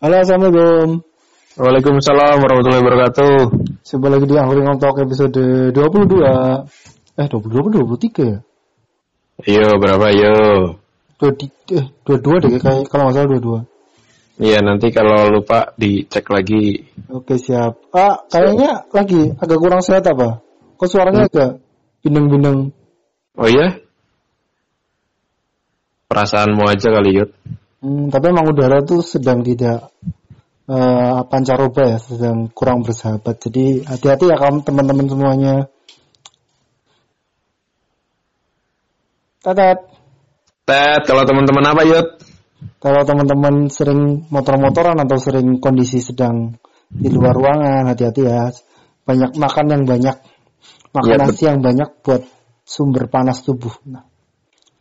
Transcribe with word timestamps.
Halo, 0.00 0.16
Assalamualaikum. 0.16 1.04
Waalaikumsalam 1.60 2.40
warahmatullahi 2.40 2.80
wabarakatuh. 2.88 3.36
Coba 3.84 4.06
lagi 4.08 4.24
di 4.24 4.32
Angkring 4.32 4.80
Talk 4.80 4.96
episode 4.96 5.44
22. 5.76 7.20
Eh, 7.20 7.28
22 7.28 7.84
23 7.84 8.32
ya? 8.32 8.38
Yo, 9.44 9.76
berapa 9.76 10.08
yo? 10.08 10.36
Dua, 11.20 11.30
di, 11.36 11.52
eh, 11.76 11.84
22 12.08 12.48
deh, 12.48 12.56
kayak 12.56 12.88
kalau 12.88 13.12
nggak 13.12 13.16
salah 13.20 13.28
22. 13.28 13.60
Iya, 14.40 14.64
nanti 14.64 14.88
kalau 14.88 15.28
lupa 15.28 15.76
dicek 15.76 16.24
lagi. 16.32 16.80
Oke, 17.12 17.36
siap. 17.36 17.92
Ah, 17.92 18.24
kayaknya 18.24 18.88
lagi 18.96 19.36
agak 19.36 19.58
kurang 19.60 19.84
sehat 19.84 20.08
apa? 20.08 20.40
Kok 20.80 20.88
suaranya 20.88 21.28
agak 21.28 21.60
bindeng-bindeng? 22.00 22.72
Oh 23.36 23.48
iya? 23.52 23.84
Perasaanmu 26.08 26.64
aja 26.64 26.88
kali, 26.88 27.20
Yud. 27.20 27.59
Hmm, 27.80 28.12
tapi 28.12 28.28
emang 28.28 28.52
udara 28.52 28.84
tuh 28.84 29.00
sedang 29.00 29.40
tidak 29.40 29.88
eh 30.70 31.20
pancaroba 31.26 31.96
ya, 31.96 31.98
sedang 31.98 32.52
kurang 32.52 32.86
bersahabat. 32.86 33.42
Jadi 33.42 33.82
hati-hati 33.82 34.30
ya 34.30 34.36
kamu 34.38 34.62
teman-teman 34.62 35.06
semuanya. 35.10 35.54
Tetet. 39.40 39.78
Tet, 40.68 41.02
kalau 41.08 41.24
teman-teman 41.24 41.64
apa, 41.72 41.82
Yud? 41.88 42.08
Kalau 42.76 43.02
teman-teman 43.08 43.72
sering 43.72 44.28
motor-motoran 44.28 45.00
atau 45.00 45.16
sering 45.16 45.58
kondisi 45.58 45.98
sedang 46.04 46.60
di 46.92 47.08
luar 47.08 47.32
ruangan, 47.32 47.88
hati-hati 47.88 48.28
ya. 48.28 48.52
Banyak 49.08 49.40
makan 49.40 49.66
yang 49.72 49.82
banyak, 49.88 50.16
makan 50.92 51.16
Iya, 51.16 51.24
nasi 51.24 51.42
yang 51.48 51.64
banyak 51.64 51.88
buat 52.04 52.22
sumber 52.62 53.08
panas 53.08 53.40
tubuh. 53.42 53.72
Nah, 53.88 54.04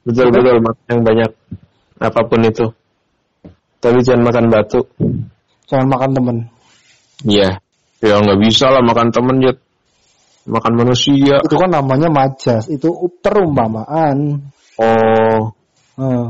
Betul-betul, 0.04 0.60
makan 0.60 0.86
yang 0.92 1.02
banyak. 1.08 1.32
Apa 1.98 2.22
pun 2.28 2.44
itu. 2.44 2.68
Tapi 3.80 3.98
jangan 4.04 4.24
makan 4.28 4.46
batu. 4.52 4.84
jangan 5.70 5.88
makan 5.88 6.10
temen. 6.12 6.38
Iya. 7.24 7.64
Ya 8.00 8.16
nggak 8.20 8.40
bisa 8.44 8.72
lah 8.72 8.80
makan 8.84 9.12
temen, 9.12 9.44
Yud. 9.44 9.58
Makan 10.50 10.74
manusia. 10.76 11.44
Itu 11.46 11.56
kan 11.60 11.70
namanya 11.70 12.08
majas, 12.10 12.66
itu 12.72 12.90
perumpamaan. 13.20 14.50
Oh. 14.80 15.52
Eh, 16.00 16.28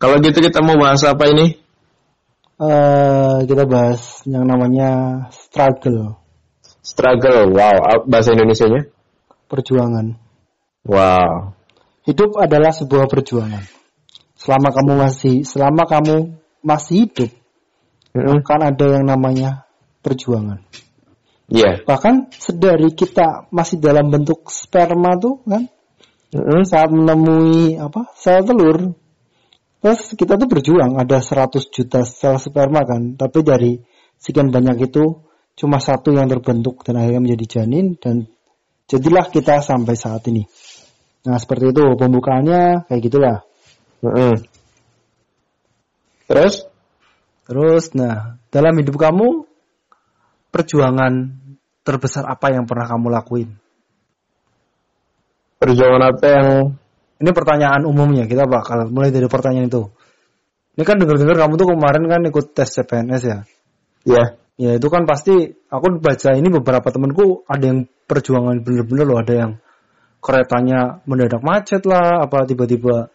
Kalau 0.00 0.16
gitu 0.20 0.40
kita 0.40 0.64
mau 0.64 0.80
bahas 0.80 1.04
apa 1.04 1.28
ini? 1.28 1.60
eh, 2.54 3.36
kita 3.44 3.64
bahas 3.68 4.24
yang 4.24 4.48
namanya 4.48 4.90
struggle, 5.30 6.18
Struggle. 6.84 7.52
Wow, 7.52 7.76
ah, 7.84 8.00
bahasa 8.04 8.32
Indonesianya? 8.36 8.88
perjuangan. 9.48 10.16
Wow. 10.84 11.54
Hidup 12.04 12.36
adalah 12.36 12.72
sebuah 12.74 13.08
perjuangan. 13.08 13.64
Selama 14.36 14.68
kamu 14.74 14.92
masih, 14.98 15.36
selama 15.48 15.88
kamu 15.88 16.36
masih 16.64 17.06
hidup, 17.06 17.30
Mm-mm. 18.16 18.40
kan 18.40 18.64
ada 18.64 18.98
yang 18.98 19.04
namanya 19.04 19.68
perjuangan. 20.00 20.64
Iya. 21.52 21.84
Bahkan 21.84 22.32
sedari 22.32 22.96
kita 22.96 23.52
masih 23.52 23.78
dalam 23.78 24.08
bentuk 24.08 24.48
sperma 24.48 25.20
tuh 25.20 25.44
kan, 25.44 25.68
Mm-mm. 26.32 26.64
saat 26.64 26.88
menemui 26.88 27.76
apa 27.76 28.08
sel 28.16 28.42
telur, 28.48 28.96
terus 29.84 30.16
kita 30.16 30.40
tuh 30.40 30.48
berjuang 30.48 30.96
ada 30.96 31.20
100 31.20 31.60
juta 31.68 32.00
sel 32.08 32.40
sperma 32.40 32.82
kan, 32.88 33.14
tapi 33.20 33.44
dari 33.44 33.76
sekian 34.16 34.48
banyak 34.48 34.88
itu 34.88 35.20
cuma 35.54 35.78
satu 35.78 36.16
yang 36.16 36.26
terbentuk 36.26 36.82
dan 36.82 36.98
akhirnya 36.98 37.22
menjadi 37.22 37.60
janin 37.60 37.94
dan 38.00 38.26
jadilah 38.88 39.28
kita 39.28 39.60
sampai 39.60 39.94
saat 39.94 40.24
ini. 40.32 40.48
Nah 41.28 41.36
seperti 41.36 41.76
itu 41.76 41.84
pembukaannya 41.94 42.88
kayak 42.88 43.00
gitulah. 43.04 43.36
Mm-mm. 44.00 44.53
Terus? 46.30 46.64
Terus, 47.44 47.84
nah 47.92 48.40
dalam 48.48 48.72
hidup 48.80 48.96
kamu 48.96 49.44
perjuangan 50.48 51.12
terbesar 51.84 52.24
apa 52.24 52.52
yang 52.52 52.64
pernah 52.64 52.88
kamu 52.88 53.06
lakuin? 53.12 53.50
Perjuangan 55.60 56.02
apa 56.02 56.26
yang 56.26 56.48
Ini 57.14 57.30
pertanyaan 57.30 57.86
umumnya, 57.86 58.26
kita 58.26 58.44
bakal 58.44 58.90
mulai 58.90 59.14
dari 59.14 59.30
pertanyaan 59.30 59.70
itu. 59.70 59.86
Ini 60.74 60.82
kan 60.82 60.98
dengar-dengar 60.98 61.46
kamu 61.46 61.54
tuh 61.56 61.68
kemarin 61.72 62.04
kan 62.10 62.20
ikut 62.26 62.46
tes 62.52 62.68
CPNS 62.74 63.22
ya. 63.22 63.38
ya 64.02 64.24
Ya 64.54 64.78
itu 64.78 64.86
kan 64.86 65.02
pasti 65.02 65.50
aku 65.66 65.98
baca 65.98 66.30
ini 66.38 66.46
beberapa 66.46 66.86
temanku 66.94 67.42
ada 67.50 67.74
yang 67.74 67.90
perjuangan 68.06 68.62
bener-bener 68.62 69.02
loh, 69.02 69.18
ada 69.18 69.34
yang 69.34 69.52
keretanya 70.22 71.02
mendadak 71.10 71.42
macet 71.42 71.82
lah, 71.82 72.22
apa 72.22 72.46
tiba-tiba 72.46 73.10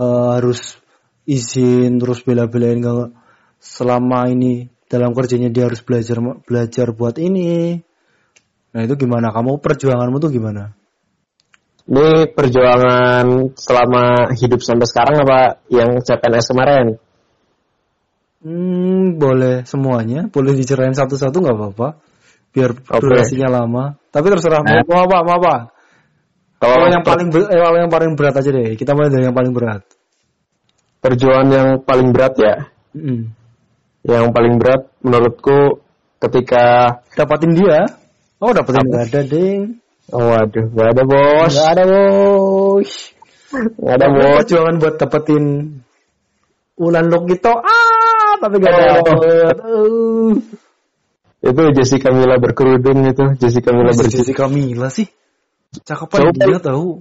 eh, 0.00 0.28
harus 0.40 0.80
izin 1.26 1.98
terus 1.98 2.22
bela-belain 2.22 2.78
nggak 2.78 3.10
selama 3.58 4.30
ini 4.30 4.70
dalam 4.86 5.10
kerjanya 5.10 5.50
dia 5.50 5.66
harus 5.66 5.82
belajar 5.82 6.22
belajar 6.46 6.86
buat 6.94 7.18
ini. 7.18 7.82
Nah 8.72 8.80
itu 8.86 8.94
gimana? 8.94 9.34
Kamu 9.34 9.58
perjuanganmu 9.58 10.22
tuh 10.22 10.30
gimana? 10.30 10.72
ini 11.86 12.26
perjuangan 12.34 13.54
selama 13.54 14.34
hidup 14.34 14.58
sampai 14.58 14.86
sekarang 14.90 15.22
apa 15.22 15.62
yang 15.70 16.02
CPNS 16.02 16.50
kemarin? 16.50 16.86
Hmm, 18.42 19.18
boleh 19.18 19.62
semuanya, 19.66 20.26
boleh 20.26 20.54
dicerain 20.54 20.94
satu-satu 20.94 21.34
nggak 21.34 21.56
apa-apa, 21.56 21.88
biar 22.50 22.70
Oke. 22.74 23.02
durasinya 23.02 23.62
lama. 23.62 23.98
Tapi 24.10 24.26
terserah 24.34 24.62
mau, 24.66 24.76
Eh. 24.76 24.84
mau 24.86 25.00
apa, 25.06 25.16
mau 25.22 25.34
apa. 25.38 25.54
Kalau 26.56 26.74
Kalau 26.78 26.86
yang 26.90 27.04
paling 27.06 27.28
ber- 27.30 27.50
eh, 27.52 27.60
kalau 27.62 27.78
yang 27.78 27.92
paling 27.92 28.12
berat 28.18 28.34
aja 28.34 28.50
deh. 28.50 28.74
Kita 28.74 28.96
mulai 28.96 29.10
dari 29.12 29.24
yang 29.28 29.36
paling 29.36 29.52
berat. 29.54 29.82
Perjuangan 31.06 31.48
yang 31.54 31.68
paling 31.86 32.10
berat 32.10 32.34
ya, 32.36 32.54
Mm. 32.96 33.30
yang 34.02 34.34
paling 34.34 34.58
berat 34.58 34.90
menurutku 35.00 35.78
ketika 36.18 36.98
Dapatin 37.14 37.54
dia. 37.54 37.86
Oh, 38.42 38.50
dapatin 38.52 38.82
Apa? 38.82 38.88
nggak 38.90 39.04
ada, 39.08 39.20
ding. 39.24 39.80
oh 40.12 40.22
waduh 40.28 40.66
gak 40.70 40.88
ada 40.92 41.02
bos, 41.02 41.52
Nggak 41.54 41.70
ada, 41.72 41.84
bos. 41.88 42.90
gak 43.80 43.94
ada 43.96 44.06
bos. 44.12 44.34
perjuangan 44.42 44.74
buat 44.76 44.94
dapetin 44.98 45.44
Ulan 46.76 47.08
Lokito. 47.08 47.56
Ah, 47.56 48.36
tapi 48.36 48.60
gak 48.60 48.68
Oh. 48.68 48.80
dapet. 49.00 49.56
Uh. 49.64 50.32
Itu 51.40 51.62
Jessica 51.72 52.12
Mila 52.12 52.36
berkerudung 52.36 53.00
itu, 53.08 53.24
Jessica 53.40 53.72
Mila 53.72 53.96
berkerudung. 53.96 54.12
Jessica 54.12 54.44
Mila 54.46 54.88
sih. 54.92 55.08
Cakepan 55.80 56.18
Coba. 56.32 56.44
dia 56.44 56.58
tahu. 56.60 57.00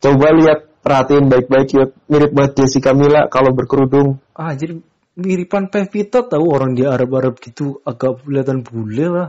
Coba 0.00 0.26
lihat 0.32 0.60
perhatiin 0.86 1.26
baik-baik 1.26 1.68
yuk, 1.74 1.90
mirip 2.06 2.30
banget 2.30 2.62
Jessica 2.62 2.94
Mila 2.94 3.26
kalau 3.26 3.50
berkerudung. 3.50 4.22
Ah, 4.38 4.54
jadi 4.54 4.78
miripan 5.18 5.66
Pevita 5.66 6.22
tahu 6.22 6.46
orang 6.54 6.78
di 6.78 6.86
Arab-Arab 6.86 7.42
gitu 7.42 7.82
agak 7.82 8.22
kelihatan 8.22 8.62
bule 8.62 9.06
lah. 9.10 9.28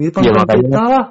Miripan 0.00 0.24
Ya, 0.24 0.32
Pevita 0.32 0.48
makanya. 0.48 0.80
lah. 0.88 1.04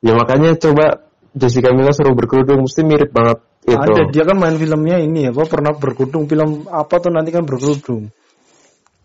Ya 0.00 0.12
makanya 0.16 0.50
coba 0.56 1.04
Jessica 1.36 1.68
Mila 1.76 1.92
suruh 1.92 2.16
berkerudung, 2.16 2.64
mesti 2.64 2.80
mirip 2.80 3.12
banget 3.12 3.44
itu. 3.68 3.76
Ada 3.76 4.08
dia 4.08 4.24
kan 4.24 4.40
main 4.40 4.56
filmnya 4.56 4.96
ini 5.04 5.28
apa 5.28 5.44
pernah 5.44 5.76
berkerudung 5.76 6.24
film 6.24 6.64
apa 6.72 6.94
tuh 6.96 7.12
nanti 7.12 7.28
kan 7.28 7.44
berkerudung. 7.44 8.08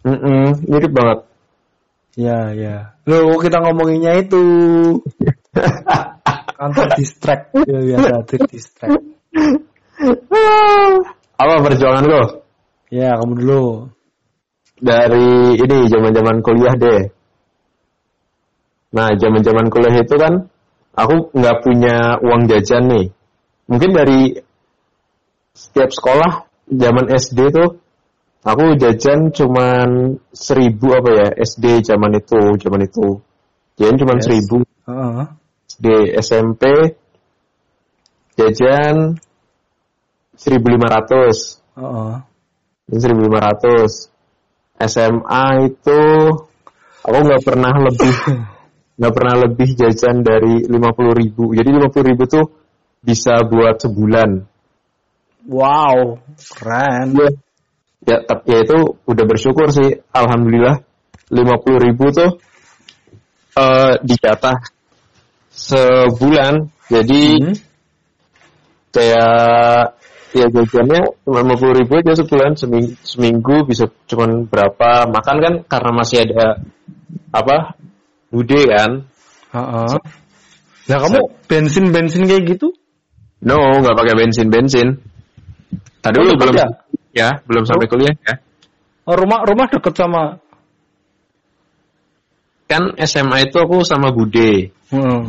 Mm-mm, 0.07 0.63
mirip 0.63 0.91
banget. 0.95 1.19
Ya 2.16 2.55
ya. 2.55 2.95
Loh 3.03 3.35
kita 3.43 3.59
ngomonginnya 3.59 4.16
itu 4.23 4.39
kantor 6.61 6.88
distract 6.95 7.51
ya 7.67 7.79
biasa 7.83 8.23
distract. 8.47 9.03
Apa 11.40 11.53
perjuangan 11.64 12.06
lo? 12.06 12.24
Ya 12.91 13.16
kamu 13.18 13.34
dulu. 13.40 13.64
Dari 14.84 15.58
ini 15.58 15.78
zaman-zaman 15.88 16.44
kuliah 16.44 16.75
deh. 16.75 17.02
Nah, 18.94 19.09
zaman-zaman 19.18 19.72
kuliah 19.74 19.96
itu 20.03 20.16
kan 20.19 20.52
aku 20.94 21.34
nggak 21.34 21.58
punya 21.66 22.19
uang 22.22 22.46
jajan 22.52 22.84
nih. 22.91 23.06
Mungkin 23.66 23.91
dari 23.96 24.38
setiap 25.56 25.90
sekolah 25.90 26.46
zaman 26.70 27.09
SD 27.09 27.40
tuh 27.53 27.79
aku 28.44 28.76
jajan 28.78 29.32
cuman 29.32 30.20
seribu 30.35 30.94
apa 30.94 31.09
ya 31.16 31.28
SD 31.41 31.82
zaman 31.88 32.20
itu 32.20 32.59
zaman 32.59 32.82
itu. 32.85 33.08
Jajan 33.79 33.97
cuman 33.97 34.17
Yes. 34.20 34.26
seribu. 34.28 34.58
Heeh. 34.85 35.26
SD 35.73 35.85
SMP 36.22 36.64
jajan 38.38 39.17
1500 40.43 41.63
Heeh. 41.79 42.13
1500 42.91 44.11
SMA 44.84 45.45
itu 45.72 46.01
aku 47.03 47.19
nggak 47.23 47.43
pernah 47.47 47.73
lebih 47.79 48.16
nggak 48.99 49.13
pernah 49.16 49.35
lebih 49.47 49.69
jajan 49.73 50.22
dari 50.22 50.67
50.000 50.69 51.19
ribu. 51.19 51.55
Jadi 51.57 51.69
50.000 51.73 52.09
ribu 52.13 52.23
tuh 52.29 52.45
bisa 53.01 53.41
buat 53.47 53.81
sebulan. 53.81 54.29
Wow, 55.43 56.23
keren. 56.55 57.11
ya 57.19 57.29
ya 58.03 58.17
tapi 58.23 58.47
ya 58.51 58.59
itu 58.63 58.78
udah 59.03 59.25
bersyukur 59.28 59.67
sih. 59.73 59.99
Alhamdulillah 60.13 60.79
50.000 61.31 61.85
ribu 61.89 62.05
tuh 62.13 62.31
eh 63.57 63.93
dijatah 64.03 64.57
sebulan. 65.51 66.69
Jadi 66.91 67.22
Hmm. 67.39 67.55
kayak 68.93 69.97
ya 70.34 70.50
jajannya 70.50 71.02
cuma 71.24 71.40
lima 71.46 71.56
puluh 71.56 71.78
ribu 71.78 72.02
aja 72.02 72.18
sebulan 72.18 72.58
seminggu, 72.58 72.97
seminggu 73.06 73.56
bisa 73.70 73.85
cuma 74.09 74.26
berapa 74.50 75.06
makan 75.08 75.35
kan 75.40 75.53
karena 75.70 75.91
masih 75.94 76.26
ada 76.26 76.62
apa 77.30 77.78
bude 78.34 78.62
kan 78.66 79.06
Heeh. 79.53 79.96
Lah 80.90 80.97
kamu 81.00 81.20
bensin 81.47 81.94
bensin 81.94 82.26
kayak 82.26 82.58
gitu? 82.58 82.74
no 83.46 83.56
nggak 83.80 83.94
pakai 83.94 84.16
bensin 84.18 84.47
bensin 84.50 84.88
tadi 86.02 86.18
Oh, 86.20 86.34
belum 86.35 86.56
ya? 86.58 86.68
ya 87.14 87.30
belum 87.46 87.64
sampai 87.70 87.85
kuliah 87.88 88.16
ya 88.26 88.35
Oh, 89.03 89.14
rumah 89.20 89.44
rumah 89.44 89.68
deket 89.68 89.94
sama. 90.00 90.40
kan 92.66 92.96
SMA 93.03 93.52
itu 93.52 93.59
aku 93.62 93.84
sama 93.85 94.09
bude 94.09 94.72
Heeh. 94.90 95.22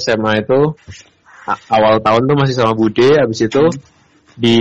SMA 0.00 0.46
itu 0.46 0.72
awal 1.70 2.00
tahun 2.00 2.22
tuh 2.24 2.36
masih 2.38 2.54
sama 2.56 2.72
bude 2.72 3.18
habis 3.20 3.44
itu 3.44 3.62
di 4.36 4.58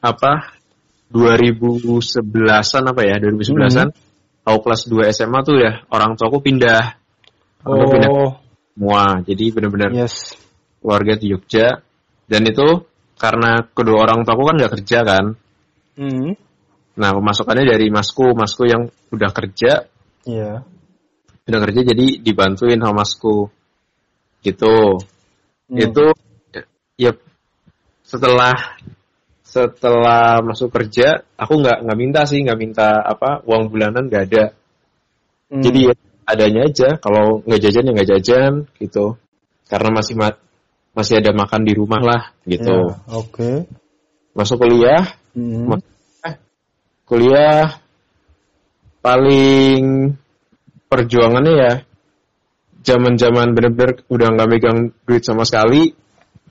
apa 0.00 0.56
2011an 1.12 2.82
apa 2.90 3.00
ya 3.04 3.16
2011an 3.20 3.88
aku 4.42 4.58
kelas 4.64 4.82
2 4.88 5.12
SMA 5.12 5.38
tuh 5.44 5.56
ya 5.60 5.72
orang 5.92 6.16
tuaku 6.16 6.40
pindah 6.42 6.96
Aku 7.66 7.84
pindah 7.90 8.10
Oh, 8.10 8.30
semua 8.76 9.18
jadi 9.26 9.44
benar-benar 9.50 9.90
yes. 9.92 10.32
keluarga 10.78 11.18
di 11.18 11.34
Jogja 11.34 11.82
dan 12.30 12.42
itu 12.46 12.86
karena 13.18 13.64
kedua 13.72 14.06
orang 14.06 14.22
tuaku 14.22 14.42
kan 14.46 14.56
nggak 14.60 14.72
kerja 14.80 14.98
kan 15.04 15.24
Hmm. 15.96 16.36
nah 16.92 17.16
pemasukannya 17.16 17.64
dari 17.72 17.88
masku 17.88 18.36
masku 18.36 18.68
yang 18.68 18.92
udah 19.08 19.32
kerja 19.32 19.88
Iya. 20.28 20.60
udah 21.48 21.60
kerja 21.64 21.80
jadi 21.88 22.20
dibantuin 22.20 22.76
sama 22.76 23.00
masku 23.00 23.48
gitu 24.44 25.00
Hmm. 25.66 25.78
itu 25.82 26.04
ya 26.94 27.10
setelah 28.06 28.54
setelah 29.42 30.38
masuk 30.46 30.70
kerja 30.70 31.26
aku 31.34 31.58
nggak 31.58 31.82
nggak 31.82 31.98
minta 31.98 32.20
sih 32.22 32.38
nggak 32.44 32.60
minta 32.60 33.02
apa 33.02 33.42
uang 33.42 33.68
bulanan 33.72 34.06
nggak 34.06 34.24
ada 34.30 34.44
Hmm. 35.46 35.62
jadi 35.62 35.78
ya 35.78 35.94
adanya 36.26 36.60
aja 36.66 36.88
kalau 36.98 37.38
nggak 37.46 37.62
jajan 37.62 37.86
ya 37.86 37.92
nggak 37.94 38.10
jajan 38.18 38.52
gitu 38.82 39.14
karena 39.70 39.94
masih 39.94 40.18
ma- 40.18 40.42
masih 40.90 41.22
ada 41.22 41.30
makan 41.30 41.62
di 41.62 41.70
rumah 41.70 42.02
lah 42.02 42.22
gitu 42.42 42.90
Ya, 42.90 43.14
Oke. 43.14 43.50
masuk 44.34 44.58
kuliah 44.58 45.06
Hmm. 45.38 45.70
Ma- 45.70 45.86
eh, 46.26 46.34
kuliah 47.06 47.78
paling 48.98 50.18
perjuangannya 50.90 51.54
ya 51.54 51.72
zaman-zaman 52.82 53.54
bener-bener 53.54 54.02
udah 54.10 54.28
nggak 54.34 54.48
megang 54.50 54.78
duit 55.06 55.22
sama 55.22 55.46
sekali 55.46 55.94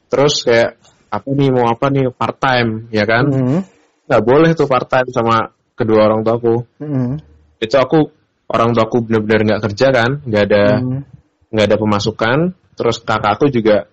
terus 0.07 0.47
kayak 0.47 0.79
apa 1.15 1.29
nih 1.31 1.49
mau 1.51 1.65
apa 1.67 1.85
nih 1.89 2.11
part 2.11 2.37
time 2.37 2.87
ya 2.91 3.03
kan 3.03 3.23
Hmm. 3.27 3.59
nggak 4.05 4.21
boleh 4.21 4.51
tuh 4.53 4.67
part 4.67 4.85
time 4.85 5.09
sama 5.09 5.49
kedua 5.73 6.07
orang 6.07 6.21
tuaku 6.21 6.63
Hmm. 6.77 7.17
itu 7.57 7.75
aku 7.75 8.09
orang 8.47 8.71
tuaku 8.71 9.01
bener-bener 9.01 9.41
nggak 9.47 9.61
kerja 9.71 9.87
kan 9.89 10.09
nggak 10.23 10.43
ada 10.51 10.63
Hmm. 10.79 11.01
nggak 11.49 11.65
ada 11.71 11.77
pemasukan 11.77 12.37
terus 12.75 12.99
kakakku 12.99 13.47
juga 13.49 13.87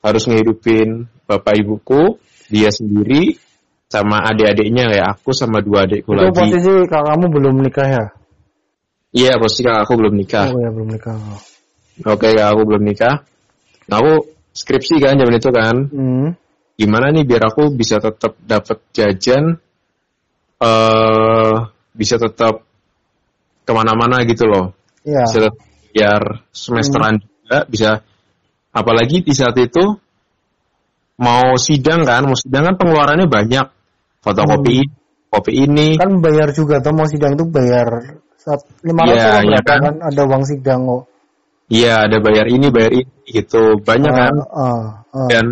harus 0.00 0.22
ngehidupin 0.26 1.06
bapak 1.26 1.58
ibuku 1.58 2.18
dia 2.48 2.70
sendiri 2.70 3.38
sama 3.86 4.24
adik-adiknya 4.24 4.88
kayak 4.88 5.06
aku 5.14 5.30
sama 5.30 5.60
dua 5.60 5.84
adikku 5.84 6.16
Itu 6.16 6.32
lagi 6.32 6.32
posisi 6.32 6.72
kakakmu 6.88 7.26
belum 7.28 7.54
nikah 7.60 7.88
ya? 7.88 8.04
iya 9.12 9.36
posisi 9.36 9.62
kakakku 9.62 9.94
belum 10.00 10.14
nikah 10.16 10.48
Oh 10.48 10.58
ya 10.58 10.70
belum 10.72 10.88
nikah. 10.90 11.16
oke 12.08 12.28
kakakku 12.32 12.62
belum 12.64 12.82
nikah 12.88 13.14
nah 13.90 13.96
aku 14.00 14.12
skripsi 14.52 14.96
kan 15.00 15.16
zaman 15.20 15.36
itu 15.36 15.50
kan 15.52 15.76
Hmm. 15.92 16.28
Gimana 16.74 17.12
nih 17.12 17.24
biar 17.24 17.42
aku 17.46 17.70
bisa 17.70 17.98
tetap 17.98 18.34
dapat 18.42 18.78
jajan 18.92 19.60
eh 20.58 21.54
bisa 21.92 22.16
tetap 22.16 22.64
ke 23.62 23.72
mana-mana 23.72 24.22
gitu 24.24 24.46
loh 24.48 24.72
Iya. 25.02 25.26
bisa 25.26 25.38
tetap 25.46 25.56
biar 25.92 26.22
semesteran 26.54 27.14
juga 27.20 27.58
bisa 27.66 27.90
apalagi 28.70 29.20
di 29.20 29.34
saat 29.34 29.58
itu 29.58 29.82
mau 31.18 31.58
sidang 31.58 32.06
kan 32.06 32.24
mau 32.24 32.38
sidang 32.38 32.72
kan 32.72 32.74
pengeluarannya 32.78 33.28
banyak 33.28 33.66
fotokopi 34.22 34.86
kopi 35.28 35.52
ini 35.66 35.98
Kan 35.98 36.22
bayar 36.22 36.54
juga 36.54 36.80
tuh 36.80 36.94
mau 36.94 37.04
sidang 37.04 37.34
tuh 37.34 37.50
bayar 37.50 38.16
saat 38.38 38.62
lima 38.82 39.06
ratus 39.06 39.18
Iya, 39.18 39.28
atau 39.28 39.44
iya 39.46 39.60
kan? 39.62 39.80
kan? 39.82 39.94
Ada 40.02 40.22
uang 40.24 40.42
sidang 40.46 40.80
kok. 40.86 41.02
iya 41.68 41.94
ada 42.06 42.16
bayar 42.18 42.46
ini 42.48 42.66
bayar 42.68 42.92
ini 42.96 43.10
gitu 43.28 43.78
banyak 43.78 44.12
kan 44.12 44.34
Ah, 44.50 44.56
ah, 44.56 44.82
ah. 45.14 45.28
dan 45.28 45.44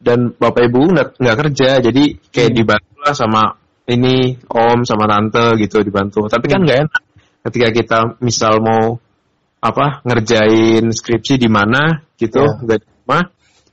dan 0.00 0.32
bapak 0.32 0.72
ibu 0.72 0.80
nggak 0.96 1.36
kerja 1.44 1.78
jadi 1.84 2.04
kayak 2.32 2.50
dibantu 2.56 2.96
lah 3.04 3.12
sama 3.12 3.42
ini 3.84 4.32
om 4.48 4.80
sama 4.88 5.04
tante 5.04 5.60
gitu 5.60 5.84
dibantu 5.84 6.24
tapi 6.26 6.48
kan 6.48 6.64
nggak 6.64 6.78
enak 6.88 7.02
ketika 7.44 7.68
kita 7.72 7.98
misal 8.24 8.64
mau 8.64 8.96
apa 9.60 10.00
ngerjain 10.08 10.88
skripsi 10.88 11.36
di 11.36 11.48
mana 11.52 12.00
gitu 12.16 12.40
Iya. 12.40 12.64
nggak 12.64 12.78
di 12.80 12.86
rumah 12.88 13.22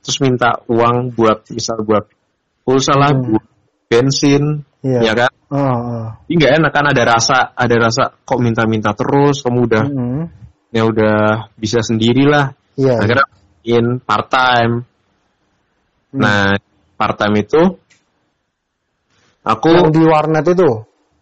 terus 0.04 0.18
minta 0.20 0.50
uang 0.68 1.16
buat 1.16 1.48
misal 1.48 1.80
buat 1.80 2.04
pulsa 2.60 2.92
lah 2.92 3.12
Hmm. 3.16 3.24
buat 3.32 3.44
bensin 3.88 4.68
Iya. 4.84 5.00
ya 5.00 5.12
kan 5.16 5.32
ah. 5.48 6.06
ini 6.28 6.34
nggak 6.36 6.52
enak 6.60 6.72
kan 6.76 6.84
ada 6.92 7.02
rasa 7.08 7.38
ada 7.56 7.76
rasa 7.80 8.12
kok 8.20 8.40
minta-minta 8.44 8.92
terus 8.92 9.40
kamu 9.40 9.58
udah 9.64 9.84
Hmm. 9.88 10.22
ya 10.68 10.84
udah 10.84 11.48
bisa 11.56 11.80
sendirilah 11.80 12.52
Iya. 12.76 13.00
akhirnya 13.00 13.26
in 13.64 13.96
part 14.04 14.28
time 14.28 14.84
Hmm. 16.12 16.20
Nah, 16.24 16.56
part 16.96 17.14
time 17.20 17.44
itu 17.44 17.60
aku 19.44 19.68
Yang 19.70 19.92
di 19.94 20.02
warnet 20.04 20.44
itu. 20.48 20.70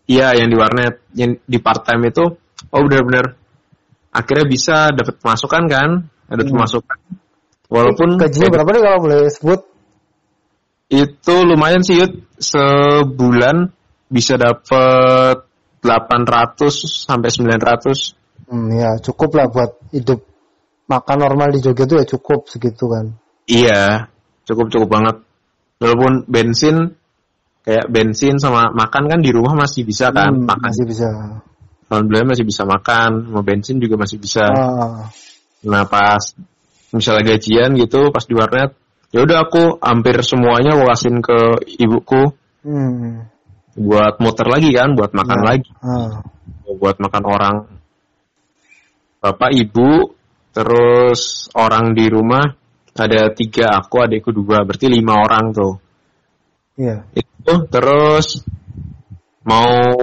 iya 0.07 0.35
yang 0.35 0.49
di 0.51 0.57
warnet, 0.59 0.95
yang 1.15 1.39
di 1.43 1.59
part 1.59 1.83
time 1.87 2.11
itu 2.11 2.25
oh 2.71 2.81
benar-benar 2.87 3.35
akhirnya 4.11 4.47
bisa 4.49 4.91
dapat 4.97 5.21
pemasukan 5.21 5.63
kan, 5.69 5.89
ada 6.31 6.43
Hmm. 6.43 6.51
pemasukan. 6.55 6.99
Walaupun 7.67 8.09
gajinya 8.17 8.49
berapa 8.49 8.71
nih 8.73 8.83
kalau 8.83 8.99
boleh 9.03 9.21
sebut? 9.31 9.61
itu 10.87 11.35
lumayan 11.43 11.83
sih 11.83 11.99
Yud, 11.99 12.23
sebulan 12.39 13.75
bisa 14.07 14.39
dapat 14.39 15.43
800 15.83 17.03
sampai 17.11 17.27
900. 17.27 18.15
Hmm, 18.47 18.71
ya 18.71 18.95
cukup 19.03 19.35
lah 19.35 19.51
buat 19.51 19.75
hidup 19.91 20.23
makan 20.87 21.19
normal 21.19 21.51
di 21.51 21.59
Jogja 21.59 21.91
tuh 21.91 21.99
ya 21.99 22.07
cukup 22.07 22.47
segitu 22.47 22.87
kan. 22.87 23.19
Iya, 23.51 24.07
cukup-cukup 24.47 24.89
banget. 24.89 25.17
Walaupun 25.77 26.25
bensin 26.31 26.97
kayak 27.67 27.91
bensin 27.91 28.39
sama 28.39 28.71
makan 28.73 29.11
kan 29.11 29.21
di 29.21 29.35
rumah 29.35 29.67
masih 29.67 29.83
bisa 29.83 30.15
kan, 30.15 30.33
Hmm, 30.33 30.47
makan 30.47 30.71
masih 30.71 30.85
bisa. 30.87 31.09
Alhamdulillah 31.87 32.35
masih 32.35 32.47
bisa 32.47 32.63
makan, 32.67 33.31
mau 33.31 33.43
bensin 33.47 33.79
juga 33.83 33.99
masih 33.99 34.19
bisa. 34.23 34.47
Ah, 34.47 35.11
Nah 35.67 35.83
pas 35.87 36.23
misalnya 36.95 37.35
gajian 37.35 37.75
gitu, 37.75 38.15
pas 38.15 38.23
di 38.23 38.35
warnet, 38.39 38.71
ya 39.11 39.27
udah 39.27 39.39
aku 39.51 39.83
hampir 39.83 40.15
semuanya 40.23 40.79
kasihin 40.79 41.19
ke 41.19 41.59
ibuku 41.83 42.31
hmm, 42.63 43.27
buat 43.75 44.19
muter 44.23 44.47
lagi 44.47 44.71
kan, 44.75 44.95
buat 44.95 45.11
makan 45.11 45.39
Nah. 45.43 45.47
lagi, 45.47 45.71
ah, 45.83 46.23
buat 46.79 46.97
makan 47.03 47.25
orang. 47.27 47.57
Bapak, 49.23 49.51
ibu, 49.59 50.15
terus 50.55 51.51
orang 51.55 51.99
di 51.99 52.07
rumah 52.07 52.47
ada 52.99 53.31
tiga, 53.33 53.77
aku 53.77 54.03
adikku 54.03 54.33
dua, 54.33 54.65
berarti 54.65 54.89
lima 54.89 55.15
orang 55.21 55.53
tuh. 55.53 55.75
iya. 56.77 57.05
Itu 57.17 57.69
terus 57.71 58.43
mau 59.47 59.95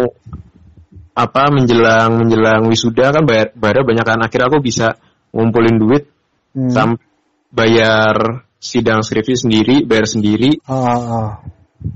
apa 1.13 1.43
menjelang 1.53 2.25
menjelang 2.25 2.65
wisuda 2.71 3.13
kan 3.13 3.23
bayar 3.27 3.53
bayar 3.53 3.85
banyak 3.85 4.01
kan 4.01 4.17
akhirnya 4.23 4.50
aku 4.50 4.59
bisa 4.63 4.97
ngumpulin 5.29 5.77
duit 5.77 6.03
Hmm. 6.53 6.69
sampai 6.69 7.01
bayar 7.50 8.45
sidang 8.62 9.01
skripsi 9.01 9.45
sendiri 9.45 9.89
bayar 9.89 10.05
sendiri 10.05 10.62
Ah, 10.69 10.85
ah. 10.93 11.29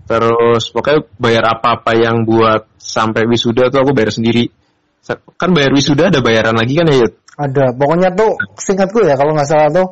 terus 0.09 0.73
pokoknya 0.73 1.05
bayar 1.21 1.45
apa-apa 1.57 1.93
yang 1.93 2.25
buat 2.25 2.65
sampai 2.81 3.29
wisuda 3.29 3.69
tuh 3.69 3.85
aku 3.85 3.93
bayar 3.93 4.09
sendiri 4.09 4.49
kan 5.37 5.53
bayar 5.53 5.71
wisuda 5.77 6.09
ada 6.09 6.25
bayaran 6.25 6.57
lagi 6.57 6.73
kan 6.73 6.89
ya? 6.89 7.05
Ada. 7.37 7.65
Pokoknya 7.77 8.09
tuh 8.17 8.33
singkatku 8.57 9.05
ya 9.05 9.13
kalau 9.13 9.37
nggak 9.37 9.45
salah 9.47 9.69
tuh 9.69 9.87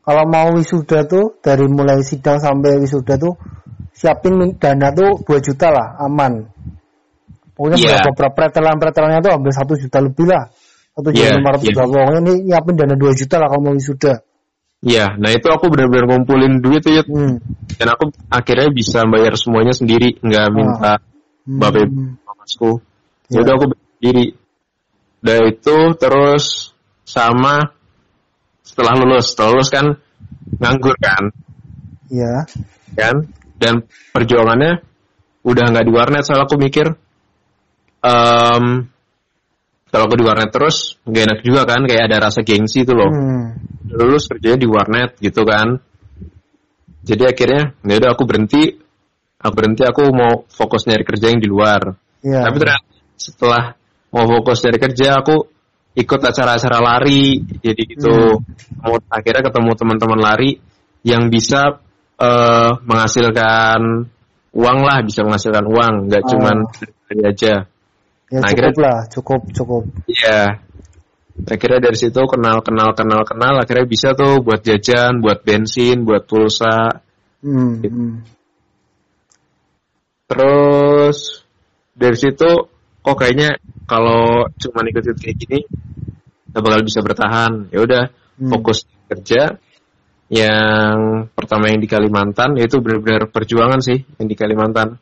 kalau 0.00 0.24
mau 0.26 0.48
wisuda 0.56 1.04
tuh 1.06 1.36
dari 1.44 1.66
mulai 1.68 2.00
sidang 2.00 2.40
sampai 2.40 2.80
wisuda 2.80 3.20
tuh 3.20 3.36
siapin 3.92 4.56
dana 4.56 4.88
tuh 4.90 5.20
2 5.24 5.38
juta 5.44 5.68
lah 5.68 6.00
aman. 6.00 6.48
Pokoknya 7.52 7.76
Iya. 7.76 7.88
berapa 8.00 8.10
berapa 8.16 8.34
pretelan-pretelannya 8.36 9.20
tuh 9.20 9.32
hampir 9.36 9.52
satu 9.52 9.72
juta 9.76 9.98
lebih 10.00 10.26
lah. 10.32 10.48
Satu 10.96 11.08
juta 11.12 11.28
Iya, 11.28 11.36
lima 11.36 11.48
ratus 11.52 11.66
iya. 11.68 11.74
berapa. 11.76 11.92
Pokoknya 11.92 12.20
ini 12.24 12.32
nyiapin 12.48 12.74
dana 12.80 12.94
2 12.96 13.20
juta 13.20 13.36
lah 13.36 13.46
kalau 13.52 13.62
mau 13.68 13.74
wisuda. 13.76 14.14
Iya, 14.80 15.06
nah 15.20 15.28
itu 15.28 15.44
aku 15.52 15.68
benar-benar 15.68 16.04
ngumpulin 16.08 16.64
duit 16.64 16.80
tuh. 16.80 17.04
Hmm. 17.04 17.36
dan 17.76 17.96
aku 17.96 18.12
akhirnya 18.28 18.68
bisa 18.72 19.04
bayar 19.08 19.36
semuanya 19.40 19.72
sendiri 19.72 20.16
nggak 20.20 20.46
minta 20.52 21.00
Hmm. 21.48 21.56
bapak 21.60 21.88
ibu 21.88 22.12
mamasku 22.24 22.70
Ya. 23.32 23.40
udah 23.40 23.52
aku 23.56 23.64
sendiri 23.72 24.36
dari 25.20 25.46
itu 25.56 25.76
terus 25.96 26.72
sama 27.04 27.72
setelah 28.70 28.94
lulus 29.02 29.34
setelah 29.34 29.50
lulus 29.58 29.70
kan 29.74 29.86
nganggur 30.62 30.94
kan 31.02 31.34
Iya. 32.10 32.46
kan 32.94 33.16
dan 33.58 33.74
perjuangannya 34.14 34.82
udah 35.42 35.64
nggak 35.70 35.86
di 35.86 35.92
warnet 35.94 36.22
soalnya 36.26 36.46
aku 36.46 36.56
mikir 36.58 36.86
em 38.00 38.64
kalau 39.90 40.04
aku 40.06 40.16
di 40.18 40.24
warnet 40.26 40.50
terus 40.54 41.02
gak 41.02 41.24
enak 41.26 41.38
juga 41.42 41.66
kan 41.66 41.82
kayak 41.82 42.06
ada 42.06 42.30
rasa 42.30 42.46
gengsi 42.46 42.86
itu 42.86 42.94
loh 42.94 43.10
Hmm. 43.10 43.58
lulus 43.90 44.30
kerjanya 44.30 44.58
di 44.62 44.68
warnet 44.70 45.18
gitu 45.18 45.42
kan 45.42 45.82
jadi 47.02 47.34
akhirnya 47.34 47.74
ya 47.82 47.94
udah 47.98 48.10
aku 48.14 48.22
berhenti 48.26 48.78
aku 49.40 49.52
berhenti 49.56 49.82
aku 49.82 50.02
mau 50.14 50.46
fokus 50.46 50.86
nyari 50.86 51.02
kerja 51.02 51.26
yang 51.34 51.40
di 51.42 51.48
luar 51.50 51.94
Iya. 52.22 52.42
tapi 52.46 52.56
ternyata 52.58 52.84
setelah 53.18 53.62
mau 54.10 54.24
fokus 54.26 54.62
nyari 54.62 54.78
kerja 54.78 55.20
aku 55.20 55.36
ikut 55.98 56.20
acara-acara 56.22 56.78
lari 56.78 57.42
jadi 57.60 57.82
gitu 57.82 58.38
Mau- 58.80 59.02
akhirnya 59.10 59.42
ketemu 59.50 59.70
teman-teman 59.74 60.20
lari 60.22 60.50
yang 61.02 61.28
bisa 61.32 61.80
eh, 62.20 62.70
menghasilkan 62.84 64.06
uang 64.52 64.78
lah 64.84 64.98
bisa 65.02 65.22
menghasilkan 65.26 65.64
uang 65.66 65.94
nggak 66.10 66.22
Oh. 66.26 66.28
cuman 66.36 66.56
lari 67.10 67.22
aja 67.26 67.54
Ya 68.30 68.38
Nah, 68.38 68.46
cukup 68.54 68.62
akhirnya- 68.70 68.82
lah, 68.86 68.98
cukup 69.10 69.40
cukup. 69.50 69.82
Iya. 70.06 70.62
Akhirnya 71.50 71.80
dari 71.82 71.98
situ 71.98 72.22
kenal 72.30 72.62
kenal 72.62 72.94
kenal 72.94 73.26
kenal 73.26 73.58
akhirnya 73.58 73.90
bisa 73.90 74.14
tuh 74.14 74.38
buat 74.38 74.62
jajan, 74.62 75.18
buat 75.18 75.42
bensin, 75.42 76.06
buat 76.06 76.30
pulsa. 76.30 77.02
Hmm. 77.42 77.82
Gitu. 77.82 77.90
hmm. 77.90 78.14
Terus 80.30 81.42
dari 81.98 82.14
situ 82.14 82.50
kok 83.10 83.26
kayaknya 83.26 83.58
kalau 83.90 84.46
cuma 84.54 84.86
ikut 84.86 85.02
kayak 85.18 85.34
gini 85.34 85.66
nggak 86.50 86.62
bakal 86.62 86.80
bisa 86.86 87.02
bertahan. 87.02 87.52
Ya 87.74 87.82
udah 87.82 88.04
Hmm. 88.40 88.48
fokus 88.48 88.88
kerja. 89.10 89.60
Yang 90.30 91.26
pertama 91.34 91.74
yang 91.74 91.82
di 91.82 91.90
Kalimantan 91.90 92.54
itu 92.56 92.78
benar-benar 92.78 93.28
perjuangan 93.34 93.82
sih 93.82 93.98
yang 94.16 94.30
di 94.30 94.36
Kalimantan. 94.38 94.96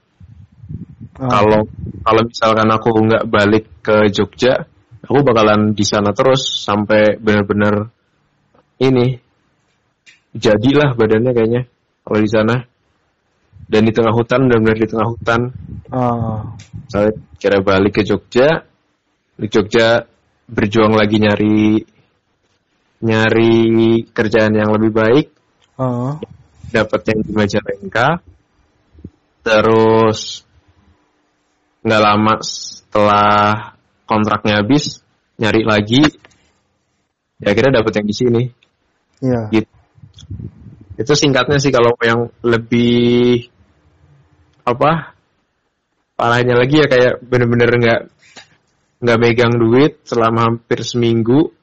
Ah. 1.21 1.29
Kalau 1.29 1.69
kalau 2.01 2.23
misalkan 2.25 2.69
aku 2.73 2.89
nggak 2.97 3.25
balik 3.29 3.65
ke 3.85 4.09
Jogja, 4.09 4.65
aku 5.05 5.21
bakalan 5.21 5.77
di 5.77 5.85
sana 5.85 6.17
terus 6.17 6.65
sampai 6.65 7.21
benar-benar 7.21 7.93
ini 8.81 9.21
jadilah 10.33 10.97
badannya 10.97 11.33
kayaknya 11.37 11.63
kalau 12.03 12.19
di 12.25 12.31
sana. 12.33 12.57
Dan 13.67 13.83
di 13.85 13.93
tengah 13.93 14.15
hutan 14.15 14.47
benar-benar 14.47 14.79
di 14.79 14.89
tengah 14.89 15.09
hutan. 15.11 15.41
Ah. 15.91 16.55
Saya 16.89 17.11
kira 17.37 17.61
balik 17.61 18.01
ke 18.01 18.03
Jogja, 18.07 18.65
di 19.39 19.47
Jogja 19.51 20.03
berjuang 20.49 20.97
lagi 20.97 21.21
nyari 21.21 21.85
nyari 22.99 23.55
kerjaan 24.11 24.57
yang 24.59 24.75
lebih 24.75 24.91
baik 24.91 25.27
Ah. 25.79 26.19
dapat 26.75 27.01
yang 27.15 27.21
di 27.23 27.31
Majalengka 27.31 28.19
terus 29.47 30.43
nggak 31.87 32.03
lama 32.03 32.35
setelah 32.43 33.79
kontraknya 34.03 34.59
habis 34.59 34.99
nyari 35.39 35.63
lagi 35.63 36.03
ya 37.39 37.55
akhirnya 37.55 37.79
dapat 37.79 38.03
yang 38.03 38.09
di 38.11 38.17
sini 38.17 38.43
Iya. 39.23 39.43
gitu 39.55 39.71
itu 40.99 41.13
singkatnya 41.15 41.63
sih 41.63 41.71
kalau 41.71 41.95
yang 42.03 42.27
lebih 42.43 43.47
apa 44.67 45.15
parahnya 46.19 46.59
lagi 46.59 46.83
ya 46.83 46.91
kayak 46.91 47.23
bener-bener 47.23 47.71
nggak 47.79 48.01
nggak 48.99 49.19
megang 49.23 49.55
duit 49.55 50.03
selama 50.03 50.51
hampir 50.51 50.83
seminggu. 50.83 51.55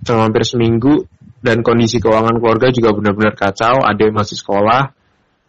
Selama 0.00 0.32
hampir 0.32 0.48
seminggu 0.48 1.04
dan 1.44 1.60
kondisi 1.60 2.00
keuangan 2.00 2.40
keluarga 2.40 2.72
juga 2.72 2.96
benar-benar 2.96 3.36
kacau 3.36 3.84
ada 3.84 4.00
yang 4.00 4.16
masih 4.16 4.40
sekolah. 4.40 4.96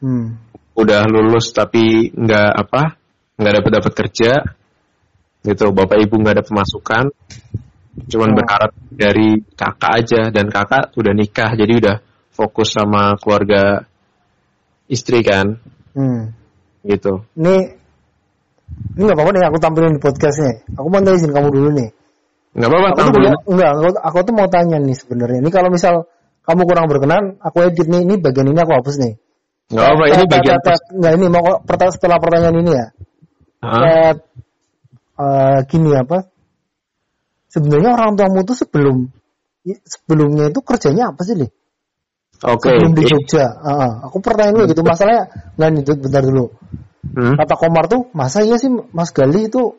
Hmm. 0.01 0.34
udah 0.72 1.06
lulus 1.06 1.53
tapi 1.53 2.10
nggak 2.10 2.51
apa 2.58 2.98
nggak 3.39 3.53
dapat 3.63 3.72
dapat 3.80 3.94
kerja. 3.96 4.32
Gitu 5.48 5.65
bapak 5.72 5.98
ibu 6.03 6.20
nggak 6.20 6.36
ada 6.36 6.46
pemasukan 6.46 7.06
cuman 7.92 8.30
Oh. 8.32 8.36
berharap 8.40 8.72
dari 8.88 9.44
kakak 9.56 9.92
aja 10.00 10.22
dan 10.32 10.48
kakak 10.48 10.96
udah 10.96 11.14
nikah 11.16 11.52
jadi 11.60 11.74
udah 11.76 11.98
fokus 12.32 12.72
sama 12.72 13.20
keluarga 13.20 13.84
istri 14.88 15.24
kan 15.24 15.60
Hmm. 15.92 16.32
gitu 16.88 17.28
Ini 17.36 17.56
ini 18.96 19.02
nggak 19.04 19.18
apa-apa 19.20 19.32
nih 19.36 19.44
aku 19.52 19.58
tampilin 19.60 20.00
di 20.00 20.02
podcastnya. 20.02 20.64
Aku 20.80 20.88
mau 20.88 21.04
minta 21.04 21.12
izin 21.12 21.36
kamu 21.36 21.52
dulu 21.52 21.70
nih. 21.76 21.90
nggak 22.56 22.68
apa-apa 22.72 22.88
tampilin 22.96 23.32
enggak, 23.48 23.70
aku, 23.76 23.88
aku 24.00 24.18
tuh 24.24 24.34
mau 24.36 24.48
tanya 24.48 24.80
nih 24.80 24.96
sebenarnya. 24.96 25.40
Ini 25.44 25.50
kalau 25.52 25.68
misal 25.72 26.08
kamu 26.48 26.62
kurang 26.64 26.88
berkenan, 26.88 27.36
aku 27.44 27.68
edit 27.68 27.92
nih. 27.92 28.08
Ini 28.08 28.16
bagian 28.24 28.48
ini 28.48 28.60
aku 28.64 28.72
hapus 28.72 28.96
nih. 29.04 29.14
nggak 29.72 29.88
apa 29.88 30.04
ini 30.08 30.24
bagian 30.28 30.58
Enggak 30.96 31.12
ini 31.20 31.26
mau 31.28 31.44
setelah 31.92 32.18
pertanyaan 32.20 32.56
ini 32.60 32.72
ya. 32.72 32.86
Eh, 35.22 35.60
gini 35.70 35.92
apa? 35.94 36.31
Sebenarnya 37.51 37.91
orang 38.00 38.15
tuamu 38.15 38.48
tuh 38.48 38.55
sebelum 38.55 39.12
sebelumnya 39.84 40.50
itu 40.50 40.60
kerjanya 40.63 41.12
apa 41.12 41.22
sih, 41.27 41.36
Li? 41.36 41.48
oke 42.41 42.65
Sebelum 42.65 42.96
di 42.98 43.03
Jogja. 43.05 43.46
Ah. 43.62 44.08
aku 44.10 44.24
pertanyaan 44.24 44.55
dulu 44.58 44.65
gitu. 44.72 44.81
Masalahnya 44.81 45.29
nggak 45.60 45.70
nih, 45.70 45.84
bentar 46.00 46.24
dulu. 46.24 46.46
Hmm? 47.12 47.36
Kata 47.36 47.53
Komar 47.60 47.86
tuh, 47.91 48.08
masa 48.15 48.41
iya 48.41 48.55
sih 48.55 48.72
Mas 48.96 49.12
Gali 49.12 49.51
itu 49.51 49.75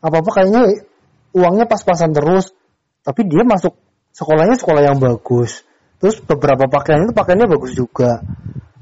apa-apa 0.00 0.30
kayaknya 0.40 0.86
uangnya 1.34 1.66
pas-pasan 1.66 2.14
terus. 2.14 2.54
Tapi 3.02 3.26
dia 3.26 3.42
masuk 3.42 3.74
sekolahnya 4.14 4.56
sekolah 4.60 4.82
yang 4.86 4.96
bagus. 5.00 5.66
Terus 6.00 6.20
beberapa 6.24 6.68
pakaian 6.68 7.04
itu 7.04 7.12
pakaiannya 7.12 7.48
bagus 7.48 7.72
juga. 7.76 8.24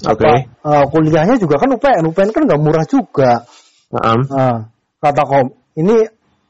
oke 0.07 0.23
Apa, 0.23 0.47
eh, 0.47 0.85
kuliahnya 0.91 1.41
juga 1.41 1.59
kan 1.59 1.71
UPN. 1.75 2.07
UPN 2.13 2.31
kan 2.31 2.43
nggak 2.47 2.61
murah 2.63 2.87
juga. 2.87 3.43
Naam. 3.89 4.19
Nah, 4.29 4.59
kata 5.01 5.23
Kom, 5.25 5.47
ini 5.75 6.07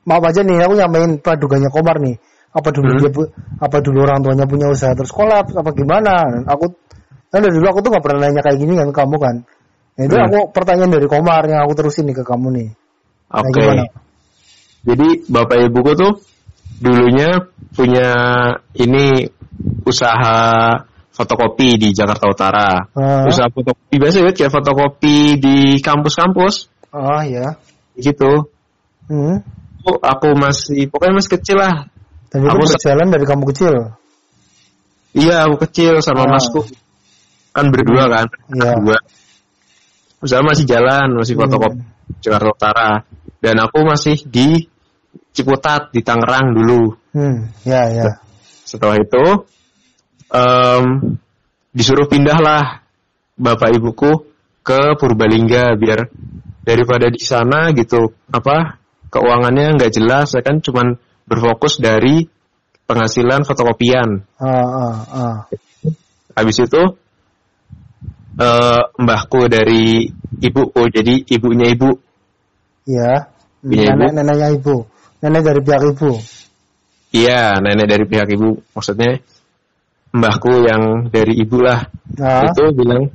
maaf 0.09 0.25
aja 0.25 0.41
nih 0.41 0.65
aku 0.65 0.75
nyamain 0.75 1.21
pradugannya 1.21 1.69
Komar 1.69 2.00
nih. 2.00 2.17
Apa 2.49 2.73
dulu 2.73 2.97
Hmm. 2.97 3.00
dia 3.05 3.11
apa 3.61 3.77
dulu 3.85 3.99
orang 4.09 4.25
tuanya 4.25 4.49
punya 4.49 4.67
usaha 4.73 4.97
terus 4.97 5.12
kolab 5.12 5.53
apa 5.53 5.71
gimana? 5.77 6.43
Aku 6.49 6.73
kan 7.29 7.45
dari 7.45 7.53
dulu 7.53 7.69
aku 7.69 7.85
tuh 7.85 7.93
nggak 7.93 8.05
pernah 8.09 8.21
nanya 8.25 8.41
kayak 8.41 8.57
gini 8.57 8.73
kan 8.73 8.88
ke 8.88 8.97
kamu 8.97 9.17
kan. 9.21 9.37
Nah, 10.00 10.03
itu 10.09 10.15
Hmm. 10.17 10.27
aku 10.33 10.38
pertanyaan 10.57 10.91
dari 10.97 11.07
Komar 11.07 11.45
yang 11.45 11.61
aku 11.61 11.77
terusin 11.77 12.09
nih 12.09 12.17
ke 12.17 12.25
kamu 12.25 12.49
nih. 12.57 12.69
Nah, 13.29 13.45
oke 13.45 13.53
gimana? 13.53 13.85
jadi 14.88 15.09
bapak 15.29 15.59
ibuku 15.69 15.93
tuh 15.93 16.12
dulunya 16.81 17.29
punya 17.77 18.09
ini 18.73 19.29
usaha 19.85 20.38
fotokopi 21.12 21.77
di 21.77 21.88
Jakarta 21.91 22.31
Utara 22.31 22.69
Ah, 22.95 23.27
usaha 23.27 23.50
fotokopi 23.50 23.99
biasa 23.99 24.23
ya 24.23 24.33
kayak 24.33 24.53
fotokopi 24.55 25.37
di 25.37 25.57
kampus-kampus 25.83 26.71
ah 26.95 27.27
ya. 27.27 27.59
gitu 27.99 28.49
Hmm. 29.11 29.41
Aku, 29.99 30.28
masih 30.37 30.87
pokoknya 30.92 31.14
masih 31.18 31.33
kecil 31.40 31.57
lah 31.59 31.88
itu 32.28 32.45
Aku 32.45 32.61
berjalan 32.61 33.09
dari 33.09 33.25
kamu 33.25 33.45
kecil. 33.54 33.75
iya 35.16 35.49
aku 35.49 35.64
kecil 35.64 35.99
sama 36.04 36.28
Ah. 36.28 36.37
masku 36.37 36.61
kan 37.50 37.73
berdua 37.73 38.04
kan 38.12 38.26
Iya. 38.52 38.76
berdua 38.76 38.99
usaha 40.21 40.42
masih 40.45 40.64
jalan 40.68 41.16
masih 41.16 41.35
Hmm. 41.35 41.49
fotokopi 41.49 41.80
Jakarta 42.21 42.49
Utara 42.52 42.90
dan 43.40 43.57
aku 43.62 43.78
masih 43.87 44.18
di 44.28 44.68
Ciputat 45.33 45.95
di 45.95 46.02
Tangerang 46.02 46.52
dulu 46.54 46.95
Hmm. 47.14 47.49
Ya 47.64 47.88
ya. 47.88 48.04
setelah 48.62 49.00
itu 49.00 49.49
em, 50.28 51.16
disuruh 51.73 52.07
pindah 52.07 52.38
lah 52.38 52.64
bapak 53.35 53.73
ibuku 53.75 54.28
ke 54.61 54.99
Purbalingga 55.00 55.73
biar 55.80 56.11
daripada 56.61 57.09
di 57.09 57.23
sana 57.23 57.73
gitu 57.73 58.12
apa 58.28 58.77
keuangannya 59.09 59.77
nggak 59.77 59.93
jelas 59.93 60.33
saya 60.33 60.45
kan 60.45 60.61
cuman 60.61 60.97
berfokus 61.25 61.77
dari 61.79 62.29
penghasilan 62.85 63.45
fotokopian 63.45 64.25
Ah 64.41 64.49
ah 64.65 64.97
ah. 65.12 65.37
habis 66.33 66.57
itu 66.61 66.83
eh, 68.38 68.83
mbahku 68.97 69.49
dari 69.49 70.09
ibuku 70.41 70.83
jadi 70.88 71.15
ibunya 71.29 71.69
ibu 71.73 71.99
Iya. 72.88 73.29
Ibu? 73.61 73.85
Nenek 73.85 74.11
neneknya 74.17 74.49
ibu. 74.57 74.88
Nenek 75.21 75.43
dari 75.45 75.61
pihak 75.61 75.83
ibu. 75.93 76.12
iya 77.12 77.57
nenek 77.61 77.85
dari 77.88 78.05
pihak 78.09 78.29
ibu 78.33 78.61
maksudnya 78.73 79.21
mbahku 80.12 80.65
yang 80.65 81.09
dari 81.09 81.37
ibu 81.37 81.61
lah 81.61 81.88
Nah, 82.17 82.49
itu 82.49 82.65
bilang 82.73 83.12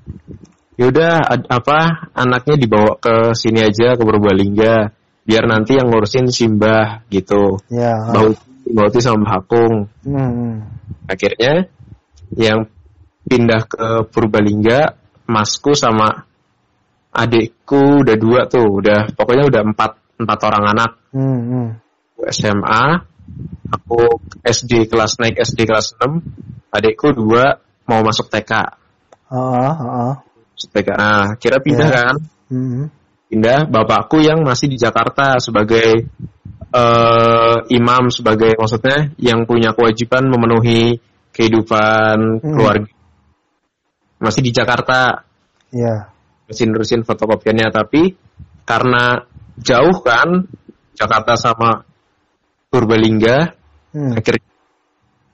yaudah 0.78 1.14
ad- 1.26 1.50
apa 1.50 2.10
anaknya 2.14 2.56
dibawa 2.58 2.98
ke 2.98 3.34
sini 3.34 3.62
aja 3.62 3.94
ke 3.98 4.02
Purbalingga 4.02 4.94
biar 5.24 5.44
nanti 5.48 5.80
yang 5.80 5.88
ngurusin 5.88 6.28
simbah 6.28 7.08
gitu 7.08 7.60
ya. 7.72 8.12
Mbah 8.12 8.24
Uti, 8.28 8.44
Mbah 8.72 8.84
Uti 8.92 9.00
sama 9.00 9.18
Mbah 9.24 9.36
Akung 9.40 9.76
Hmm, 10.04 10.30
hmm. 10.32 10.56
akhirnya 11.08 11.54
yang 12.36 12.68
pindah 13.24 13.62
ke 13.66 13.86
Purbalingga 14.12 15.00
masku 15.26 15.72
sama 15.74 16.28
adikku 17.14 18.04
udah 18.04 18.16
dua 18.20 18.40
tuh 18.50 18.68
udah 18.84 19.14
pokoknya 19.14 19.48
udah 19.48 19.62
empat 19.64 19.92
empat 20.20 20.40
orang 20.44 20.64
anak 20.76 20.92
Hmm, 21.14 21.40
hmm. 21.46 21.68
SMA 22.34 22.84
aku 23.70 24.18
SD 24.42 24.90
kelas 24.90 25.22
naik 25.22 25.38
SD 25.40 25.64
kelas 25.64 25.94
6 26.02 26.74
adikku 26.74 27.14
dua 27.14 27.62
mau 27.86 28.02
masuk 28.02 28.28
TK 28.28 28.52
Ah, 29.34 29.74
ah, 29.74 30.14
ah. 30.14 30.16
TK. 30.54 30.90
Nah, 30.94 31.34
kira 31.42 31.58
pindah 31.58 31.90
Ya. 31.90 31.96
kan? 32.06 32.16
Hmm. 32.54 32.86
Pindah 33.34 33.66
bapakku 33.66 34.22
yang 34.22 34.46
masih 34.46 34.70
di 34.70 34.78
Jakarta 34.78 35.42
sebagai 35.42 36.06
eh, 36.70 37.58
imam 37.74 38.14
sebagai 38.14 38.54
maksudnya 38.54 39.10
yang 39.18 39.50
punya 39.50 39.74
kewajiban 39.74 40.30
memenuhi 40.30 41.02
kehidupan 41.34 42.38
Hmm. 42.38 42.54
keluarga. 42.54 42.94
Masih 44.22 44.46
di 44.46 44.54
Jakarta, 44.54 45.26
Ya. 45.74 46.14
masih 46.46 46.70
nerusin 46.70 47.02
fotokopiannya 47.02 47.74
tapi 47.74 48.14
karena 48.70 49.26
jauh 49.58 49.98
kan 50.06 50.46
Jakarta 50.94 51.34
sama 51.34 51.82
Purbalingga 52.70 53.50
Hmm. 53.98 54.14
akhirnya 54.14 54.46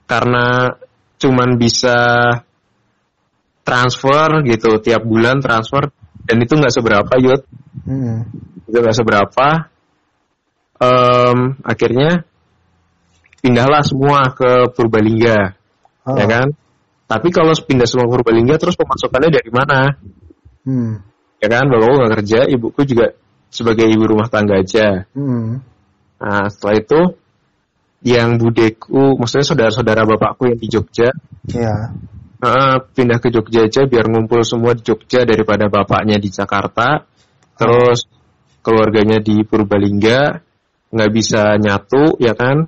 karena 0.08 0.72
cuman 1.20 1.60
bisa 1.60 2.00
transfer 3.60 4.40
gitu 4.48 4.80
tiap 4.80 5.04
bulan 5.04 5.44
transfer 5.44 5.92
dan 6.24 6.36
itu 6.40 6.56
nggak 6.56 6.72
seberapa 6.72 7.12
yud 7.20 7.44
Hmm. 7.86 8.26
itu 8.66 8.76
nggak 8.76 8.96
seberapa 8.96 9.70
Em, 10.80 11.60
akhirnya 11.60 12.24
pindahlah 13.44 13.84
semua 13.84 14.32
ke 14.32 14.72
Purbalingga 14.72 15.52
Ah. 16.00 16.16
ya 16.16 16.24
kan 16.24 16.48
tapi 17.04 17.28
kalau 17.28 17.52
pindah 17.52 17.84
semua 17.84 18.08
ke 18.08 18.16
Purbalingga 18.16 18.56
terus 18.56 18.80
pemasukannya 18.80 19.28
dari 19.28 19.50
mana 19.52 19.92
Hmm. 20.64 21.04
ya 21.36 21.48
kan 21.52 21.68
bapakku 21.68 22.00
nggak 22.00 22.12
kerja 22.20 22.48
ibuku 22.48 22.80
juga 22.88 23.12
sebagai 23.52 23.84
ibu 23.92 24.08
rumah 24.08 24.32
tangga 24.32 24.56
aja 24.56 25.04
Hmm. 25.12 25.60
nah 26.16 26.48
setelah 26.48 26.76
itu 26.80 27.00
yang 28.00 28.40
budeku 28.40 29.20
maksudnya 29.20 29.44
saudara-saudara 29.44 30.08
bapakku 30.08 30.48
yang 30.48 30.56
di 30.56 30.68
Jogja 30.72 31.12
Ya. 31.44 31.92
eh, 32.40 32.76
pindah 32.96 33.20
ke 33.20 33.28
Jogja 33.28 33.68
aja 33.68 33.84
biar 33.84 34.08
ngumpul 34.08 34.40
semua 34.48 34.72
di 34.72 34.80
Jogja 34.80 35.28
daripada 35.28 35.68
bapaknya 35.68 36.16
di 36.16 36.32
Jakarta 36.32 37.04
terus 37.60 38.08
keluarganya 38.64 39.20
di 39.20 39.44
Purbalingga 39.44 40.40
nggak 40.90 41.10
bisa 41.12 41.60
nyatu 41.60 42.16
ya 42.16 42.32
kan? 42.32 42.64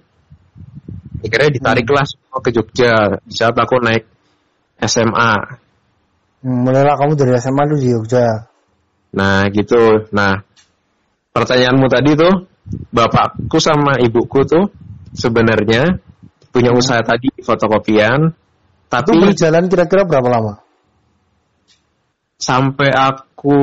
Akhirnya 1.24 1.50
ditariklah 1.54 2.04
semua 2.04 2.38
ke 2.44 2.50
Jogja. 2.52 3.16
Di 3.24 3.32
saat 3.32 3.56
aku 3.56 3.80
naik 3.80 4.04
SMA 4.84 5.34
Hmm, 6.42 6.66
mulailah 6.66 6.98
kamu 6.98 7.14
dari 7.14 7.38
SMA 7.38 7.62
lu 7.70 7.78
di 7.78 7.88
Jogja. 7.88 8.50
nah 9.14 9.46
gitu. 9.48 10.10
Nah 10.10 10.42
pertanyaanmu 11.32 11.86
tadi 11.86 12.10
tuh 12.12 12.34
bapakku 12.90 13.56
sama 13.62 13.96
ibuku 14.02 14.42
tuh 14.44 14.64
sebenarnya 15.14 16.02
punya 16.52 16.74
usaha 16.74 17.00
tadi 17.00 17.30
fotokopian 17.40 18.28
Itu 18.28 18.90
tapi 18.90 19.16
berjalan 19.16 19.70
kira-kira 19.72 20.02
berapa 20.04 20.28
lama? 20.28 20.54
sampai 22.42 22.90
aku 22.90 23.60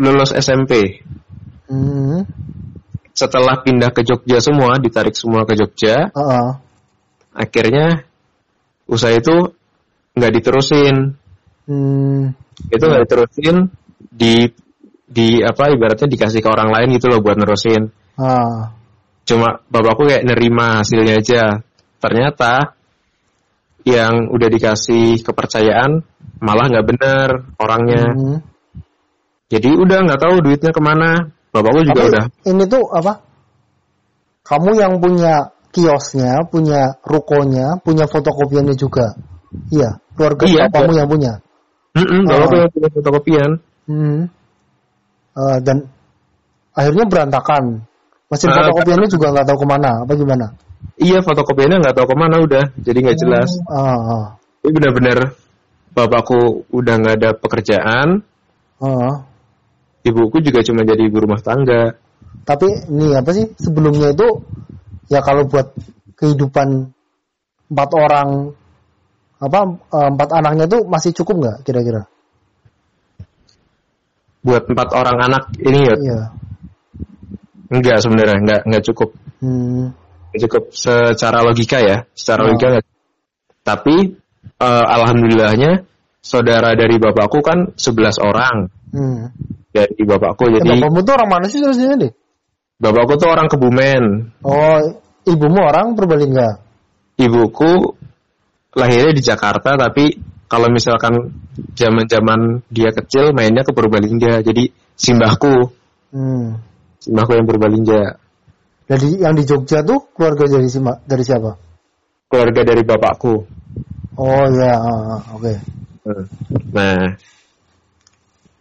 lulus 0.00 0.32
SMP 0.32 1.04
Hmm. 1.70 2.26
setelah 3.14 3.62
pindah 3.62 3.94
ke 3.94 4.02
Jogja 4.02 4.42
semua 4.42 4.74
ditarik 4.82 5.14
semua 5.14 5.46
ke 5.46 5.54
Jogja 5.54 6.10
Heeh. 6.10 6.48
akhirnya 7.30 8.02
usaha 8.90 9.14
itu 9.14 9.54
nggak 10.18 10.32
diterusin 10.34 11.14
Hmm. 11.70 12.34
itu 12.66 12.82
nggak 12.82 13.02
diterusin 13.06 13.70
di 14.10 14.50
di 15.06 15.38
apa 15.42 15.70
ibaratnya 15.70 16.10
dikasih 16.10 16.42
ke 16.42 16.48
orang 16.50 16.74
lain 16.74 16.98
gitu 16.98 17.06
loh 17.06 17.22
buat 17.22 17.38
nerusin 17.38 17.94
Ah. 18.18 18.74
cuma 19.22 19.62
bapakku 19.70 20.10
kayak 20.10 20.26
nerima 20.26 20.82
hasilnya 20.82 21.22
aja 21.22 21.42
ternyata 22.02 22.74
yang 23.86 24.26
udah 24.34 24.48
dikasih 24.50 25.22
kepercayaan 25.22 26.02
malah 26.42 26.66
nggak 26.66 26.86
bener 26.90 27.28
orangnya 27.62 28.04
Hmm. 28.10 28.38
Jadi 29.50 29.68
udah 29.74 29.98
nggak 30.06 30.20
tahu 30.22 30.34
duitnya 30.46 30.70
ke 30.70 30.80
mana 30.80 31.28
bapakku 31.50 31.82
juga 31.82 32.06
Tapi 32.06 32.10
udah 32.14 32.24
ini 32.46 32.64
tuh 32.70 32.82
apa? 32.94 33.12
Kamu 34.46 34.70
yang 34.74 34.98
punya 34.98 35.50
kiosnya, 35.70 36.42
punya 36.50 36.98
rukonya, 37.06 37.78
punya 37.82 38.06
fotokopiannya 38.10 38.74
juga. 38.74 39.14
Iya, 39.70 39.98
keluarga 40.18 40.42
Iya, 40.46 40.66
bapakmu 40.66 40.92
yang 40.98 41.08
punya. 41.10 41.32
Mm-mm, 41.94 42.22
Oh. 42.26 42.30
bapakku 42.30 42.56
yang 42.58 42.70
punya 42.70 42.88
fotokopian 42.90 43.50
Hmm. 43.90 44.30
Eh, 45.30 45.58
dan 45.66 45.90
akhirnya 46.74 47.04
berantakan. 47.10 47.82
Mesin 48.30 48.50
Ah, 48.54 48.62
fotokopiannya 48.62 49.08
juga 49.10 49.26
nggak 49.34 49.46
tahu 49.50 49.58
ke 49.62 49.66
mana, 49.66 49.90
apa 50.06 50.12
gimana? 50.14 50.46
Iya 50.98 51.18
fotokopiannya 51.26 51.82
nggak 51.82 51.96
tahu 51.98 52.06
ke 52.06 52.16
mana 52.18 52.36
udah, 52.46 52.64
jadi 52.78 52.98
nggak 53.02 53.18
jelas. 53.18 53.50
Ah, 53.66 53.98
ah, 53.98 54.24
Ini 54.62 54.70
benar-benar 54.70 55.18
bapakku 55.90 56.66
udah 56.70 56.94
nggak 57.02 57.16
ada 57.18 57.30
pekerjaan, 57.34 58.22
ah. 58.78 59.26
Ibuku 60.02 60.40
juga 60.40 60.60
cuma 60.64 60.82
jadi 60.82 61.02
ibu 61.06 61.18
rumah 61.20 61.40
tangga. 61.40 61.96
Tapi 62.46 62.66
ini 62.88 63.12
apa 63.14 63.30
sih 63.34 63.46
sebelumnya 63.58 64.12
itu 64.14 64.28
ya 65.12 65.20
kalau 65.20 65.44
buat 65.46 65.74
kehidupan 66.16 66.88
empat 67.70 67.90
orang 67.94 68.52
apa 69.40 69.60
eh, 69.72 70.08
empat 70.12 70.28
anaknya 70.36 70.64
itu 70.68 70.78
masih 70.84 71.10
cukup 71.16 71.34
nggak 71.44 71.56
kira-kira? 71.64 72.04
Buat 74.40 74.68
empat 74.72 74.88
orang 74.96 75.16
anak 75.20 75.42
ini 75.60 75.80
ya 75.84 75.94
Iya. 76.00 76.20
enggak 77.70 77.96
sebenarnya 78.00 78.36
nggak 78.40 78.60
nggak 78.66 78.84
cukup, 78.92 79.10
Hmm. 79.40 79.92
Cukup 80.30 80.70
secara 80.70 81.42
logika 81.42 81.80
ya, 81.82 82.04
secara 82.14 82.44
Oh. 82.44 82.52
logika 82.52 82.66
nggak. 82.78 82.86
Tapi 83.64 83.96
eh, 84.60 84.84
alhamdulillahnya 84.96 85.84
saudara 86.20 86.72
dari 86.76 86.96
bapakku 87.00 87.40
kan 87.40 87.72
11 87.76 88.16
orang 88.20 88.68
Hmm. 88.92 89.32
Dari 89.70 90.02
bapakku, 90.02 90.50
Eh, 90.50 90.60
jadi 90.62 90.68
bapakmu 90.82 91.00
tuh 91.06 91.14
orang 91.14 91.28
mana 91.30 91.46
sih 91.46 91.58
sebenarnya 91.62 91.96
deh? 92.08 92.12
bapakku 92.80 93.14
tuh 93.20 93.28
orang 93.30 93.46
Kebumen, 93.46 94.04
Oh, 94.42 94.78
ibumu 95.28 95.60
orang 95.62 95.94
Purbalingga. 95.94 96.58
ibuku 97.20 97.94
lahirnya 98.72 99.12
di 99.12 99.22
Jakarta 99.22 99.76
tapi 99.76 100.16
kalau 100.48 100.66
misalkan 100.70 101.36
zaman-zaman 101.76 102.62
dia 102.72 102.90
kecil 102.90 103.34
mainnya 103.36 103.62
ke 103.62 103.70
Purbalingga 103.74 104.40
jadi 104.42 104.70
simbahku 104.96 105.74
Hmm. 106.10 106.58
simbahku 106.98 107.38
yang 107.38 107.46
Purbalingga 107.46 108.02
Jadi 108.90 109.22
yang 109.22 109.38
di 109.38 109.46
Jogja 109.46 109.86
tuh 109.86 110.10
keluarga 110.10 110.50
dari 110.50 110.66
sima, 110.66 110.98
dari 111.06 111.22
siapa? 111.22 111.54
keluarga 112.26 112.62
dari 112.66 112.82
bapakku 112.82 113.34
Oh 114.18 114.44
ya, 114.50 114.74
ah, 114.74 115.02
ah, 115.18 115.22
oke. 115.38 115.54
nah 116.74 117.14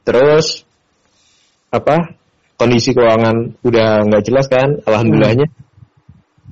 terus 0.03 0.65
apa 1.69 2.17
kondisi 2.59 2.91
keuangan 2.91 3.61
udah 3.63 4.03
nggak 4.09 4.23
jelas 4.25 4.45
kan 4.49 4.81
alhamdulillahnya. 4.83 5.47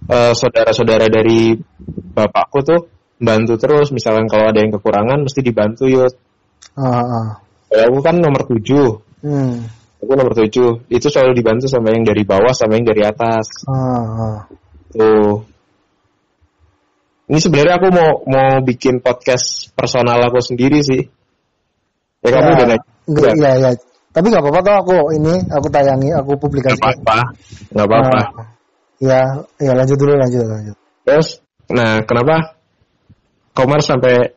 Eh, 0.07 0.33
saudara-saudara 0.37 1.11
dari 1.11 1.57
bapakku 2.15 2.63
tuh 2.63 2.81
bantu 3.19 3.59
terus 3.59 3.91
misalkan 3.91 4.29
kalau 4.29 4.47
ada 4.47 4.61
yang 4.61 4.71
kekurangan 4.71 5.25
mesti 5.25 5.41
dibantu 5.41 5.89
yuk 5.89 6.13
Ah, 6.77 7.01
ah. 7.01 7.27
aku 7.73 7.99
kan 8.05 8.21
nomor 8.21 8.45
tujuh. 8.45 9.01
Hmm. 9.25 9.65
aku 9.97 10.13
nomor 10.13 10.33
tujuh. 10.37 10.85
Itu 10.93 11.09
selalu 11.09 11.41
dibantu 11.41 11.65
sama 11.65 11.89
yang 11.89 12.05
dari 12.05 12.21
bawah 12.21 12.53
sama 12.53 12.77
yang 12.77 12.85
dari 12.85 13.01
atas. 13.01 13.65
Ah, 13.65 13.73
ah. 13.73 14.37
tuh. 14.93 15.41
Ini 17.27 17.39
sebenarnya 17.43 17.75
aku 17.81 17.87
mau 17.91 18.09
mau 18.29 18.61
bikin 18.63 19.03
podcast 19.03 19.73
personal 19.73 20.21
aku 20.29 20.39
sendiri 20.39 20.79
sih. 20.85 21.01
Ya 22.23 22.29
kamu 22.29 22.45
Ya, 22.45 22.53
udah 22.53 22.65
nggak 22.69 22.81
Enggak, 23.07 23.33
iya, 23.39 23.51
iya. 23.55 23.71
Tapi 24.17 24.33
nggak 24.33 24.41
apa-apa 24.41 24.59
tuh 24.65 24.75
aku 24.81 24.95
ini 25.13 25.33
aku 25.45 25.67
tayangi, 25.69 26.09
aku 26.09 26.33
nggak 26.33 26.41
publikasikan. 26.41 26.89
apa-apa 26.89 27.17
nggak 27.69 27.85
apa-apa 27.85 28.17
Ah, 28.17 28.45
ya, 28.97 29.19
ya 29.61 29.71
lanjut 29.77 29.93
dulu, 29.93 30.17
lanjut, 30.17 30.41
lanjut. 30.41 30.73
terus 31.05 31.37
nah 31.69 32.01
kenapa 32.01 32.57
Komar 33.53 33.85
sampai 33.85 34.33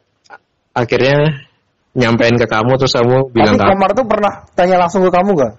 akhirnya 0.77 1.49
nyampein 1.97 2.37
ke 2.37 2.45
kamu 2.45 2.77
terus 2.77 2.93
kamu 2.93 3.33
bilang 3.33 3.57
Tapi 3.57 3.73
Komar 3.73 3.90
tuh 3.97 4.05
pernah 4.05 4.33
tanya 4.53 4.77
langsung 4.85 5.01
ke 5.01 5.11
kamu 5.12 5.31
nggak? 5.33 5.53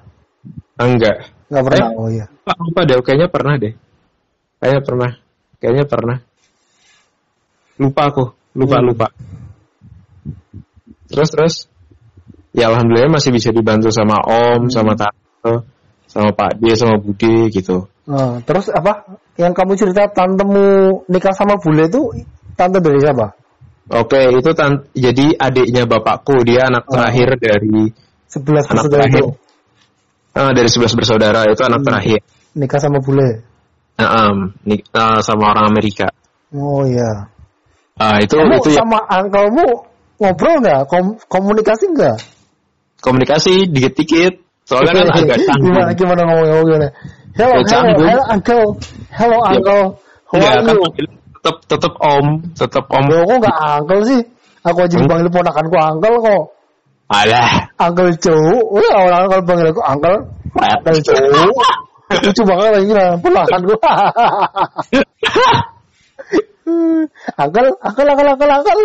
enggak 0.81 1.17
Nggak 1.49 1.63
pernah. 1.65 1.81
Eh? 1.81 1.97
Oh 1.97 2.07
iya. 2.13 2.25
lupa, 2.29 2.53
lupa 2.61 2.81
deh 2.85 2.97
kayaknya 3.01 3.27
pernah 3.33 3.53
deh 3.57 3.73
kayaknya 4.61 4.81
pernah 4.85 5.11
kayaknya 5.57 5.85
pernah 5.89 6.17
lupa 7.81 8.01
aku 8.05 8.23
lupa 8.53 8.77
Hmm. 8.77 8.85
lupa 8.85 9.07
terus 11.09 11.29
terus 11.33 11.55
ya 12.51 12.67
alhamdulillah 12.71 13.11
masih 13.11 13.31
bisa 13.31 13.49
dibantu 13.49 13.89
sama 13.91 14.19
om 14.23 14.67
Hmm. 14.67 14.71
sama 14.71 14.93
tante 14.95 15.63
sama 16.07 16.29
pak 16.35 16.59
dia 16.59 16.75
sama 16.75 16.99
bude 16.99 17.47
gitu 17.49 17.87
Ah, 18.11 18.41
terus 18.43 18.67
apa? 18.67 19.07
Yang 19.39 19.53
kamu 19.55 19.71
cerita 19.77 20.03
tantemu 20.11 20.65
nikah 21.07 21.31
sama 21.31 21.55
bule 21.61 21.87
itu 21.87 22.01
tante 22.59 22.81
dari 22.83 22.99
siapa? 22.99 23.31
oke 23.87 24.21
itu 24.35 24.51
tan 24.51 24.83
jadi 24.91 25.37
adiknya 25.39 25.87
bapakku 25.87 26.43
dia 26.43 26.67
anak 26.67 26.83
Oh. 26.89 26.97
terakhir 26.97 27.39
dari 27.39 27.93
Sebelas 28.27 28.63
anak 28.67 28.87
bersaudara 28.87 29.03
terakhir 29.07 29.23
itu 29.23 29.31
Ah, 30.31 30.51
dari 30.55 30.69
sebelas 30.71 30.93
bersaudara 30.95 31.41
itu 31.47 31.61
anak 31.63 31.79
Hmm. 31.83 31.87
terakhir 31.91 32.19
nikah 32.55 32.79
sama 32.79 32.99
bule. 33.03 33.43
Nah, 33.99 34.09
em, 34.31 34.37
nik- 34.65 34.87
ah, 34.91 35.19
sama 35.23 35.51
orang 35.55 35.71
Amerika 35.71 36.07
Oh 36.51 36.83
iya. 36.83 37.31
Ah, 37.95 38.19
itu 38.19 38.35
Kamu 38.35 38.59
itu 38.59 38.75
ya 38.75 38.83
sama 38.83 38.99
angkelmu 39.07 39.67
ngobrol 40.19 40.55
nggak? 40.59 40.81
Kom- 40.91 41.19
komunikasi 41.31 41.91
nggak? 41.95 42.17
Komunikasi 43.01 43.67
dikit-dikit. 43.67 44.39
Soalnya 44.63 45.03
kan 45.03 45.07
agak 45.19 45.37
canggung. 45.43 45.73
gimana 45.73 45.91
gimana 45.97 46.21
ngomongnya 46.23 46.55
gimana? 46.63 46.87
Hello, 47.31 47.55
hello, 47.63 48.03
hello, 48.07 48.23
uncle. 48.29 48.65
Hello, 49.11 49.37
Ya. 49.41 49.49
uncle. 49.57 49.83
How 50.31 50.39
are 50.39 50.63
kan 50.63 50.75
you? 50.79 50.85
tetep 51.41 51.55
tetep 51.67 51.93
om, 51.99 52.25
tetep 52.55 52.85
om. 52.87 53.03
Loh, 53.09 53.21
kok 53.27 53.37
nggak 53.43 53.57
uncle 53.81 54.01
sih? 54.07 54.21
Aku 54.61 54.77
aja 54.85 54.95
Hmm? 54.95 55.03
dipanggil 55.09 55.27
ponakanku 55.33 55.75
uncle 55.75 56.15
kok. 56.21 56.43
Alah, 57.11 57.67
Uncle 57.75 58.15
Joe. 58.23 58.55
Wah, 58.71 58.95
orang 59.03 59.27
kalau 59.27 59.43
panggil 59.43 59.67
aku 59.73 59.81
uncle. 59.83 60.17
Uncle 60.55 60.99
Joe. 61.03 61.51
Lucu 62.11 62.41
banget 62.47 62.71
lagi 62.79 62.91
lah, 62.95 63.09
ponakanku. 63.19 63.73
uncle, 67.41 67.67
uncle, 67.83 68.07
uncle, 68.07 68.29
uncle, 68.31 68.51
uncle. 68.55 68.79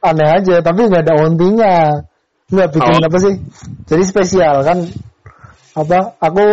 Aneh 0.00 0.28
aja, 0.40 0.54
tapi 0.64 0.80
nggak 0.88 1.04
ada 1.08 1.14
ontinya. 1.24 1.74
Nggak 2.50 2.68
bikin 2.74 2.92
Oh. 2.98 3.06
apa 3.06 3.18
sih? 3.22 3.34
Jadi 3.86 4.02
spesial 4.04 4.56
kan? 4.66 4.78
Apa? 5.78 5.98
Aku 6.18 6.46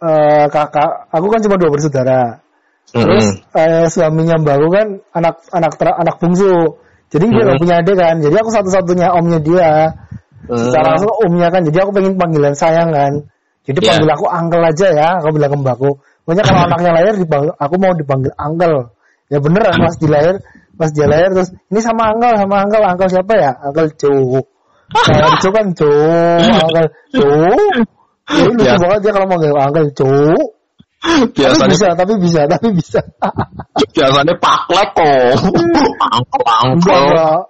eh, 0.00 0.46
kakak, 0.48 1.12
aku 1.12 1.26
kan 1.28 1.40
cuma 1.44 1.56
dua 1.60 1.70
bersaudara. 1.70 2.40
Terus 2.90 3.38
eh, 3.54 3.86
suaminya 3.86 4.40
mbakku 4.42 4.66
kan 4.72 4.86
anak 5.14 5.34
anak 5.54 5.72
ter- 5.78 5.98
anak 5.98 6.16
bungsu. 6.18 6.50
Jadi 7.10 7.26
dia 7.30 7.42
nggak 7.42 7.56
Hmm. 7.58 7.62
punya 7.62 7.74
adik 7.82 7.96
kan. 7.98 8.16
Jadi 8.22 8.36
aku 8.38 8.50
satu-satunya 8.50 9.06
omnya 9.14 9.38
dia. 9.42 9.70
Secara 10.50 10.96
langsung 10.96 11.12
omnya 11.26 11.48
kan. 11.54 11.62
Jadi 11.62 11.78
aku 11.78 11.90
pengen 11.94 12.14
panggilan 12.18 12.54
sayang 12.56 12.90
kan. 12.90 13.12
Jadi 13.66 13.78
Iya. 13.82 13.88
panggil 13.94 14.10
aku 14.14 14.26
uncle 14.26 14.62
aja 14.66 14.86
ya. 14.90 15.08
Aku 15.22 15.28
bilang 15.36 15.50
ke 15.54 15.58
mbakku. 15.62 15.90
Pokoknya 16.26 16.42
kalau 16.46 16.60
anaknya 16.70 16.90
lahir 16.94 17.14
dipanggil, 17.18 17.52
aku 17.58 17.74
mau 17.78 17.92
dipanggil 17.94 18.32
uncle. 18.38 18.76
Ya 19.30 19.38
beneran 19.38 19.74
pas 19.78 19.94
dilahir, 19.98 20.34
pas 20.74 20.90
dia 20.90 21.06
lahir 21.06 21.28
terus 21.34 21.50
ini 21.70 21.78
sama 21.82 22.10
uncle 22.14 22.34
sama 22.34 22.56
uncle 22.66 22.82
uncle 22.82 23.08
siapa 23.10 23.32
ya? 23.38 23.50
Uncle 23.68 23.88
Joe. 23.94 24.42
Joe 24.90 25.52
kan 25.54 25.66
Joe, 25.74 26.38
uncle 26.42 26.86
Joe. 27.14 27.54
Jadi 28.30 28.50
lucu 28.54 28.62
Ya. 28.66 28.78
banget 28.78 29.00
dia 29.02 29.12
kalau 29.14 29.26
manggil 29.26 29.86
Joe. 29.94 30.34
Tapi 31.00 31.32
biasanya 31.32 31.72
bisa, 31.72 31.86
tapi 31.96 32.12
bisa, 32.20 32.40
tapi 32.44 32.68
bisa. 32.76 33.00
biasanya 33.96 34.34
paklek 34.36 34.88
kok. 34.92 35.32
Angkel 36.12 36.42
angkel. 36.44 37.04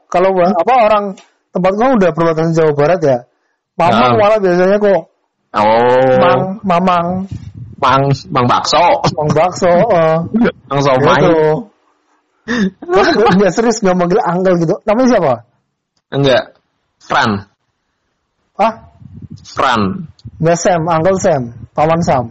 Kalau 0.07 0.31
apa 0.39 0.75
orang 0.87 1.05
tempat 1.51 1.73
gua 1.75 1.89
udah 1.99 2.11
perbatasan 2.15 2.55
Jawa 2.55 2.73
Barat 2.79 3.01
ya. 3.03 3.19
Mamang 3.75 4.13
malah 4.21 4.39
biasanya 4.39 4.77
kok 4.79 5.01
Oh, 5.51 6.15
mang, 6.23 6.63
mamang, 6.63 7.27
mang 7.83 8.03
mang 8.31 8.47
bakso, 8.47 9.03
mang 9.19 9.31
bakso, 9.35 9.67
eh, 9.67 10.17
mang 10.71 10.79
somai. 10.79 11.27
gitu. 11.27 11.67
Kamu 12.87 13.35
nggak 13.35 13.51
serius 13.51 13.83
nggak 13.83 13.99
manggil 13.99 14.23
uncle 14.23 14.55
gitu. 14.63 14.79
Namanya 14.87 15.09
siapa? 15.11 15.35
Enggak. 16.15 16.45
Fran, 17.11 17.31
Ah, 18.55 18.75
Fran. 19.43 20.07
nggak 20.39 20.57
Sam, 20.57 20.81
Uncle 20.87 21.19
Sam, 21.19 21.43
Paman 21.75 22.01
Sam. 22.07 22.25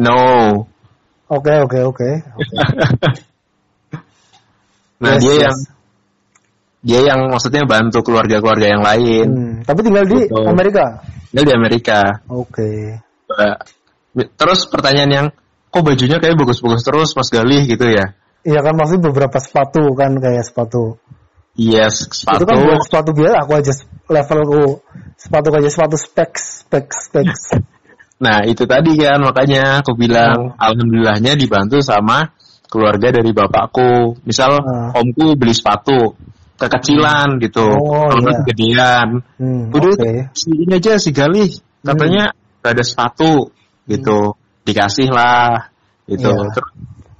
No. 0.00 0.16
Oke, 1.28 1.52
oke, 1.60 1.78
oke. 1.84 1.84
oke. 1.84 2.10
Nah, 5.00 5.16
Yes, 5.16 5.20
dia 5.24 5.32
yes. 5.32 5.40
yang 5.40 5.56
dia 6.80 7.00
yang 7.08 7.20
maksudnya 7.32 7.64
bantu 7.64 8.04
keluarga-keluarga 8.04 8.66
yang 8.68 8.84
lain. 8.84 9.26
Hmm, 9.32 9.54
tapi 9.64 9.80
tinggal 9.80 10.04
di 10.04 10.28
Betul. 10.28 10.44
Amerika. 10.44 10.84
Dia 11.32 11.44
di 11.48 11.52
Amerika. 11.56 12.00
Oke. 12.28 13.00
Nah, 13.32 13.56
Terus 14.10 14.66
pertanyaan 14.66 15.10
yang 15.10 15.26
kok 15.70 15.86
bajunya 15.86 16.18
kayak 16.18 16.34
bagus-bagus 16.36 16.82
terus 16.82 17.14
Mas 17.14 17.30
Galih 17.30 17.62
gitu 17.64 17.86
ya? 17.86 18.12
Iya 18.42 18.60
kan 18.60 18.74
maksudnya 18.74 19.08
beberapa 19.08 19.38
sepatu 19.38 19.88
kan 19.94 20.18
kayak 20.18 20.42
sepatu. 20.44 20.98
Yes, 21.60 22.08
sepatu. 22.08 22.40
Itu 22.40 22.44
kan 22.48 22.56
buat 22.64 22.80
sepatu 22.88 23.10
biasa 23.12 23.36
aku 23.44 23.52
aja 23.60 23.72
levelku 24.08 24.64
sepatu 25.20 25.48
aja 25.52 25.68
sepatu 25.68 25.96
specs 26.00 26.64
specs 26.64 26.96
specs. 27.12 27.42
Nah, 28.20 28.44
itu 28.44 28.68
tadi 28.68 29.00
kan 29.00 29.16
makanya 29.24 29.80
aku 29.80 29.96
bilang 29.96 30.52
alhamdulillahnya 30.60 31.40
dibantu 31.40 31.80
sama 31.80 32.28
keluarga 32.68 33.16
dari 33.16 33.32
bapakku. 33.32 34.20
Misal 34.28 34.60
Ah. 34.60 34.92
omku 34.92 35.40
beli 35.40 35.56
sepatu 35.56 36.20
kekecilan 36.60 37.40
gitu, 37.40 37.64
Oh, 37.64 38.12
kalau 38.12 38.20
iya. 38.28 38.36
kegedean. 38.44 39.08
Hmm, 39.40 39.72
Udah 39.72 39.96
oke. 39.96 40.12
sini 40.36 40.68
aja 40.68 41.00
si 41.00 41.16
Galih 41.16 41.48
katanya 41.80 42.36
nggak 42.60 42.72
ada 42.76 42.84
sepatu 42.84 43.56
gitu, 43.88 44.36
dikasih 44.68 45.08
lah 45.08 45.72
gitu. 46.04 46.28
Iya. 46.28 46.52
Terus 46.52 46.68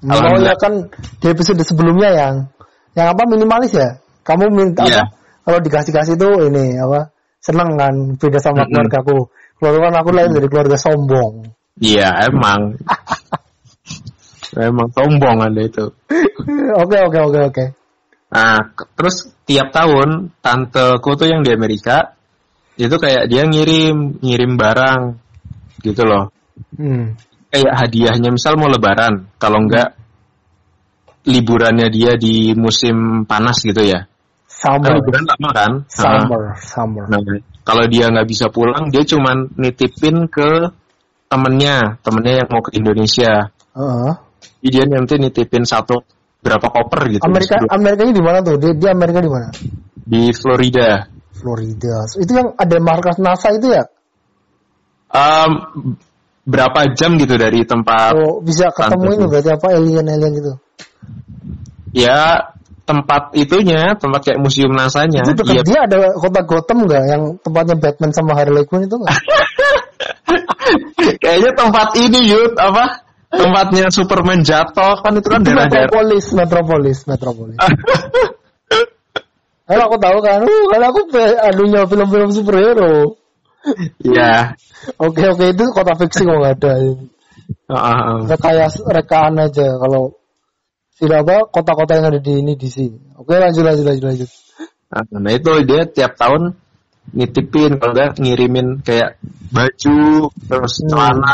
ya 0.04 0.12
Alhamdulillah. 0.20 0.56
kan 0.60 0.72
di 1.16 1.26
episode 1.32 1.64
sebelumnya 1.64 2.08
yang 2.12 2.34
yang 2.92 3.16
apa 3.16 3.24
minimalis 3.24 3.72
ya? 3.72 3.99
Kamu 4.24 4.44
minta 4.52 4.84
Iya. 4.86 5.04
apa? 5.06 5.16
Kalau 5.40 5.58
dikasih-kasih 5.64 6.14
tuh 6.20 6.46
ini 6.46 6.76
apa? 6.76 7.10
Seneng 7.40 7.74
kan 7.80 7.94
beda 8.20 8.38
sama 8.38 8.62
Mm-mm. 8.64 8.70
keluarga 8.70 8.98
aku. 9.00 9.18
Keluarga 9.56 9.78
kan 9.88 9.94
aku 10.04 10.08
lahir 10.12 10.30
dari 10.36 10.48
keluarga 10.48 10.76
sombong. 10.76 11.34
Iya 11.80 12.28
emang, 12.28 12.76
emang 14.68 14.88
sombong 14.92 15.36
anda 15.40 15.62
itu. 15.64 15.88
Oke 16.76 16.96
oke 17.00 17.18
oke 17.30 17.40
oke. 17.52 17.64
Nah, 18.30 18.62
terus 18.94 19.32
tiap 19.48 19.74
tahun 19.74 20.30
tanteku 20.38 21.18
tuh 21.18 21.26
yang 21.26 21.42
di 21.42 21.50
Amerika 21.50 22.14
itu 22.78 22.94
kayak 22.94 23.26
dia 23.26 23.42
ngirim 23.44 24.22
ngirim 24.22 24.54
barang 24.54 25.02
gitu 25.82 26.02
loh. 26.06 26.30
Hmm. 26.76 27.16
Kayak 27.50 27.74
hadiahnya 27.74 28.30
misal 28.30 28.54
mau 28.54 28.70
lebaran, 28.70 29.26
kalau 29.42 29.66
enggak 29.66 29.98
liburannya 31.26 31.88
dia 31.92 32.16
di 32.16 32.56
musim 32.56 33.26
panas 33.28 33.60
gitu 33.64 33.80
ya. 33.84 34.06
Kan 34.60 34.76
Summer. 34.76 34.92
liburan 35.00 35.24
lama 35.24 35.50
kan? 35.56 35.72
Nah, 35.80 35.88
Summer, 35.88 36.42
summer. 36.60 37.04
Nah, 37.08 37.20
kalau 37.64 37.84
dia 37.88 38.12
nggak 38.12 38.28
bisa 38.28 38.52
pulang, 38.52 38.92
dia 38.92 39.04
cuman 39.08 39.48
nitipin 39.56 40.28
ke 40.28 40.68
temennya, 41.32 41.96
temennya 42.04 42.44
yang 42.44 42.48
mau 42.52 42.60
ke 42.60 42.76
Indonesia. 42.76 43.48
Heeh. 43.72 44.12
Jadi 44.60 44.68
dia 44.68 44.84
nanti 44.84 45.16
nitipin 45.16 45.64
satu 45.64 46.04
berapa 46.44 46.68
koper 46.68 47.16
gitu. 47.16 47.22
Amerika 47.24 47.56
Amerikanya 47.72 48.12
di 48.12 48.24
mana 48.24 48.38
tuh? 48.44 48.56
Dia, 48.60 48.72
dia 48.76 48.90
Amerika 48.92 49.20
di 49.24 49.30
mana? 49.32 49.48
di 50.10 50.34
Florida. 50.34 51.06
Florida. 51.30 52.02
Itu 52.18 52.32
yang 52.34 52.48
ada 52.58 52.76
markas 52.82 53.16
NASA 53.22 53.54
itu 53.54 53.70
ya? 53.70 53.86
Em, 55.10 55.50
berapa 56.42 56.90
jam 56.98 57.14
gitu 57.18 57.34
dari 57.38 57.62
tempat 57.62 58.14
Oh, 58.14 58.42
bisa 58.42 58.74
ketemu 58.74 59.22
ini 59.22 59.24
berarti 59.30 59.50
apa 59.54 59.66
alien-alien 59.70 60.32
gitu. 60.34 60.52
Ya 61.90 62.50
tempat 62.90 63.30
itunya, 63.38 63.94
tempat 63.94 64.20
kayak 64.26 64.42
museum 64.42 64.74
NASA-nya. 64.74 65.22
Itu 65.22 65.38
dekat 65.38 65.62
Iya. 65.62 65.62
dia 65.62 65.78
ada 65.86 65.98
kota 66.18 66.42
Gotham 66.42 66.90
nggak 66.90 67.04
yang 67.06 67.22
tempatnya 67.38 67.76
Batman 67.78 68.10
sama 68.10 68.34
Harley 68.34 68.66
Quinn 68.66 68.90
itu 68.90 68.98
nggak? 68.98 69.14
Kayaknya 71.22 71.50
tempat 71.54 71.88
ini 71.98 72.20
Yud 72.34 72.58
apa? 72.58 73.06
Tempatnya 73.30 73.94
Superman 73.94 74.42
jatuh 74.42 74.98
kan 75.06 75.14
itu 75.14 75.28
kan 75.30 75.46
daerah-daerah. 75.46 75.86
Metropolis, 75.86 76.24
Metropolis, 76.34 76.98
Metropolis. 77.06 77.58
Kalau 79.70 79.86
aku 79.86 80.02
tahu 80.02 80.18
kan, 80.18 80.42
uh, 80.42 80.66
kalau 80.74 80.86
aku 80.90 81.14
anunya 81.46 81.86
film-film 81.86 82.34
superhero. 82.34 83.14
Iya. 84.02 84.58
Oke 84.98 85.30
oke 85.30 85.54
itu 85.54 85.62
kota 85.70 85.94
fiksi 85.94 86.26
kok 86.26 86.42
nggak 86.42 86.58
ada. 86.58 86.74
Heeh. 87.70 88.34
Kayak 88.34 88.74
rekaan 88.90 89.38
aja 89.38 89.78
kalau 89.78 90.18
tidak 91.00 91.18
apa 91.24 91.36
kota-kota 91.48 91.96
yang 91.96 92.06
ada 92.12 92.20
di 92.20 92.32
ini 92.44 92.52
di 92.60 92.68
sini. 92.68 93.16
Oke 93.16 93.40
lanjut 93.40 93.64
lanjut 93.64 93.84
lanjut 93.88 94.04
lanjut. 94.04 94.30
Nah 95.16 95.32
itu 95.32 95.50
dia 95.64 95.88
tiap 95.88 96.20
tahun 96.20 96.52
nitipin 97.16 97.80
kalau 97.80 97.96
enggak 97.96 98.20
ngirimin 98.20 98.84
kayak 98.84 99.16
baju 99.50 100.28
terus 100.28 100.74
Hmm. 100.84 100.88
celana 100.92 101.32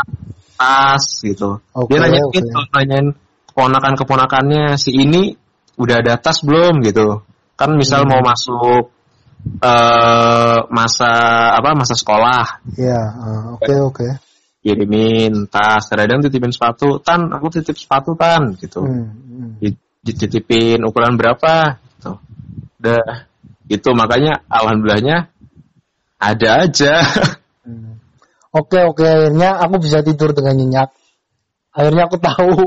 tas 0.57 1.05
gitu. 1.21 1.59
Oke, 1.75 1.93
dia 1.93 2.01
nanyain 2.01 2.25
oke. 2.25 2.39
kalau 2.39 2.67
nanyain 2.73 3.07
keponakan 3.51 3.93
keponakannya 3.99 4.65
si 4.79 4.95
ini 4.95 5.35
udah 5.77 6.01
ada 6.01 6.17
tas 6.17 6.41
belum 6.41 6.81
gitu. 6.81 7.21
Kan 7.59 7.75
misal 7.77 8.07
Hmm. 8.07 8.17
mau 8.17 8.21
masuk 8.23 8.95
eh 9.61 10.57
masa 10.73 11.11
apa 11.55 11.77
masa 11.77 11.93
sekolah 11.93 12.65
Ya 12.73 12.97
ah, 12.97 13.53
oke 13.53 13.73
oke. 13.85 14.07
Kirimin 14.61 15.45
tas 15.47 15.85
kadang 15.87 16.19
titipin 16.25 16.51
sepatu 16.51 16.97
tan 16.99 17.29
aku 17.31 17.53
titip 17.53 17.77
sepatu 17.77 18.17
tan 18.17 18.57
gitu 18.57 18.81
Hmm, 18.83 19.07
hmm. 19.13 19.51
Di- 19.61 19.79
dititipin 20.03 20.81
ukuran 20.83 21.15
berapa 21.19 21.77
gitu. 21.97 22.17
udah 22.79 23.27
itu 23.67 23.89
makanya 23.93 24.41
alhamdulillahnya 24.47 25.27
ada 26.17 26.49
aja 26.65 26.93
Hmm. 27.67 27.99
Oke 28.55 28.79
oke 28.79 29.03
akhirnya 29.03 29.59
aku 29.59 29.75
bisa 29.83 29.99
tidur 30.01 30.31
dengan 30.31 30.55
nyenyak. 30.55 30.89
Akhirnya 31.75 32.07
aku 32.07 32.15
tahu. 32.17 32.63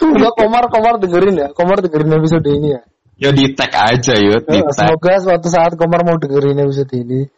Semoga 0.00 0.30
Komar 0.34 0.64
Komar 0.72 0.94
dengerin 0.98 1.36
ya. 1.36 1.48
Komar 1.52 1.84
dengerin 1.84 2.16
episode 2.16 2.48
ini 2.48 2.68
ya. 2.74 2.82
ya 3.20 3.30
di 3.30 3.52
tag 3.52 3.70
aja 3.70 4.16
yuk 4.18 4.42
di 4.48 4.56
Eh, 4.58 4.64
tag 4.72 4.88
semoga 4.88 5.12
suatu 5.20 5.46
saat 5.52 5.76
Komar 5.76 6.02
mau 6.02 6.16
dengerin 6.16 6.58
episode 6.64 6.90
ini. 6.96 7.28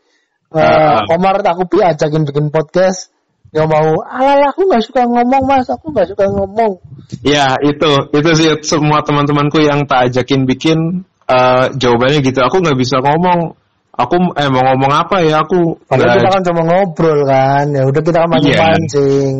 Eh, 0.54 0.62
Ah. 0.62 1.02
Komar 1.10 1.42
aku 1.42 1.66
pi 1.66 1.82
ajakin 1.82 2.22
bikin 2.22 2.46
podcast. 2.48 3.10
Gak 3.50 3.70
mau, 3.70 4.02
alah 4.02 4.50
aku 4.50 4.66
gak 4.66 4.82
suka 4.82 5.06
ngomong 5.06 5.46
mas, 5.46 5.70
aku 5.70 5.94
gak 5.94 6.10
suka 6.10 6.26
ngomong. 6.26 6.78
ya 7.22 7.54
itu 7.62 7.90
itu 8.10 8.30
sih 8.34 8.48
semua 8.66 8.98
teman-temanku 9.02 9.62
yang 9.62 9.86
tak 9.86 10.10
ajakin 10.10 10.42
bikin 10.42 10.78
eh, 11.26 11.64
jawabannya 11.72 12.18
gitu 12.20 12.40
aku 12.40 12.58
nggak 12.58 12.74
bisa 12.74 12.98
ngomong 12.98 13.54
aku 13.94 14.14
eh 14.34 14.48
mau 14.50 14.64
ngomong 14.72 14.90
apa 14.90 15.22
ya 15.22 15.44
aku 15.46 15.78
Padahal 15.86 16.18
nggak- 16.18 16.18
kita 16.18 16.30
kan 16.34 16.42
cuma 16.42 16.62
ngobrol 16.66 17.20
kan. 17.24 17.64
Ya 17.70 17.82
udah 17.86 18.02
kita 18.02 18.18
kan 18.18 18.28
mancing-mancing. 18.34 19.32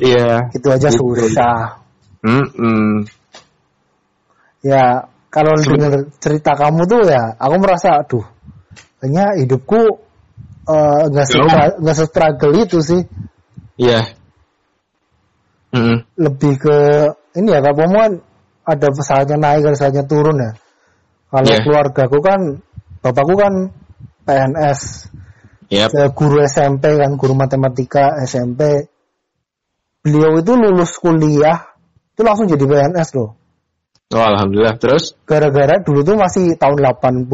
iya 0.00 0.48
Gitu 0.52 0.66
aja 0.72 0.88
Gitu. 0.88 1.04
susah. 1.20 1.60
Mm-mm. 2.24 3.04
Ya 4.60 5.04
kalau 5.28 5.52
denger 5.56 6.08
cerita 6.20 6.52
kamu 6.52 6.84
tuh 6.84 7.04
ya, 7.06 7.36
aku 7.36 7.54
merasa 7.60 8.02
aduh, 8.04 8.24
kayaknya 9.00 9.24
hidupku 9.40 10.00
nggak 11.10 11.26
uh, 11.34 11.76
nggak 11.82 11.96
struggle 11.98 12.54
itu 12.56 12.78
sih. 12.80 13.02
iya 13.80 14.14
Mm-mm. 15.70 16.02
Lebih 16.18 16.52
ke 16.58 16.78
ini 17.38 17.48
ya 17.54 17.62
kamu 17.62 17.94
kan 17.94 18.12
ada 18.66 18.86
saatnya 19.00 19.38
naik 19.38 19.70
ada 19.70 19.78
saatnya 19.78 20.02
turun 20.02 20.34
ya. 20.38 20.50
Kalau 21.30 21.46
Iya. 21.46 21.62
keluargaku 21.62 22.18
kan, 22.26 22.40
bapakku 23.06 23.38
kan 23.38 23.54
PNS, 24.26 24.80
Yap. 25.70 25.94
ya, 25.94 26.10
guru 26.10 26.42
SMP 26.42 26.98
kan, 26.98 27.14
guru 27.14 27.38
matematika 27.38 28.18
SMP. 28.26 28.90
Beliau 30.02 30.42
itu 30.42 30.58
lulus 30.58 30.98
kuliah, 30.98 31.70
itu 32.18 32.22
langsung 32.26 32.50
jadi 32.50 32.66
PNS 32.66 33.14
loh. 33.14 33.38
Oh, 34.10 34.18
alhamdulillah. 34.26 34.74
Terus? 34.82 35.14
gara-gara 35.22 35.78
dulu 35.86 36.02
tuh 36.02 36.18
masih 36.18 36.58
tahun 36.58 36.82
80 36.82 37.30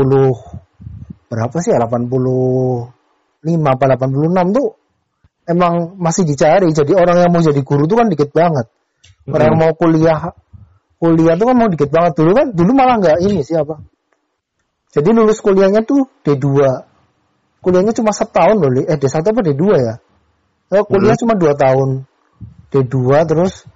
berapa 1.33 1.57
sih 1.65 1.73
ya 1.73 1.81
85 1.89 2.93
apa 3.55 3.85
86 3.95 4.57
tuh 4.57 4.69
emang 5.47 5.95
masih 5.97 6.27
dicari. 6.27 6.67
Jadi 6.75 6.93
orang 6.93 7.23
yang 7.23 7.31
mau 7.31 7.43
jadi 7.45 7.63
guru 7.63 7.87
tuh 7.87 7.97
kan 8.03 8.11
dikit 8.11 8.35
banget. 8.35 8.67
Orang 9.31 9.55
yang 9.55 9.59
mau 9.59 9.73
kuliah 9.79 10.35
kuliah 10.99 11.35
tuh 11.39 11.47
kan 11.47 11.57
mau 11.57 11.71
dikit 11.71 11.91
banget. 11.95 12.19
Dulu 12.19 12.31
kan 12.35 12.47
dulu 12.51 12.71
malah 12.75 12.99
nggak 12.99 13.19
ini 13.23 13.47
sih 13.47 13.55
apa? 13.55 13.79
Jadi 14.91 15.09
lulus 15.13 15.39
kuliahnya 15.39 15.87
tuh 15.87 16.09
D2 16.27 16.47
kuliahnya 17.61 17.93
cuma 17.99 18.15
setahun 18.15 18.63
loh 18.63 18.71
eh 18.87 18.95
D1 18.95 19.27
apa 19.27 19.41
D2 19.43 19.65
ya? 19.75 19.95
Eh, 20.71 20.85
kuliah 20.87 21.15
cuma 21.19 21.35
2 21.35 21.55
tahun. 21.55 21.89
D2 22.71 22.99
terus 23.27 23.67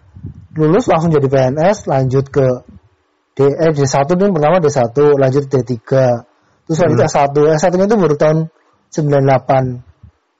lulus 0.54 0.90
langsung 0.90 1.14
jadi 1.14 1.26
PNS 1.30 1.86
lanjut 1.86 2.26
ke 2.26 2.46
D, 3.38 3.46
eh, 3.46 3.70
D1 3.70 3.94
tuh 4.10 4.18
yang 4.18 4.34
pertama 4.34 4.58
D1 4.58 4.90
lanjut 5.14 5.44
D3 5.46 5.78
terus 6.66 6.78
lanjut 6.86 6.98
S1 7.02 7.34
S1 7.58 7.74
nya 7.78 7.86
itu 7.90 7.96
baru 7.98 8.14
tahun 8.14 8.38
98 8.92 9.90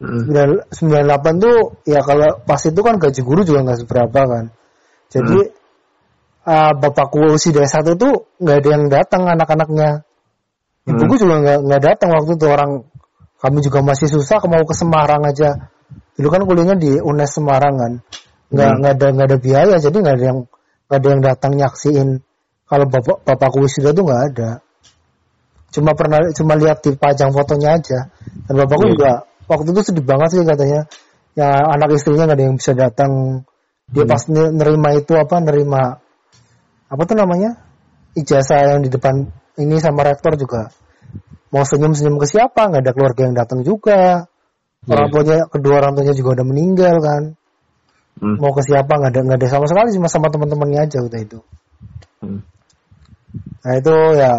Mm. 0.01 0.33
98 0.73 1.45
tuh 1.45 1.77
ya 1.85 2.01
kalau 2.01 2.41
pas 2.49 2.57
itu 2.65 2.81
kan 2.81 2.97
gaji 2.97 3.21
guru 3.21 3.45
juga 3.45 3.69
nggak 3.69 3.85
seberapa 3.85 4.21
kan. 4.25 4.45
Jadi 5.13 5.39
ah, 6.49 6.73
bapakku 6.73 7.37
usia 7.37 7.53
S1 7.53 8.01
tuh 8.01 8.33
nggak 8.41 8.57
ada 8.65 8.69
yang 8.73 8.85
datang 8.89 9.29
anak-anaknya. 9.29 10.09
Ibuku 10.89 11.21
juga 11.21 11.45
nggak 11.45 11.59
nggak 11.69 11.83
datang 11.85 12.17
waktu 12.17 12.33
itu 12.33 12.47
orang 12.49 12.89
kami 13.45 13.61
juga 13.61 13.85
masih 13.85 14.09
susah 14.09 14.41
mau 14.49 14.65
ke 14.65 14.73
Semarang 14.73 15.21
aja. 15.29 15.69
Dulu 16.17 16.29
kan 16.33 16.49
kuliahnya 16.49 16.81
di 16.81 16.97
UNES 16.97 17.37
Semarang 17.37 17.77
kan. 17.77 17.93
Nggak 18.49 18.69
Hmm. 18.73 18.79
nggak 18.81 18.93
ada 18.97 19.07
nggak 19.13 19.27
ada 19.29 19.39
biaya 19.39 19.77
jadi 19.77 19.97
nggak 20.01 20.17
ada 20.17 20.25
yang 20.25 20.39
nggak 20.89 20.97
ada 20.97 21.09
yang 21.13 21.21
datang 21.21 21.53
nyaksiin. 21.61 22.09
Kalau 22.65 22.87
bapak 22.89 23.21
bapakku 23.29 23.69
wisuda 23.69 23.93
tuh 23.93 24.09
nggak 24.09 24.23
ada. 24.33 24.51
Cuma 25.77 25.93
pernah 25.93 26.25
cuma 26.33 26.57
lihat 26.57 26.81
dipajang 26.81 27.37
fotonya 27.37 27.77
aja 27.77 28.09
dan 28.47 28.55
bapakku 28.57 28.87
Iya. 28.87 28.93
juga 28.95 29.11
waktu 29.51 29.69
itu 29.75 29.81
sedih 29.83 30.05
banget 30.07 30.29
sih 30.35 30.41
katanya 30.47 30.81
ya 31.35 31.49
anak 31.75 31.89
istrinya 31.95 32.27
nggak 32.31 32.39
ada 32.39 32.45
yang 32.47 32.57
bisa 32.59 32.73
datang 32.75 33.13
dia 33.91 34.07
Hmm. 34.07 34.11
pas 34.11 34.23
ne- 34.31 34.53
nerima 34.55 34.89
itu 34.95 35.13
apa 35.19 35.37
nerima 35.43 35.83
apa 36.91 37.03
tuh 37.07 37.17
namanya 37.19 37.59
ijazah 38.15 38.75
yang 38.75 38.81
di 38.83 38.91
depan 38.91 39.27
ini 39.59 39.79
sama 39.79 40.07
rektor 40.07 40.35
juga 40.39 40.71
mau 41.51 41.67
senyum 41.67 41.95
senyum 41.95 42.19
ke 42.19 42.27
siapa 42.31 42.71
nggak 42.71 42.83
ada 42.87 42.93
keluarga 42.95 43.21
yang 43.27 43.35
datang 43.35 43.67
juga 43.67 44.27
orang 44.87 45.07
Iya. 45.11 45.13
tuanya 45.15 45.39
kedua 45.51 45.75
orang 45.83 45.93
tuanya 45.99 46.15
juga 46.15 46.31
udah 46.41 46.47
meninggal 46.47 46.97
kan 47.03 47.23
Mm. 48.21 48.37
mau 48.37 48.53
ke 48.53 48.61
siapa 48.61 48.91
nggak 48.91 49.11
ada 49.17 49.21
nggak 49.23 49.39
ada 49.41 49.49
sama 49.49 49.65
sekali 49.65 49.97
cuma 49.97 50.09
sama 50.11 50.29
teman-temannya 50.29 50.79
aja 50.87 50.99
udah 51.01 51.21
itu 51.23 51.39
Mm. 52.23 52.41
nah 53.61 53.73
itu 53.77 53.95
ya 54.19 54.33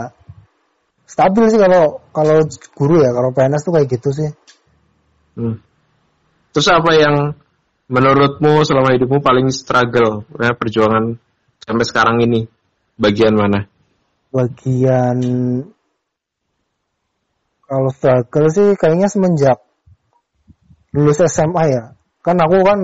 stabil 1.12 1.43
sih 1.52 1.60
kalau 1.60 2.00
kalau 2.15 2.39
guru 2.71 3.04
ya 3.04 3.12
kalau 3.12 3.36
PNS 3.36 3.67
tuh 3.67 3.74
kayak 3.76 3.89
gitu 3.91 4.12
sih 4.15 4.32
Hmm. 5.32 5.63
Terus 6.52 6.67
apa 6.67 6.91
yang 6.91 7.39
menurutmu 7.88 8.67
selama 8.67 8.91
hidupmu 9.00 9.24
paling 9.24 9.47
struggle, 9.47 10.28
ya, 10.36 10.52
perjuangan 10.52 11.15
sampai 11.63 11.86
sekarang 11.88 12.19
ini? 12.19 12.52
Bagian 13.00 13.39
mana? 13.39 13.71
bagian 14.32 15.19
kalau 17.67 17.91
struggle 17.91 18.47
sih 18.47 18.80
kayaknya 18.80 19.12
semenjak 19.12 19.60
lulus 20.95 21.19
SMA 21.28 21.63
ya 21.67 21.84
kan 22.24 22.39
aku 22.39 22.63
kan 22.63 22.80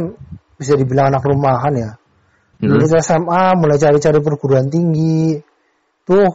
bisa 0.60 0.76
dibilang 0.76 1.16
anak 1.16 1.24
rumahan 1.24 1.74
ya 1.74 1.92
Hmm. 2.58 2.74
lulus 2.74 2.90
SMA 3.06 3.54
mulai 3.54 3.78
cari-cari 3.78 4.18
perguruan 4.18 4.66
tinggi 4.66 5.38
tuh 6.10 6.26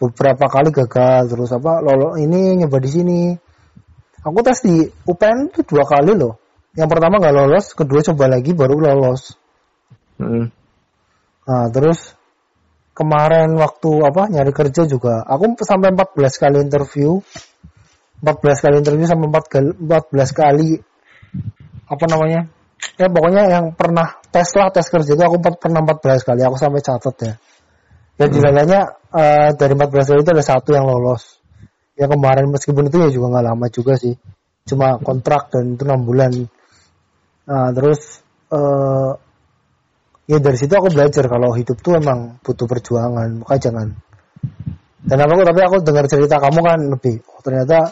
beberapa 0.00 0.48
kali 0.48 0.72
gagal 0.72 1.28
terus 1.28 1.52
apa 1.52 1.84
lolo 1.84 2.16
ini 2.16 2.56
nyoba 2.64 2.80
di 2.80 2.90
sini 2.90 3.20
aku 4.24 4.38
tes 4.40 4.64
di 4.64 4.80
UPN 5.04 5.52
tuh 5.52 5.62
dua 5.68 5.84
kali 5.84 6.16
loh 6.16 6.40
yang 6.72 6.88
pertama 6.88 7.20
nggak 7.20 7.36
lolos 7.36 7.76
kedua 7.76 8.00
coba 8.00 8.32
lagi 8.32 8.56
baru 8.56 8.80
lolos 8.80 9.36
Hmm. 10.20 10.52
Nah, 11.48 11.66
terus 11.72 12.12
kemarin 12.92 13.56
waktu 13.56 13.90
apa 14.04 14.28
nyari 14.28 14.52
kerja 14.52 14.84
juga, 14.84 15.24
aku 15.24 15.56
sampai 15.64 15.96
14 15.96 16.36
kali 16.36 16.60
interview. 16.60 17.24
14 18.20 18.60
kali 18.60 18.74
interview 18.84 19.08
sampai 19.08 19.26
4 19.32 19.48
kali, 19.48 19.68
14 19.80 20.30
kali 20.36 20.70
apa 21.88 22.04
namanya? 22.04 22.52
Ya 23.00 23.08
pokoknya 23.08 23.48
yang 23.48 23.66
pernah 23.72 24.20
tes 24.28 24.52
lah 24.60 24.68
tes 24.68 24.84
kerja 24.92 25.16
itu 25.16 25.24
aku 25.24 25.40
empat- 25.40 25.56
pernah 25.56 25.80
14 25.80 26.20
kali, 26.20 26.44
aku 26.44 26.56
sampai 26.60 26.84
catat 26.84 27.16
ya. 27.24 27.32
Ya 28.20 28.28
jalannya 28.28 28.80
eh, 29.16 29.48
dari 29.56 29.72
14 29.72 30.12
kali 30.12 30.20
itu 30.20 30.32
ada 30.36 30.44
satu 30.44 30.76
yang 30.76 30.84
lolos. 30.84 31.40
Ya 31.96 32.04
kemarin 32.04 32.52
meskipun 32.52 32.92
itu 32.92 32.96
ya 33.00 33.08
juga 33.08 33.32
nggak 33.32 33.46
lama 33.48 33.66
juga 33.72 33.96
sih. 33.96 34.12
Cuma 34.68 35.00
kontrak 35.00 35.48
dan 35.48 35.80
itu 35.80 35.88
6 35.88 36.04
bulan. 36.04 36.32
Nah, 37.48 37.68
terus 37.72 38.20
eh 38.52 39.10
ya 40.30 40.38
dari 40.38 40.54
situ 40.54 40.70
aku 40.70 40.94
belajar 40.94 41.26
kalau 41.26 41.50
hidup 41.58 41.82
tuh 41.82 41.98
emang 41.98 42.38
butuh 42.46 42.70
perjuangan 42.70 43.42
maka 43.42 43.58
jangan 43.58 43.98
dan 45.02 45.18
aku 45.26 45.42
tapi 45.42 45.60
aku 45.66 45.76
dengar 45.82 46.06
cerita 46.06 46.38
kamu 46.38 46.60
kan 46.62 46.80
lebih 46.86 47.18
oh, 47.34 47.42
ternyata 47.42 47.90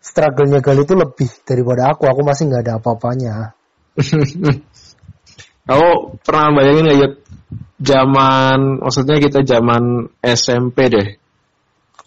struggle-nya 0.00 0.64
Gali 0.64 0.88
itu 0.88 0.96
lebih 0.96 1.28
daripada 1.44 1.92
aku 1.92 2.08
aku 2.08 2.24
masih 2.24 2.48
nggak 2.48 2.62
ada 2.64 2.72
apa-apanya 2.80 3.52
Kamu 5.66 6.22
pernah 6.22 6.54
bayangin 6.54 6.86
nggak 6.86 6.98
Yud? 7.02 7.14
zaman, 7.76 8.80
maksudnya 8.80 9.20
kita 9.20 9.44
zaman 9.44 10.08
SMP 10.24 10.76
deh, 10.88 11.08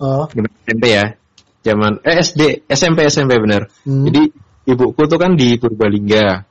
oh 0.01 0.25
SMP 0.65 0.85
ya, 0.89 1.13
zaman 1.61 2.01
eh 2.01 2.17
SD, 2.19 2.65
SMP 2.65 3.05
SMP 3.05 3.37
bener. 3.37 3.69
Hmm. 3.85 4.09
Jadi 4.09 4.33
ibuku 4.65 5.01
tuh 5.05 5.19
kan 5.21 5.37
di 5.37 5.55
Purbalingga, 5.61 6.45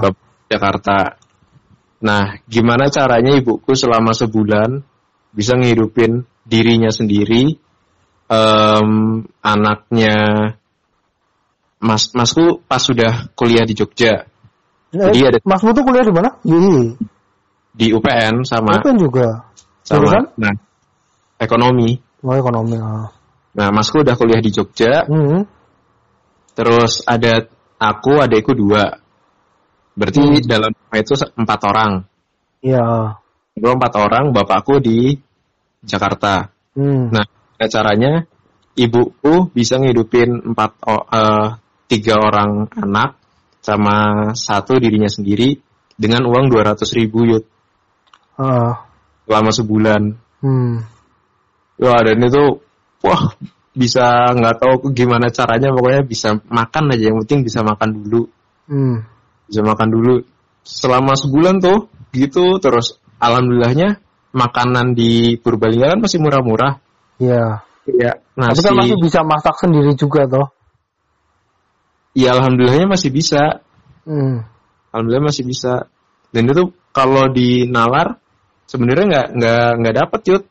Bap- 0.00 0.48
Jakarta. 0.48 1.20
Nah, 1.96 2.40
gimana 2.44 2.92
caranya 2.92 3.36
ibuku 3.36 3.72
selama 3.72 4.12
sebulan 4.12 4.84
bisa 5.32 5.56
ngehidupin 5.56 6.24
dirinya 6.44 6.88
sendiri, 6.88 7.56
em, 8.28 8.90
anaknya, 9.44 10.16
mas 11.80 12.08
masku 12.16 12.64
pas 12.64 12.80
sudah 12.80 13.28
kuliah 13.36 13.64
di 13.68 13.76
Jogja, 13.76 14.28
Jadi 14.94 15.18
ada- 15.26 15.42
Masmu 15.42 15.70
tuh 15.74 15.82
kuliah 15.82 16.04
di 16.06 16.14
mana 16.14 16.30
Iya, 16.46 16.94
di 17.76 17.86
UPN 17.92 18.46
sama 18.46 18.80
kan 18.80 18.96
juga 18.96 19.44
sama 19.84 20.06
Jurusan? 20.08 20.24
nah, 20.40 20.54
ekonomi. 21.36 22.00
oh 22.24 22.34
ekonomi 22.34 22.76
ah. 22.80 23.10
Nah, 23.56 23.68
masku 23.72 24.04
udah 24.04 24.14
kuliah 24.20 24.40
di 24.44 24.52
Jogja, 24.52 25.08
Hmm. 25.08 25.48
terus 26.52 27.00
ada 27.08 27.48
aku, 27.80 28.20
adekku 28.20 28.52
dua. 28.52 29.00
Berarti 29.96 30.20
Hmm. 30.20 30.44
dalam 30.44 30.70
rumah 30.76 30.98
itu 31.00 31.14
empat 31.16 31.60
orang. 31.64 31.92
Iya. 32.60 33.16
Gue 33.56 33.72
empat 33.72 33.92
orang, 33.96 34.36
bapakku 34.36 34.76
di 34.84 35.16
Jakarta. 35.80 36.52
Hmm. 36.76 37.08
Nah, 37.08 37.24
caranya 37.56 38.28
ibuku 38.76 39.48
bisa 39.56 39.80
ngidupin 39.80 40.52
empat 40.52 40.76
eh, 41.16 41.46
tiga 41.88 42.20
orang 42.20 42.68
anak 42.76 43.16
sama 43.66 44.30
satu 44.38 44.78
dirinya 44.78 45.10
sendiri 45.10 45.58
dengan 45.98 46.22
uang 46.30 46.46
200 46.54 46.86
ribu 46.94 47.26
yud 47.26 47.42
Ah. 48.38 48.86
selama 49.26 49.50
sebulan. 49.50 50.02
Hmm. 50.44 50.86
Wah, 51.82 52.00
dan 52.06 52.22
itu 52.22 52.62
wah 53.02 53.34
bisa 53.74 54.30
nggak 54.32 54.56
tahu 54.62 54.74
gimana 54.94 55.28
caranya 55.34 55.74
pokoknya 55.74 56.06
bisa 56.06 56.38
makan 56.48 56.94
aja 56.94 57.10
yang 57.12 57.18
penting 57.26 57.42
bisa 57.44 57.60
makan 57.60 57.92
dulu 57.92 58.22
Hmm. 58.70 59.04
bisa 59.50 59.60
makan 59.60 59.88
dulu 59.92 60.14
selama 60.64 61.12
sebulan 61.12 61.60
tuh 61.60 61.92
gitu 62.10 62.56
terus 62.56 62.96
alhamdulillahnya 63.20 64.00
makanan 64.32 64.96
di 64.96 65.36
Purbalingga 65.36 65.96
kan 65.96 66.00
masih 66.00 66.18
murah-murah 66.24 66.80
Iya. 67.20 67.60
ya 67.88 68.12
Tapi 68.16 68.52
nasi 68.52 68.60
kan 68.64 68.74
masih 68.76 68.96
bisa 69.00 69.20
masak 69.24 69.56
sendiri 69.60 69.92
juga 69.96 70.24
toh. 70.28 70.55
Ya 72.16 72.32
alhamdulillahnya 72.32 72.88
masih 72.88 73.12
bisa. 73.12 73.60
Hmm. 74.08 74.48
alhamdulillah 74.94 75.28
masih 75.28 75.44
bisa. 75.44 75.92
Dan 76.32 76.48
itu 76.48 76.72
kalau 76.96 77.28
di 77.28 77.68
nalar 77.68 78.16
sebenarnya 78.64 79.04
nggak 79.04 79.26
nggak 79.36 79.70
nggak 79.84 79.96
dapat 80.00 80.20
yud. 80.32 80.44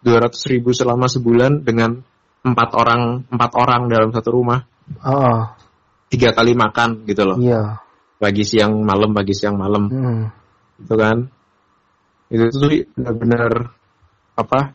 dua 0.00 0.16
ratus 0.16 0.48
ribu 0.48 0.72
selama 0.72 1.12
sebulan 1.12 1.60
dengan 1.60 2.00
empat 2.40 2.72
orang 2.72 3.28
empat 3.28 3.52
orang 3.52 3.92
dalam 3.92 4.08
satu 4.16 4.32
rumah. 4.32 4.64
Ah, 5.04 5.60
tiga 6.08 6.32
kali 6.32 6.56
makan 6.56 7.04
gitu 7.04 7.28
loh. 7.28 7.36
Iya. 7.36 7.84
pagi 8.20 8.44
siang 8.44 8.80
malam 8.80 9.12
pagi 9.12 9.36
siang 9.36 9.60
malam. 9.60 9.92
Hmm. 9.92 10.24
gitu 10.80 10.96
kan? 10.96 11.28
Itu 12.32 12.48
tuh 12.48 12.88
benar-benar 12.96 13.76
apa? 14.40 14.72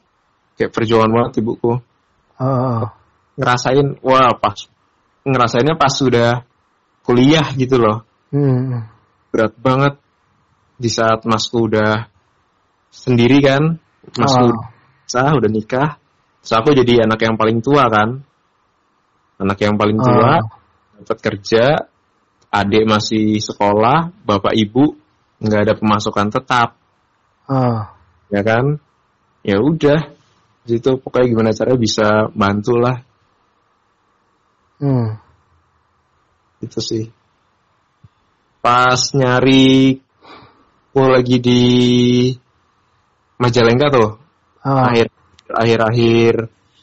Kayak 0.62 0.77
perjuangan 0.77 1.10
banget 1.10 1.41
ibuku. 1.41 1.73
Ah, 2.38 2.93
ngerasain 3.34 3.97
wah 4.05 4.29
pas 4.38 4.69
ngerasainnya 5.26 5.76
pas 5.76 5.90
sudah 5.90 6.46
kuliah 7.02 7.50
gitu 7.58 7.82
loh 7.82 8.06
hmm. 8.30 8.86
berat 9.34 9.54
banget 9.58 9.94
di 10.78 10.90
saat 10.90 11.26
masku 11.26 11.66
udah 11.66 12.08
sendiri 12.94 13.42
kan 13.42 13.82
masku 14.16 14.54
Ah. 14.54 14.70
sah 15.10 15.32
udah 15.34 15.50
nikah 15.50 15.98
terus 16.42 16.54
aku 16.54 16.78
jadi 16.78 17.10
anak 17.10 17.26
yang 17.26 17.36
paling 17.36 17.60
tua 17.66 17.90
kan 17.90 18.22
anak 19.42 19.58
yang 19.62 19.76
paling 19.76 19.98
tua 19.98 20.40
Ah. 20.40 20.42
dapat 21.02 21.18
kerja 21.20 21.90
adik 22.54 22.86
masih 22.88 23.42
sekolah 23.42 24.14
bapak 24.24 24.54
ibu 24.56 24.96
nggak 25.42 25.62
ada 25.68 25.74
pemasukan 25.76 26.30
tetap 26.32 26.78
Ah. 27.50 27.94
ya 28.30 28.42
kan 28.46 28.78
ya 29.46 29.62
udah 29.62 30.02
itu 30.66 30.98
pokoknya 30.98 31.30
gimana 31.30 31.50
caranya 31.54 31.78
bisa 31.78 32.08
bantu 32.34 32.82
lah 32.82 32.98
Hmm. 34.76 35.16
itu 36.60 36.80
sih 36.84 37.06
pas 38.60 39.00
nyari 39.16 40.00
aku 40.92 41.12
lagi 41.12 41.38
di 41.44 41.62
Majalengka 43.36 43.88
tuh 43.92 44.10
Ah. 44.66 44.90
akhir 44.90 45.08
akhir 45.52 45.80
akhir 45.84 46.34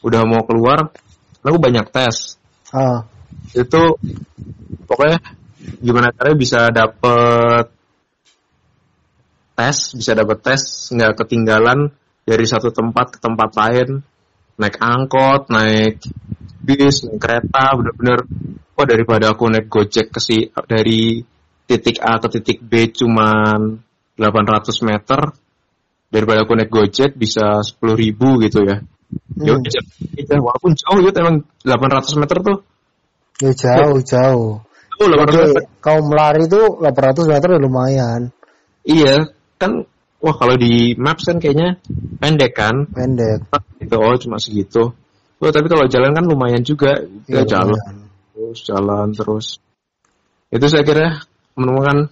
udah 0.07 0.23
mau 0.29 0.47
keluar 0.47 0.93
aku 1.43 1.59
banyak 1.59 1.89
tes 1.91 2.39
Ah. 2.71 3.05
itu 3.57 3.83
pokoknya 4.87 5.19
gimana 5.83 6.13
caranya 6.15 6.37
bisa 6.39 6.61
dapet 6.71 7.67
tes 9.57 9.77
bisa 9.99 10.13
dapet 10.17 10.39
tes 10.41 10.63
nggak 10.93 11.13
ketinggalan 11.25 11.93
dari 12.23 12.45
satu 12.47 12.71
tempat 12.71 13.17
ke 13.17 13.19
tempat 13.19 13.51
lain 13.59 14.01
naik 14.61 14.77
angkot 14.79 15.51
naik 15.51 15.99
bis 16.63 17.05
naik 17.07 17.19
kereta 17.19 17.65
bener-bener 17.79 18.19
oh 18.79 18.87
daripada 18.87 19.35
aku 19.35 19.51
naik 19.51 19.67
gojek 19.67 20.15
ke 20.15 20.21
si 20.23 20.47
dari 20.67 21.23
titik 21.67 21.99
A 21.99 22.23
ke 22.23 22.29
titik 22.39 22.59
B 22.63 22.91
cuman 22.95 23.79
800 24.17 24.89
meter 24.89 25.21
daripada 26.13 26.47
aku 26.47 26.53
naik 26.55 26.71
gojek 26.71 27.19
bisa 27.19 27.61
10.000 27.61 27.99
ribu 27.99 28.41
gitu 28.43 28.63
ya 28.65 28.79
Ya 29.37 29.53
Hmm. 29.53 29.61
udah, 29.61 29.73
ya, 30.17 30.41
walaupun 30.41 30.73
jauh 30.73 31.05
ya 31.05 31.13
emang 31.21 31.45
800 31.69 32.17
meter 32.17 32.37
tuh 32.41 32.59
Ya 33.43 33.53
jauh, 33.59 33.99
jauh. 34.07 34.63
Oh, 35.03 35.07
800 35.11 35.35
meter. 35.35 35.63
Oke, 35.67 35.83
kau 35.83 35.99
melari 36.07 36.45
tuh 36.47 36.79
800 36.79 37.27
meter 37.27 37.49
udah 37.57 37.63
lumayan. 37.63 38.21
Iya, 38.87 39.35
kan 39.59 39.83
wah 40.23 40.35
kalau 40.39 40.55
di 40.55 40.95
maps 40.95 41.27
kan 41.27 41.43
kayaknya 41.43 41.83
pendek 42.23 42.55
kan. 42.55 42.87
Pendek. 42.87 43.51
Itu 43.83 43.99
oh 43.99 44.15
cuma 44.15 44.39
segitu. 44.39 44.95
Oh, 45.43 45.51
tapi 45.51 45.67
kalau 45.67 45.91
jalan 45.91 46.15
kan 46.15 46.23
lumayan 46.23 46.63
juga. 46.63 47.03
Ya, 47.27 47.43
jalan 47.43 47.75
lumayan. 47.75 47.97
terus, 48.31 48.59
jalan 48.63 49.07
terus. 49.11 49.47
Itu 50.55 50.67
saya 50.71 50.87
kira 50.87 51.07
menemukan 51.59 52.07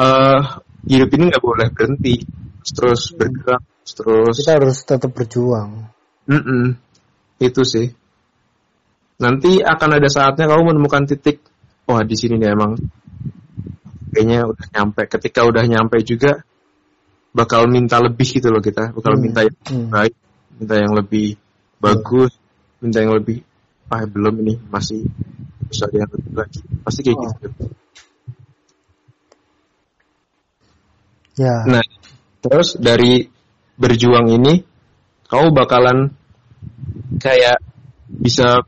eh 0.00 0.40
hidup 0.88 1.10
ini 1.12 1.28
nggak 1.28 1.44
boleh 1.44 1.68
berhenti. 1.76 2.24
Terus 2.62 3.12
bergerak, 3.12 3.60
terus 3.84 4.40
Kita 4.40 4.56
harus 4.56 4.78
tetap 4.86 5.12
berjuang. 5.12 5.92
Mm-mm. 6.30 6.78
Itu 7.36 7.68
sih. 7.68 7.92
Nanti 9.20 9.60
akan 9.60 10.00
ada 10.00 10.08
saatnya 10.08 10.48
kamu 10.48 10.72
menemukan 10.72 11.04
titik, 11.04 11.42
wah 11.84 12.00
di 12.00 12.16
sini 12.16 12.40
nih 12.40 12.54
emang 12.56 12.80
kayaknya 14.14 14.48
udah 14.48 14.66
nyampe. 14.72 15.02
Ketika 15.10 15.44
udah 15.44 15.68
nyampe 15.68 16.00
juga 16.06 16.40
bakal 17.34 17.68
minta 17.68 18.00
lebih 18.00 18.40
gitu 18.40 18.48
loh 18.48 18.62
kita, 18.62 18.94
bakal 18.94 19.18
Hmm. 19.18 19.22
minta 19.26 19.40
yang 19.44 19.56
Hmm. 19.68 19.90
baik, 19.90 20.14
minta 20.56 20.74
yang 20.80 20.92
lebih 20.96 21.41
bagus, 21.82 22.38
minta 22.78 23.02
yang 23.02 23.18
lebih 23.18 23.42
ah 23.90 24.06
belum 24.06 24.40
ini 24.46 24.54
masih 24.70 25.04
bisa 25.66 25.90
ada 25.90 26.06
yang 26.06 26.10
lebih 26.14 26.32
lagi. 26.38 26.60
Pasti 26.86 27.00
kayak 27.02 27.18
Oh. 27.18 27.26
gitu. 27.42 27.48
Ya. 31.42 31.64
Nah, 31.66 31.84
terus 32.44 32.76
dari 32.78 33.26
berjuang 33.80 34.30
ini, 34.30 34.62
kamu 35.26 35.50
bakalan 35.50 36.12
kayak 37.18 37.58
bisa 38.06 38.62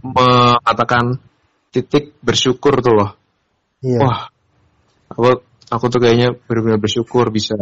mengatakan 0.00 1.18
titik 1.74 2.14
bersyukur 2.22 2.78
tuh 2.80 2.94
loh. 2.94 3.10
Iya. 3.82 3.98
Wah, 3.98 4.20
aku 5.10 5.42
aku 5.68 5.84
tuh 5.90 6.00
kayaknya 6.00 6.38
benar-benar 6.46 6.78
bersyukur 6.78 7.34
bisa 7.34 7.58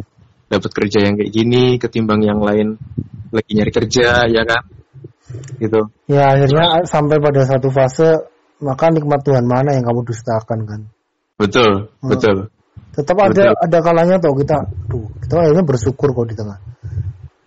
dapat 0.52 0.68
kerja 0.68 1.08
yang 1.08 1.16
kayak 1.16 1.32
gini 1.32 1.80
ketimbang 1.80 2.20
yang 2.20 2.44
lain 2.44 2.76
lagi 3.32 3.50
nyari 3.56 3.72
kerja 3.72 4.28
ya 4.28 4.44
kan 4.44 4.81
gitu 5.58 5.80
Ya 6.10 6.32
akhirnya 6.32 6.84
sampai 6.84 7.16
pada 7.18 7.42
satu 7.46 7.68
fase 7.72 8.28
maka 8.62 8.90
nikmat 8.94 9.26
Tuhan 9.26 9.42
mana 9.48 9.74
yang 9.74 9.82
kamu 9.82 10.06
dustakan 10.06 10.60
kan. 10.68 10.80
betul 11.40 11.90
Hmm. 12.00 12.10
betul 12.12 12.36
Tetap 12.92 13.16
Betul. 13.16 13.48
ada 13.48 13.56
ada 13.56 13.78
kalanya 13.80 14.16
tuh 14.20 14.36
kita 14.36 14.68
tuh 14.92 15.08
kita 15.24 15.32
akhirnya 15.40 15.64
bersyukur 15.64 16.12
kok 16.12 16.28
di 16.28 16.36
tengah. 16.36 16.60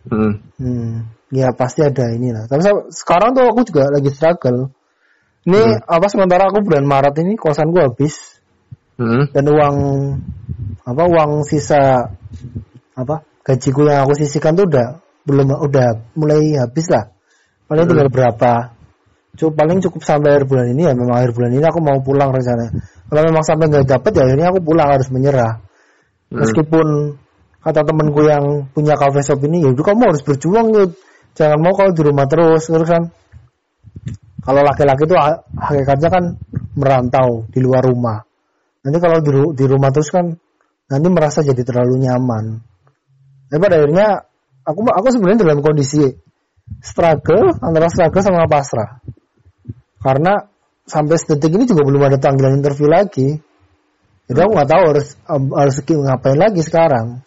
Hmm. 0.10 0.42
Hmm, 0.58 1.06
ya 1.30 1.54
pasti 1.54 1.86
ada 1.86 2.10
inilah. 2.10 2.50
Tapi 2.50 2.62
sa- 2.66 2.90
sekarang 2.90 3.38
tuh 3.38 3.46
aku 3.46 3.62
juga 3.62 3.94
lagi 3.94 4.10
struggle. 4.10 4.74
Ini 5.46 5.62
Hmm. 5.62 5.86
apa 5.86 6.06
sementara 6.10 6.50
aku 6.50 6.66
bulan 6.66 6.90
Maret 6.90 7.22
ini 7.22 7.38
kosan 7.38 7.70
gua 7.70 7.94
habis 7.94 8.42
Hmm. 8.98 9.30
dan 9.38 9.46
uang 9.46 9.76
apa 10.82 11.04
uang 11.06 11.46
sisa 11.46 12.10
apa 12.98 13.16
gajiku 13.46 13.86
yang 13.86 14.10
aku 14.10 14.18
sisihkan 14.18 14.58
tuh 14.58 14.66
udah 14.66 14.98
belum 15.30 15.62
udah 15.62 16.10
mulai 16.18 16.58
habis 16.58 16.90
lah. 16.90 17.14
Paling 17.66 17.86
tinggal 17.90 18.10
berapa? 18.14 18.76
Cukup 19.36 19.54
paling 19.60 19.84
cukup 19.84 20.02
sampai 20.06 20.32
akhir 20.32 20.48
bulan 20.48 20.72
ini 20.72 20.88
ya 20.88 20.94
memang 20.96 21.20
akhir 21.20 21.36
bulan 21.36 21.52
ini 21.52 21.66
aku 21.68 21.80
mau 21.84 22.00
pulang 22.00 22.32
rencananya. 22.32 22.72
Kalau 23.12 23.22
memang 23.26 23.44
sampai 23.44 23.66
nggak 23.68 23.86
dapet 23.86 24.12
ya 24.16 24.24
akhirnya 24.24 24.48
aku 24.54 24.60
pulang 24.64 24.88
harus 24.88 25.08
menyerah. 25.12 25.60
Hmm. 26.32 26.40
Meskipun 26.42 26.88
kata 27.60 27.82
temenku 27.84 28.22
yang 28.24 28.70
punya 28.72 28.96
cafe 28.96 29.26
shop 29.26 29.42
ini, 29.44 29.66
ya 29.66 29.74
udah 29.74 29.84
kamu 29.84 30.02
harus 30.14 30.22
berjuang 30.24 30.68
Yud. 30.72 30.92
Jangan 31.36 31.60
mau 31.60 31.74
kalau 31.76 31.92
di 31.92 32.02
rumah 32.06 32.26
terus, 32.32 32.70
terus 32.70 32.88
kan. 32.88 33.12
Kalau 34.46 34.62
laki-laki 34.62 35.10
itu 35.10 35.18
ha- 35.18 35.42
hakikatnya 35.42 36.10
kan 36.14 36.24
merantau 36.78 37.50
di 37.50 37.60
luar 37.60 37.82
rumah. 37.82 38.22
Nanti 38.86 38.98
kalau 39.02 39.18
di, 39.20 39.34
di 39.58 39.66
rumah 39.66 39.90
terus 39.90 40.14
kan 40.14 40.30
nanti 40.86 41.08
merasa 41.10 41.42
jadi 41.42 41.66
terlalu 41.66 42.06
nyaman. 42.06 42.62
Tapi 43.50 43.58
pada 43.58 43.82
akhirnya 43.82 44.08
aku 44.62 44.80
aku 44.86 45.08
sebenarnya 45.10 45.50
dalam 45.50 45.66
kondisi 45.66 46.06
struggle 46.82 47.56
antara 47.62 47.88
struggle 47.90 48.24
sama 48.24 48.46
pasrah. 48.50 49.02
Karena 50.02 50.38
sampai 50.86 51.18
sedetik 51.18 51.54
ini 51.58 51.66
juga 51.66 51.82
belum 51.86 52.02
ada 52.06 52.18
panggilan 52.22 52.62
interview 52.62 52.90
lagi. 52.90 53.42
Jadi 54.26 54.40
aku 54.42 54.52
nggak 54.54 54.70
tahu 54.70 54.84
harus 54.90 55.08
harus 55.30 55.76
ngapain 55.86 56.38
lagi 56.38 56.62
sekarang. 56.66 57.22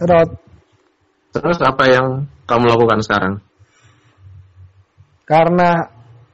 Terus 0.00 0.28
terus 1.30 1.58
apa 1.62 1.84
yang 1.86 2.06
kamu 2.48 2.64
lakukan 2.72 3.00
sekarang 3.04 3.34
karena 5.30 5.86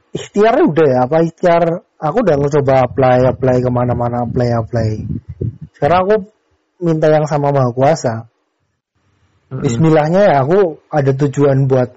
ikhtiarnya 0.09 0.63
udah 0.65 0.87
ya 0.89 0.99
apa 1.05 1.17
ikhtiar 1.21 1.63
aku 2.01 2.17
udah 2.25 2.35
ngecoba 2.41 2.73
apply 2.89 3.29
apply 3.29 3.55
ke 3.61 3.69
mana-mana 3.69 4.25
apply 4.25 4.49
apply. 4.57 5.05
Sekarang 5.77 5.99
aku 6.01 6.15
minta 6.77 7.09
yang 7.09 7.25
sama 7.25 7.49
maha 7.49 7.73
kuasa. 7.73 8.29
Hmm. 9.47 9.63
Bismillahnya 9.63 10.21
ya 10.27 10.35
aku 10.43 10.83
ada 10.91 11.11
tujuan 11.15 11.65
buat 11.71 11.89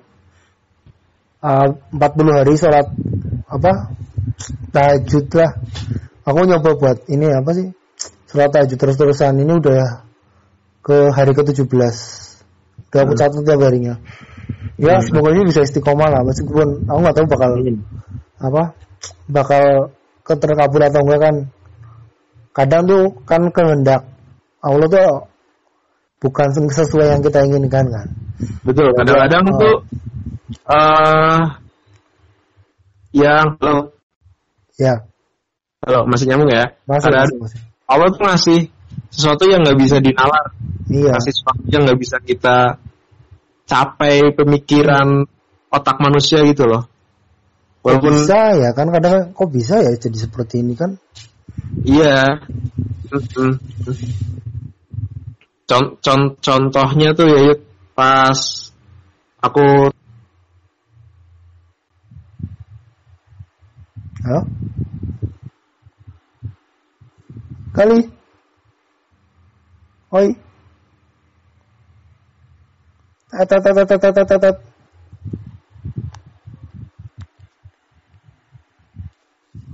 uh, 1.43 1.69
40 1.93 2.39
hari 2.39 2.55
sholat 2.57 2.87
apa 3.51 3.93
tahajud 4.71 5.27
lah. 5.35 5.51
Aku 6.25 6.47
nyoba 6.47 6.71
buat 6.79 6.99
ini 7.11 7.27
apa 7.35 7.51
sih 7.53 7.67
sholat 8.31 8.55
tahajud 8.55 8.79
terus-terusan 8.79 9.35
ini 9.43 9.53
udah 9.59 10.07
ke 10.81 11.11
hari 11.13 11.35
ke-17. 11.37 11.67
Udah 12.91 13.01
aku 13.05 13.13
Hmm. 13.15 13.21
catat 13.21 13.43
tiap 13.45 13.61
harinya. 13.61 13.95
Ya 14.81 14.97
Hmm. 14.97 15.05
semoga 15.05 15.35
ini 15.37 15.51
bisa 15.51 15.67
istiqomah 15.67 16.09
lah 16.09 16.23
meskipun 16.25 16.89
aku 16.89 16.99
nggak 17.05 17.17
tahu 17.19 17.27
bakal 17.29 17.51
apa 18.41 18.63
bakal 19.29 19.65
keterkabul 20.25 20.81
atau 20.81 21.01
enggak 21.05 21.21
kan. 21.21 21.37
Kadang 22.51 22.83
tuh 22.89 23.03
kan 23.27 23.43
kehendak 23.55 24.11
Allah 24.61 24.87
tuh 24.87 25.09
bukan 26.21 26.49
sesuai 26.53 27.07
yang 27.11 27.21
kita 27.21 27.41
inginkan 27.45 27.89
kan. 27.89 28.07
betul 28.65 28.89
kadang-kadang 28.97 29.45
Oh. 29.49 29.57
tuh 29.57 29.77
eh 30.69 31.41
yang 33.13 33.57
halo 33.61 33.93
Ya, 34.81 34.97
halo 35.85 36.09
masih 36.09 36.25
nyambung 36.25 36.49
ya 36.49 36.73
masih, 36.89 37.13
Ada- 37.13 37.29
masih, 37.29 37.37
masih. 37.37 37.59
Allah 37.85 38.09
tuh 38.09 38.23
ngasih 38.25 38.61
sesuatu 39.13 39.45
yang 39.45 39.61
nggak 39.61 39.77
bisa 39.77 39.97
dinalar 40.01 40.57
Iya. 40.89 41.13
ngasih 41.13 41.33
sesuatu 41.37 41.63
yang 41.69 41.83
nggak 41.85 42.01
bisa 42.01 42.17
kita 42.21 42.81
capai 43.65 44.33
pemikiran 44.33 45.29
otak 45.69 46.01
manusia 46.01 46.41
gitu 46.49 46.65
loh 46.65 46.89
Kok 47.81 47.85
walaupun 47.85 48.13
bisa 48.17 48.41
ya 48.57 48.71
kan 48.73 48.89
kadang 48.89 49.33
kok 49.33 49.49
bisa 49.49 49.81
ya 49.81 49.93
jadi 49.95 50.17
seperti 50.19 50.65
ini 50.65 50.73
kan? 50.77 50.97
iya 51.85 52.41
Mm-mm. 53.11 53.53
Con- 55.71 55.95
con- 56.03 56.35
contohnya 56.43 57.15
tuh 57.15 57.31
ya 57.31 57.55
pas 57.95 58.35
aku 59.39 59.87
Halo? 64.27 64.43
Kali? 67.71 67.99
Oi. 70.11 70.29
Tet. 74.43 74.57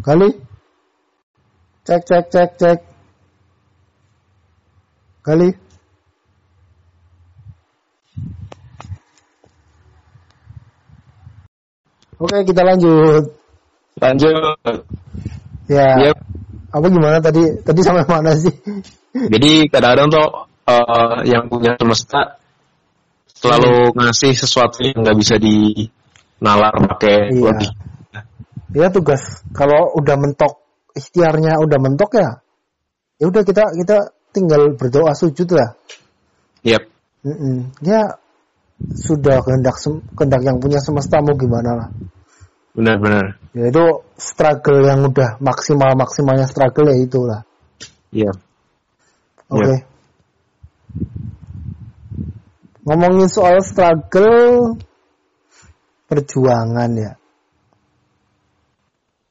Kali? 0.05 0.28
Cek, 1.88 2.03
cek, 2.07 2.24
cek, 2.30 2.51
cek. 2.61 2.78
Kali? 5.26 5.65
Oke, 12.16 12.36
kita 12.48 12.64
lanjut. 12.64 13.24
lanjut 14.00 14.32
Ya. 15.68 15.88
Iya. 15.98 16.12
Apa 16.72 16.86
gimana 16.88 17.18
tadi? 17.20 17.42
Tadi 17.60 17.80
sampai 17.82 18.06
mana 18.12 18.32
sih? 18.36 18.52
Jadi 19.16 19.66
kadang-kadang 19.72 20.08
tuh 20.12 20.28
eh, 20.68 21.16
yang 21.28 21.48
punya 21.48 21.74
semesta 21.80 22.36
selalu 23.36 23.92
ngasih 23.96 24.32
sesuatu 24.32 24.80
yang 24.84 25.04
nggak 25.04 25.18
bisa 25.18 25.34
dinalar 25.36 26.72
pakai 26.96 27.32
Iya. 27.34 27.42
logika. 27.52 28.20
Ya 28.76 28.88
tugas 28.92 29.22
kalau 29.56 29.92
udah 29.96 30.16
mentok 30.20 30.60
ikhtiarnya 30.92 31.60
udah 31.60 31.78
mentok 31.80 32.10
ya. 32.16 32.30
Ya 33.16 33.24
udah 33.32 33.42
kita 33.44 33.64
kita 33.72 34.12
tinggal 34.36 34.76
berdoa 34.76 35.16
sujud 35.16 35.48
lah. 35.56 35.72
Yep. 36.64 36.82
Mm-mm. 37.24 37.72
Ya 37.80 38.20
sudah 38.76 39.40
kehendak 39.40 39.76
kehendak 40.12 40.42
yang 40.44 40.60
punya 40.60 40.78
semesta 40.84 41.24
mau 41.24 41.32
gimana 41.32 41.70
lah. 41.72 41.88
Benar-benar. 42.76 43.40
Ya 43.56 43.72
itu 43.72 44.04
struggle 44.20 44.84
yang 44.84 45.00
udah 45.08 45.40
maksimal 45.40 45.96
maksimalnya 45.96 46.44
struggle 46.44 46.92
ya 46.92 46.96
itulah. 47.00 47.40
Iya. 48.12 48.36
Oke. 49.48 49.64
Ya. 49.64 49.78
Ngomongin 52.84 53.32
soal 53.32 53.64
struggle 53.64 54.76
perjuangan 56.06 56.90
ya. 56.94 57.12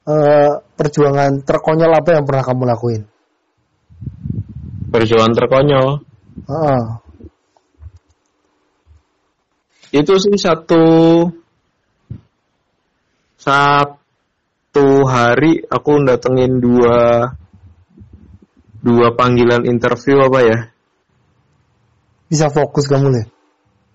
Eh 0.09 0.51
perjuangan 0.73 1.45
terkonyol 1.45 1.93
apa 1.93 2.09
yang 2.17 2.25
pernah 2.25 2.43
kamu 2.43 2.63
lakuin? 2.65 3.01
Perjuangan 4.89 5.33
terkonyol. 5.37 5.87
Heeh. 6.49 7.04
Itu 9.95 10.19
sih 10.19 10.35
satu 10.35 10.83
satu 13.39 14.87
hari 15.07 15.63
aku 15.63 16.03
datengin 16.03 16.59
dua 16.59 17.31
dua 18.83 19.07
panggilan 19.15 19.63
interview 19.63 20.19
apa 20.27 20.39
ya? 20.43 20.59
bisa 22.25 22.49
fokus 22.49 22.89
kamu 22.89 23.07
deh. 23.13 23.25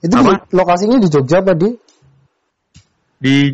Itu 0.06 0.14
Apa? 0.16 0.30
di- 0.46 0.54
lokasinya 0.54 0.96
di 1.02 1.08
Jogja 1.10 1.42
apa 1.42 1.52
di? 1.52 1.68
Di 3.20 3.52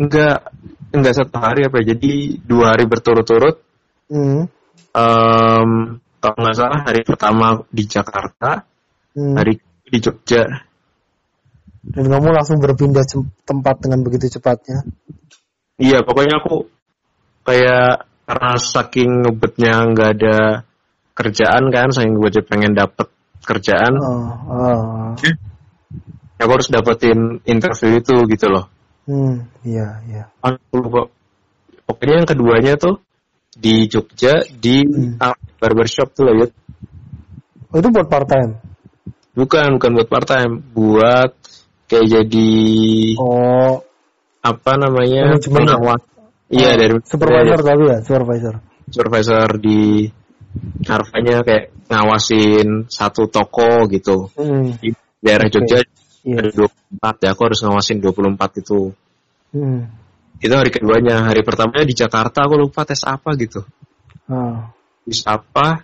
enggak 0.00 0.50
enggak 0.90 1.14
satu 1.14 1.36
hari 1.38 1.68
apa 1.68 1.76
ya? 1.84 1.94
Jadi 1.94 2.40
dua 2.42 2.74
hari 2.74 2.84
berturut-turut 2.90 3.70
Hmm. 4.10 4.50
Em, 4.90 5.70
kalau 6.18 6.36
nggak 6.42 6.56
salah 6.58 6.82
hari 6.82 7.06
pertama 7.06 7.62
di 7.70 7.86
Jakarta, 7.86 8.66
hmm. 9.14 9.38
hari 9.38 9.62
di 9.86 9.98
Jogja. 10.02 10.66
Dan 11.80 12.12
kamu 12.12 12.28
langsung 12.36 12.60
berpindah 12.60 13.04
tempat 13.48 13.80
dengan 13.80 14.04
begitu 14.04 14.36
cepatnya. 14.36 14.84
Iya, 15.80 16.04
pokoknya 16.04 16.44
aku 16.44 16.68
kayak 17.48 18.04
karena 18.28 18.52
saking 18.60 19.10
ngebetnya 19.24 19.74
nggak 19.90 20.10
ada 20.20 20.38
kerjaan 21.16 21.72
kan, 21.72 21.88
saking 21.88 22.20
gue 22.20 22.30
pengen 22.44 22.76
dapet 22.76 23.08
kerjaan, 23.40 23.96
Oh, 23.96 24.28
oh. 24.52 25.16
ya 26.36 26.42
aku 26.44 26.52
harus 26.60 26.68
dapetin 26.68 27.40
interview 27.48 27.98
itu 27.98 28.14
gitu 28.28 28.46
loh. 28.52 28.68
Hmm, 29.08 29.48
iya, 29.64 30.04
iya. 30.06 30.24
Aku 30.44 30.76
lupa. 30.78 31.08
Pokoknya 31.88 32.22
yang 32.22 32.28
keduanya 32.28 32.72
tuh 32.78 33.02
di 33.56 33.90
Jogja 33.90 34.46
di 34.46 34.86
Hmm. 34.86 35.18
barbershop 35.58 36.14
tuh 36.14 36.28
lah 36.28 36.34
Yud. 36.38 36.52
Oh, 37.74 37.76
itu 37.82 37.88
buat 37.90 38.06
part 38.06 38.28
time. 38.30 38.60
Bukan, 39.34 39.80
bukan 39.80 39.90
buat 39.98 40.08
part 40.10 40.26
time, 40.28 40.62
buat 40.70 41.34
kayak 41.90 42.06
jadi 42.06 42.50
Oh, 43.18 43.82
apa 44.40 44.72
namanya 44.78 45.34
ya? 45.34 45.42
pengawas. 45.42 46.00
Iya 46.50 46.70
oh, 46.70 46.74
dari 46.78 46.94
supervisor 47.02 47.58
tapi 47.60 47.82
ya, 47.86 47.98
supervisor. 48.02 48.54
supervisor 48.90 49.48
di 49.58 50.06
harfanya 50.82 51.46
kayak 51.46 51.70
ngawasin 51.86 52.86
satu 52.86 53.26
toko 53.26 53.86
gitu 53.86 54.30
Hmm, 54.34 54.74
di 54.78 54.90
daerah 55.22 55.46
Oke. 55.46 55.54
Jogja 55.58 55.78
iya. 56.26 56.42
ada 56.42 56.50
24 56.50 57.22
ya 57.22 57.28
aku 57.30 57.42
harus 57.46 57.60
ngawasin 57.62 57.98
24 57.98 58.62
itu 58.62 58.80
Hmm. 59.50 59.90
itu 60.38 60.54
hari 60.54 60.70
keduanya 60.70 61.26
hari 61.26 61.42
pertamanya 61.42 61.82
di 61.82 61.94
Jakarta 61.94 62.46
aku 62.46 62.54
lupa 62.54 62.86
tes 62.86 63.02
apa 63.02 63.34
gitu 63.34 63.62
Ah, 64.26 64.70
tes 65.02 65.22
apa 65.26 65.82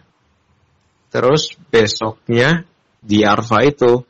terus 1.10 1.54
besoknya 1.66 2.62
di 2.98 3.22
Arfa 3.22 3.66
itu 3.66 4.02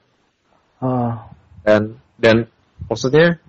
ah, 0.80 1.24
dan 1.66 1.98
dan 2.14 2.46
maksudnya 2.86 3.42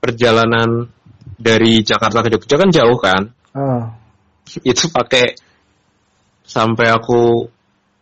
perjalanan 0.00 0.88
dari 1.36 1.84
Jakarta 1.84 2.24
ke 2.24 2.32
Jogja 2.32 2.56
kan 2.56 2.70
jauh 2.72 2.96
kan? 2.96 3.22
Ah. 3.52 4.00
itu 4.64 4.88
pakai 4.88 5.36
sampai 6.42 6.88
aku 6.88 7.46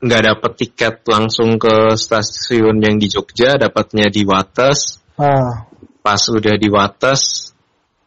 nggak 0.01 0.23
dapet 0.33 0.53
tiket 0.57 0.95
langsung 1.05 1.61
ke 1.61 1.99
stasiun 1.99 2.81
yang 2.81 2.97
di 2.97 3.11
Jogja 3.11 3.59
dapatnya 3.59 4.09
di 4.09 4.23
Wates. 4.23 5.03
Ah, 5.19 5.69
pas 6.01 6.23
udah 6.31 6.57
di 6.57 6.71
Wates 6.71 7.53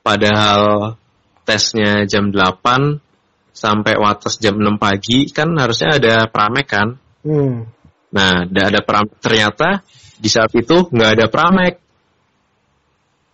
padahal 0.01 0.95
tesnya 1.45 2.07
jam 2.09 2.33
8 2.33 2.97
sampai 3.53 3.93
Wates 3.99 4.41
jam 4.41 4.57
6 4.57 4.81
pagi 4.81 5.29
kan 5.29 5.53
harusnya 5.59 5.99
ada 6.01 6.15
pramek 6.31 6.67
kan? 6.71 6.97
Hmm. 7.21 7.69
nah 8.09 8.45
ada 8.45 8.81
pramek. 8.81 9.21
Ternyata 9.21 9.85
di 10.23 10.29
saat 10.31 10.55
itu 10.55 10.87
nggak 10.87 11.09
ada 11.19 11.25
pramek. 11.27 11.83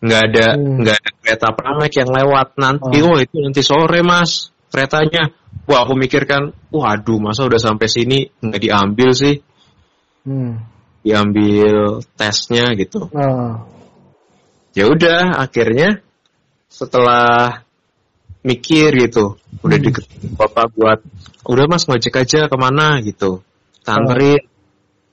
Nggak 0.02 0.22
ada 0.32 0.46
Hmm. 0.58 0.82
nggak 0.82 0.96
ada 0.98 1.10
kereta 1.22 1.48
pramek 1.54 1.92
yang 1.94 2.10
lewat. 2.10 2.58
Nanti 2.58 2.98
Oh. 3.06 3.14
oh 3.14 3.18
itu 3.22 3.38
nanti 3.38 3.62
sore 3.62 4.02
mas 4.02 4.50
keretanya. 4.74 5.30
Wah 5.70 5.86
aku 5.86 5.94
mikirkan 5.94 6.50
waduh 6.74 7.22
masa 7.22 7.46
udah 7.46 7.62
sampai 7.62 7.86
sini 7.86 8.18
nggak 8.42 8.62
diambil 8.66 9.14
sih? 9.14 9.38
Hmm. 10.26 10.66
diambil 11.00 12.04
tesnya 12.20 12.76
gitu. 12.76 13.08
Ah, 13.16 13.64
ya 14.76 14.92
udah 14.92 15.40
akhirnya 15.40 16.04
setelah 16.68 17.64
mikir 18.44 18.92
gitu 19.08 19.40
udah 19.64 19.78
Hmm. 19.80 19.86
deket 19.88 20.04
bapak 20.36 20.68
buat 20.76 21.00
udah 21.48 21.66
mas 21.72 21.88
ngojek 21.88 22.20
aja 22.20 22.52
ke 22.52 22.58
mana? 22.60 23.00
gitu. 23.00 23.40
Tanterin 23.88 24.44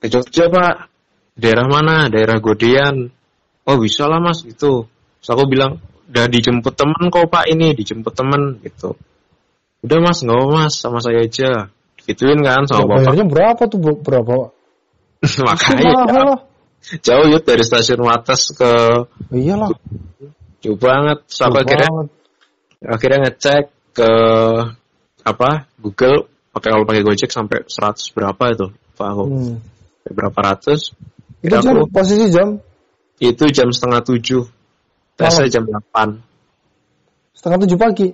ke 0.03 0.11
Jogja 0.11 0.51
pak 0.51 0.91
daerah 1.37 1.65
mana? 1.69 2.09
Daerah 2.09 2.41
Godean. 2.41 3.13
Oh 3.67 3.77
bisa 3.77 4.09
lah 4.09 4.19
mas 4.19 4.41
gitu. 4.43 4.89
Terus 5.21 5.29
aku 5.31 5.45
bilang 5.47 5.79
udah 6.07 6.25
dijemput 6.31 6.73
temen 6.73 7.11
kok 7.11 7.27
pak 7.29 7.45
ini 7.51 7.75
dijemput 7.77 8.13
temen 8.15 8.57
gitu. 8.65 8.97
Udah 9.85 9.97
mas 10.01 10.25
nggak 10.25 10.35
apa 10.35 10.47
mas 10.49 10.73
sama 10.75 10.99
saya 10.99 11.21
aja. 11.23 11.69
Gituin 12.07 12.39
kan 12.39 12.63
ya, 12.63 12.71
sama 12.71 12.87
bapak. 12.87 12.97
bayarnya 13.03 13.25
berapa 13.27 13.61
tuh 13.67 13.79
Bu? 13.83 13.91
berapa? 13.99 14.55
makanya 15.47 15.91
jauh, 16.07 16.37
jauh 17.03 17.25
yuk 17.33 17.43
dari 17.43 17.63
stasiun 17.65 18.01
Wates 18.05 18.55
ke 18.55 18.71
Iyalah. 19.35 19.75
jauh 20.63 20.79
banget. 20.79 21.27
Terus 21.27 21.41
aku 21.43 21.57
akhirnya 21.59 21.89
banget. 21.91 22.07
akhirnya 22.87 23.19
ngecek 23.27 23.63
ke 23.97 24.11
apa 25.27 25.49
Google 25.75 26.31
pakai 26.55 26.69
kalau 26.71 26.85
pakai 26.87 27.03
Gojek 27.03 27.29
sampai 27.33 27.67
100 27.67 28.15
berapa 28.15 28.43
itu 28.55 28.67
Pak 28.95 29.07
aku. 29.11 29.25
Hmm. 29.27 29.57
berapa 30.07 30.39
ratus 30.39 30.95
Itu 31.41 31.55
jam, 31.61 31.73
aku- 31.77 31.89
posisi 31.93 32.27
jam? 32.33 32.57
itu 33.17 33.43
jam 33.49 33.73
setengah 33.73 34.05
tujuh 34.05 34.45
Tesnya 35.17 35.49
jam 35.49 35.65
8. 35.65 36.21
Setengah 37.33 37.57
tujuh 37.65 37.77
pagi. 37.81 38.07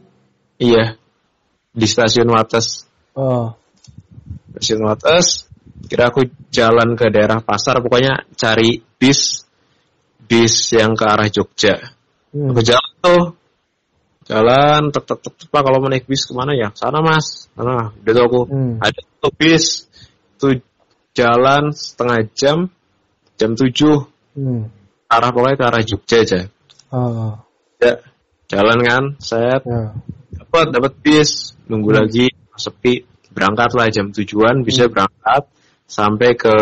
Iya. 0.55 0.95
Di 1.75 1.83
stasiun 1.83 2.31
Wates. 2.31 2.87
Oh. 3.19 3.51
Stasiun 4.55 4.87
Wates. 4.87 5.51
Kira 5.91 6.07
aku 6.07 6.23
jalan 6.47 6.95
ke 6.95 7.11
daerah 7.11 7.43
pasar, 7.43 7.83
pokoknya 7.83 8.23
cari 8.39 8.79
bis 8.79 9.43
bis 10.23 10.71
yang 10.71 10.95
ke 10.95 11.03
arah 11.03 11.27
Jogja. 11.27 11.75
Hmm. 12.31 12.55
Aku 12.55 12.63
jalan 12.63 12.93
tuh. 13.03 13.25
Jalan, 14.23 14.95
tek, 14.95 15.03
Pak, 15.51 15.61
kalau 15.67 15.83
mau 15.83 15.91
naik 15.91 16.07
bis 16.07 16.23
ke 16.23 16.31
mana 16.31 16.55
ya? 16.55 16.71
Sana 16.71 17.03
mas. 17.03 17.51
Sana. 17.51 17.91
Udah 17.91 18.11
tuh 18.15 18.23
aku. 18.23 18.41
Hmm. 18.47 18.73
Ada 18.79 19.03
tuh 19.19 19.33
bis. 19.35 19.91
Tuh 20.39 20.63
jalan 21.11 21.75
setengah 21.75 22.31
jam. 22.31 22.71
Jam 23.43 23.59
7. 23.59 24.07
Hmm. 24.39 24.71
Arah 25.11 25.29
pokoknya 25.35 25.59
ke 25.59 25.65
arah 25.67 25.83
Jogja 25.83 26.17
aja. 26.23 26.39
Oh. 26.95 27.35
Ya, 27.83 27.99
jalan 28.47 28.79
kan, 28.87 29.03
set. 29.19 29.67
Ya. 29.67 29.91
dapat 30.33 30.73
dapat 30.73 30.93
bis 31.03 31.53
nunggu 31.69 31.93
Hmm. 31.93 31.99
lagi 32.05 32.25
sepi 32.57 33.05
berangkat 33.33 33.73
lah 33.77 33.89
jam 33.89 34.09
tujuan 34.13 34.65
bisa 34.65 34.89
berangkat 34.89 35.45
sampai 35.85 36.33
ke 36.33 36.55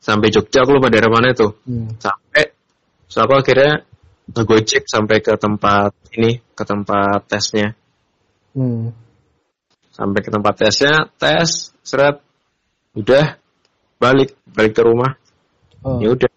sampai 0.00 0.28
Jogja 0.28 0.64
aku 0.64 0.76
lupa 0.76 0.92
daerah 0.92 1.08
mana 1.08 1.32
itu 1.32 1.48
Hmm. 1.64 1.96
sampai 1.96 2.52
so 3.08 3.24
aku 3.24 3.40
akhirnya 3.40 3.84
ngegojek 4.32 4.84
sampai 4.84 5.24
ke 5.24 5.32
tempat 5.40 5.96
ini 6.16 6.40
ke 6.52 6.64
tempat 6.64 7.24
tesnya 7.28 7.72
Hmm. 8.56 8.92
sampai 9.92 10.20
ke 10.20 10.28
tempat 10.32 10.54
tesnya 10.60 11.08
tes 11.16 11.72
seret 11.84 12.20
udah 12.96 13.36
balik 14.00 14.36
balik 14.48 14.72
ke 14.76 14.84
rumah 14.84 15.16
Oh. 15.86 16.02
ya 16.02 16.10
udah 16.18 16.30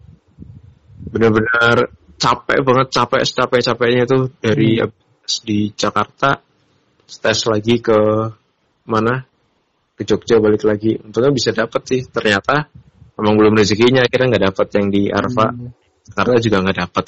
benar-benar 1.10 1.90
capek 2.22 2.60
banget 2.62 2.88
capek 2.94 3.22
capek 3.26 3.60
capeknya 3.66 4.04
tuh 4.06 4.30
dari 4.38 4.78
habis 4.78 5.36
di 5.42 5.74
Jakarta 5.74 6.38
tes 7.10 7.40
lagi 7.50 7.82
ke 7.82 7.98
mana 8.86 9.26
ke 9.98 10.06
Jogja 10.06 10.38
balik 10.38 10.62
lagi 10.70 11.02
untungnya 11.02 11.34
bisa 11.34 11.50
dapet 11.50 11.82
sih 11.90 12.02
ternyata 12.06 12.70
emang 13.18 13.34
belum 13.42 13.58
rezekinya 13.58 14.06
akhirnya 14.06 14.38
nggak 14.38 14.46
dapet 14.54 14.68
yang 14.78 14.88
di 14.94 15.10
Arfa 15.10 15.48
Hmm. 15.50 15.74
Jakarta 16.10 16.38
juga 16.42 16.58
nggak 16.62 16.78
dapet 16.86 17.06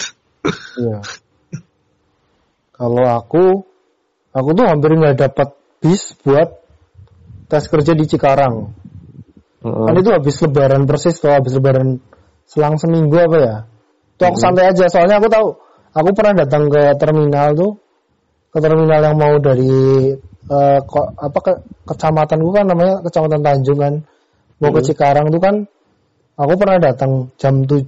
Iya. 0.77 0.99
Kalau 2.81 3.05
aku, 3.05 3.61
aku 4.33 4.49
tuh 4.57 4.65
hampir 4.65 4.97
nggak 4.97 5.17
dapat 5.29 5.53
bis 5.81 6.17
buat 6.17 6.49
tes 7.45 7.69
kerja 7.69 7.93
di 7.93 8.05
Cikarang. 8.09 8.73
Kan 9.61 9.93
itu 9.93 10.09
habis 10.09 10.41
lebaran 10.41 10.89
persis 10.89 11.21
tuh, 11.21 11.29
habis 11.29 11.53
lebaran 11.53 12.01
selang 12.51 12.75
seminggu 12.75 13.15
apa 13.15 13.37
ya. 13.39 13.55
Tuh 14.19 14.25
aku 14.27 14.37
santai 14.43 14.75
aja, 14.75 14.91
soalnya 14.91 15.23
aku 15.23 15.31
tahu, 15.31 15.47
aku 15.95 16.09
pernah 16.11 16.43
datang 16.43 16.67
ke 16.67 16.83
terminal 16.99 17.55
tuh, 17.55 17.71
ke 18.51 18.59
terminal 18.59 18.99
yang 18.99 19.15
mau 19.15 19.39
dari 19.39 19.71
eh, 20.51 20.79
ko- 20.83 21.15
apa 21.15 21.39
ke 21.39 21.53
kecamatan 21.87 22.43
kan 22.51 22.65
namanya 22.67 22.99
kecamatan 23.07 23.39
Tanjung 23.39 23.79
kan, 23.79 23.93
mau 24.59 24.69
ke 24.75 24.83
Hmm. 24.83 24.87
Cikarang 24.91 25.25
tuh 25.31 25.39
kan, 25.39 25.55
aku 26.35 26.53
pernah 26.59 26.77
datang 26.83 27.31
jam 27.39 27.63
tuh 27.63 27.87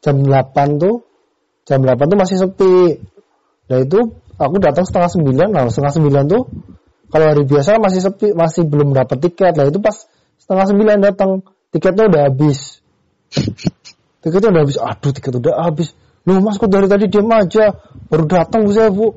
jam 0.00 0.16
8 0.24 0.80
tuh, 0.80 1.04
jam 1.68 1.84
8 1.84 2.08
tuh 2.08 2.18
masih 2.18 2.36
sepi. 2.40 2.96
Nah 3.68 3.78
itu 3.84 4.00
aku 4.40 4.56
datang 4.64 4.88
setengah 4.88 5.12
sembilan, 5.12 5.48
nah 5.52 5.68
setengah 5.68 5.92
sembilan 6.00 6.24
tuh 6.24 6.42
kalau 7.12 7.26
hari 7.36 7.44
biasa 7.44 7.76
masih 7.76 8.00
sepi, 8.00 8.28
masih 8.32 8.64
belum 8.64 8.96
dapat 8.96 9.20
tiket. 9.28 9.60
Lah 9.60 9.68
itu 9.68 9.82
pas 9.82 10.08
setengah 10.40 10.66
sembilan 10.72 10.96
datang, 11.04 11.44
tiketnya 11.68 12.08
udah 12.08 12.22
habis. 12.32 12.80
Tiketnya 14.20 14.52
udah 14.52 14.62
habis. 14.64 14.76
Aduh, 14.76 15.10
tiket 15.16 15.32
udah 15.40 15.54
habis. 15.64 15.88
Loh, 16.28 16.38
Mas 16.44 16.60
kok 16.60 16.68
dari 16.68 16.86
tadi 16.86 17.08
diam 17.08 17.28
aja? 17.32 17.72
Baru 18.12 18.28
datang 18.28 18.68
Bu 18.68 18.72
saya, 18.76 18.92
Bu. 18.92 19.16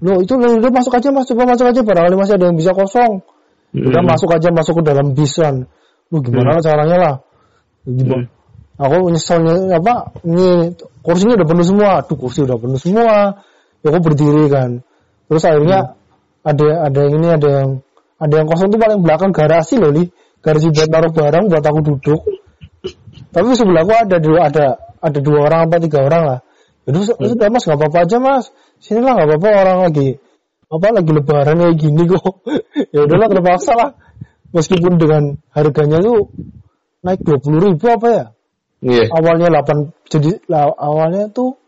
Loh, 0.00 0.18
itu 0.24 0.34
loh, 0.34 0.58
udah 0.58 0.72
masuk 0.72 0.92
aja 0.96 1.08
Mas, 1.14 1.28
coba 1.30 1.54
masuk 1.54 1.70
aja 1.70 1.80
barangkali 1.84 2.16
masih 2.18 2.34
ada 2.40 2.44
yang 2.50 2.58
bisa 2.58 2.72
kosong. 2.74 3.22
Udah 3.70 4.02
masuk 4.02 4.30
aja 4.34 4.48
masuk 4.50 4.82
ke 4.82 4.82
dalam 4.82 5.14
bisan. 5.14 5.70
Lu 6.10 6.18
gimana 6.18 6.58
caranya 6.58 6.96
lah? 6.98 7.14
Gimana? 7.86 8.26
Aku 8.80 9.12
nyeselnya 9.12 9.76
apa? 9.76 10.16
Ini 10.24 10.74
kursinya 11.04 11.36
udah 11.38 11.46
penuh 11.46 11.66
semua. 11.68 11.90
Aduh, 12.00 12.16
kursi 12.16 12.42
udah 12.42 12.56
penuh 12.56 12.80
semua. 12.80 13.44
Ya 13.84 13.88
aku 13.92 14.00
berdiri 14.02 14.48
kan. 14.50 14.82
Terus 15.30 15.44
akhirnya 15.46 15.94
ada 16.40 16.66
ada 16.88 16.98
yang 17.04 17.14
ini 17.20 17.28
ada 17.28 17.48
yang 17.48 17.68
ada 18.16 18.34
yang 18.40 18.48
kosong 18.48 18.72
tuh 18.72 18.80
paling 18.80 19.04
belakang 19.04 19.30
garasi 19.36 19.76
loh 19.76 19.92
li. 19.92 20.08
Garasi 20.40 20.72
buat 20.72 20.88
naruh 20.88 21.12
barang 21.12 21.44
buat 21.52 21.60
aku 21.62 21.80
duduk. 21.84 22.20
Tapi 23.30 23.48
sebelahku 23.54 23.92
ada 23.94 24.16
dua 24.18 24.50
ada 24.50 24.66
ada 24.98 25.18
dua 25.22 25.38
orang 25.46 25.70
apa 25.70 25.76
tiga 25.78 25.98
orang 26.02 26.22
lah. 26.26 26.40
Jadi 26.86 26.98
sudah 27.14 27.48
mas 27.48 27.64
nggak 27.64 27.78
apa-apa 27.78 27.98
aja 28.02 28.16
mas. 28.18 28.44
Sini 28.82 29.00
lah 29.00 29.14
nggak 29.14 29.28
apa-apa 29.30 29.48
orang 29.54 29.78
lagi 29.90 30.08
apa 30.70 30.86
lagi 30.94 31.10
lebaran 31.10 31.56
kayak 31.58 31.76
gini 31.78 32.02
kok. 32.10 32.42
ya 32.94 33.00
udahlah 33.06 33.28
terpaksa 33.30 33.72
lah. 33.74 33.90
Meskipun 34.50 34.98
dengan 34.98 35.38
harganya 35.54 36.02
tuh 36.02 36.34
naik 37.06 37.22
dua 37.22 37.38
puluh 37.38 37.70
ribu 37.70 37.86
apa 37.86 38.08
ya? 38.10 38.24
iya 38.80 39.12
Awalnya 39.12 39.52
8 39.60 40.08
jadi 40.08 40.40
awalnya 40.80 41.28
tuh 41.28 41.60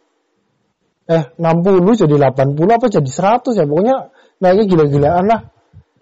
eh 1.05 1.29
60 1.37 2.01
jadi 2.09 2.15
80 2.17 2.57
apa 2.57 2.87
jadi 2.89 3.11
100 3.11 3.59
ya 3.61 3.65
pokoknya 3.69 3.97
naiknya 4.43 4.65
gila-gilaan 4.67 5.25
lah. 5.29 5.41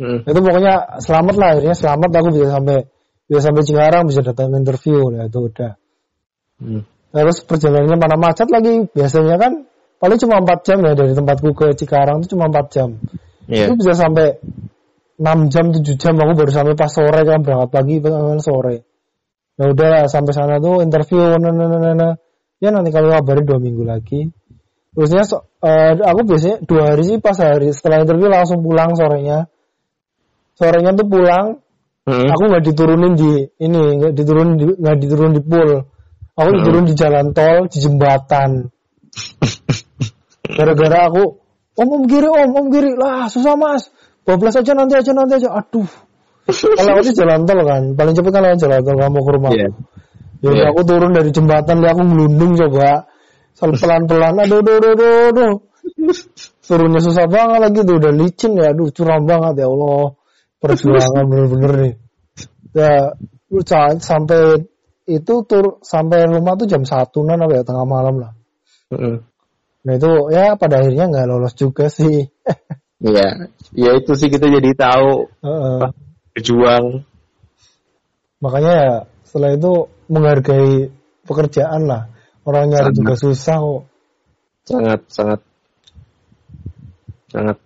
Hmm. 0.00 0.24
Itu 0.24 0.40
pokoknya 0.40 1.02
selamat 1.04 1.34
lah 1.36 1.48
akhirnya 1.52 1.76
selamat 1.76 2.10
aku 2.16 2.28
bisa 2.32 2.46
sampai 2.56 2.88
bisa 3.30 3.46
sampai 3.46 3.62
Cikarang 3.62 4.10
bisa 4.10 4.26
datang 4.26 4.50
interview 4.58 5.14
ya 5.14 5.30
itu 5.30 5.38
udah. 5.38 5.72
Hmm. 6.58 6.82
Terus 7.14 7.46
perjalanannya 7.46 7.94
mana 7.94 8.16
macet 8.18 8.50
lagi 8.50 8.90
biasanya 8.90 9.38
kan 9.38 9.52
paling 10.02 10.18
cuma 10.18 10.42
4 10.42 10.66
jam 10.66 10.78
ya 10.82 10.98
dari 10.98 11.14
tempatku 11.14 11.54
ke 11.54 11.78
Cikarang 11.78 12.26
itu 12.26 12.34
cuma 12.34 12.50
4 12.50 12.74
jam. 12.74 12.98
iya 13.46 13.70
Itu 13.70 13.78
bisa 13.78 13.94
sampai 13.94 14.42
6 15.14 15.46
jam 15.54 15.70
7 15.70 15.78
jam 15.94 16.18
aku 16.18 16.32
baru 16.34 16.50
sampai 16.50 16.74
pas 16.74 16.90
sore 16.90 17.22
kan 17.22 17.38
berangkat 17.46 17.70
pagi 17.70 17.94
berangkat 18.02 18.42
sore. 18.42 18.76
Ya 19.54 19.64
udah 19.70 20.10
sampai 20.10 20.32
sana 20.34 20.58
tuh 20.58 20.82
interview 20.82 21.38
nah, 21.38 21.54
nah, 21.54 21.70
nah, 21.70 21.94
nah. 21.94 22.14
Ya 22.58 22.74
nanti 22.74 22.90
kami 22.90 23.14
kabarin 23.14 23.46
dua 23.46 23.62
minggu 23.62 23.86
lagi. 23.86 24.34
Terusnya 24.90 25.22
so- 25.22 25.46
eh, 25.62 25.96
aku 26.02 26.26
biasanya 26.26 26.66
dua 26.66 26.92
hari 26.92 27.06
sih 27.06 27.16
pas 27.22 27.38
hari 27.38 27.70
setelah 27.70 28.02
interview 28.02 28.26
langsung 28.26 28.60
pulang 28.60 28.98
sorenya. 28.98 29.46
Sorenya 30.58 30.92
tuh 30.98 31.06
pulang, 31.08 31.62
Hmm. 32.10 32.26
aku 32.26 32.42
nggak 32.50 32.64
diturunin 32.66 33.14
di 33.14 33.30
ini, 33.62 33.82
nggak 34.02 34.12
diturunin 34.18 34.54
di, 34.58 34.64
nggak 34.74 34.96
diturunin 34.98 35.34
di 35.38 35.42
pool. 35.46 35.70
Aku 36.34 36.48
Hmm. 36.50 36.56
diturunin 36.58 36.86
di 36.90 36.94
jalan 36.98 37.26
tol, 37.30 37.70
di 37.70 37.78
jembatan. 37.78 38.50
Gara-gara 40.50 40.98
aku, 41.06 41.24
om 41.78 41.88
om 41.94 42.02
kiri 42.10 42.26
om, 42.26 42.50
om 42.50 42.66
kiri 42.74 42.98
lah 42.98 43.30
susah 43.30 43.54
mas. 43.54 43.94
Bablas 44.26 44.58
aja 44.58 44.74
nanti 44.74 44.98
aja 44.98 45.12
nanti 45.14 45.38
aja. 45.38 45.54
Aduh. 45.54 45.86
Kalau 46.50 46.90
aku 46.98 47.02
di 47.06 47.14
jalan 47.14 47.46
tol 47.46 47.62
kan, 47.62 47.82
paling 47.94 48.14
cepet 48.18 48.30
kan 48.34 48.42
lewat 48.42 48.58
jalan 48.58 48.80
tol 48.82 48.96
kamu 48.98 49.18
ke 49.22 49.30
rumah. 49.38 49.52
Ya 49.54 49.68
udah, 50.50 50.56
Iya. 50.56 50.66
aku 50.72 50.80
turun 50.88 51.12
dari 51.12 51.30
jembatan, 51.30 51.84
lihat 51.84 51.94
aku 51.94 52.02
ngelundung 52.10 52.52
coba. 52.56 53.06
Sal 53.52 53.76
pelan-pelan, 53.76 54.40
aduh, 54.40 54.64
aduh, 54.64 54.74
aduh, 54.80 54.90
aduh, 54.96 55.14
aduh. 55.36 55.52
Turunnya 56.64 57.00
susah 57.04 57.28
banget 57.28 57.60
lagi 57.60 57.80
tuh, 57.84 58.00
udah 58.00 58.12
licin 58.14 58.56
ya, 58.56 58.72
aduh 58.72 58.88
curam 58.88 59.28
banget 59.28 59.60
ya 59.60 59.66
Allah. 59.68 60.16
Perjuangan 60.60 61.24
bener-bener 61.30 61.72
nih. 61.80 61.94
Ya, 62.70 63.16
sampai 63.98 64.68
itu 65.10 65.34
tur 65.42 65.82
sampai 65.82 66.30
rumah 66.30 66.54
tuh 66.54 66.70
jam 66.70 66.86
satuan 66.86 67.34
apa 67.34 67.50
ya 67.50 67.62
tengah 67.66 67.82
malam 67.82 68.22
lah. 68.22 68.32
Hmm. 68.94 69.26
Nah 69.82 69.94
itu 69.96 70.10
ya 70.30 70.54
pada 70.54 70.78
akhirnya 70.84 71.10
nggak 71.10 71.26
lolos 71.26 71.54
juga 71.58 71.90
sih. 71.90 72.28
Iya, 73.00 73.48
ya 73.72 73.96
itu 73.96 74.12
sih 74.12 74.28
kita 74.28 74.44
jadi 74.44 74.76
tahu 74.76 75.24
Heeh. 75.40 75.88
berjuang. 76.36 77.00
Makanya 78.44 78.72
ya 78.76 78.94
setelah 79.24 79.56
itu 79.56 79.88
menghargai 80.12 80.92
pekerjaan 81.24 81.88
lah. 81.88 82.12
Orang 82.44 82.68
nyari 82.68 82.92
Sangat. 82.92 82.98
juga 83.00 83.14
susah 83.16 83.56
kok. 83.56 83.82
sangat 84.68 85.00
sangat 85.08 85.40
sangat 87.32 87.56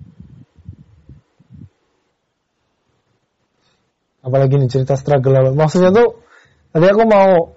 apalagi 4.24 4.56
nih 4.56 4.72
cerita 4.72 4.96
struggle 4.96 5.36
apa. 5.36 5.50
Maksudnya 5.52 5.92
tuh 5.92 6.24
tadi 6.72 6.88
aku 6.88 7.02
mau 7.04 7.52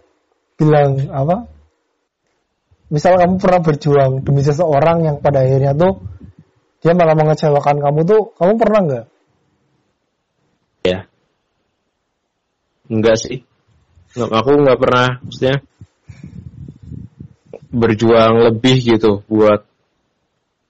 bilang 0.60 1.08
apa? 1.10 1.48
Misal 2.92 3.16
kamu 3.20 3.40
pernah 3.40 3.62
berjuang 3.64 4.12
demi 4.24 4.44
seseorang 4.44 5.08
yang 5.08 5.18
pada 5.24 5.44
akhirnya 5.44 5.72
tuh 5.76 6.04
dia 6.84 6.94
malah 6.94 7.18
mengecewakan 7.18 7.82
kamu 7.82 8.00
tuh, 8.06 8.22
kamu 8.38 8.54
pernah 8.60 8.82
nggak? 8.86 9.06
ya 10.88 11.00
enggak 12.88 13.18
sih 13.20 13.44
Nggak, 14.16 14.32
aku 14.32 14.50
nggak 14.64 14.80
pernah 14.80 15.08
maksudnya 15.20 15.56
berjuang 17.68 18.36
lebih 18.48 18.78
gitu 18.96 19.22
buat 19.28 19.68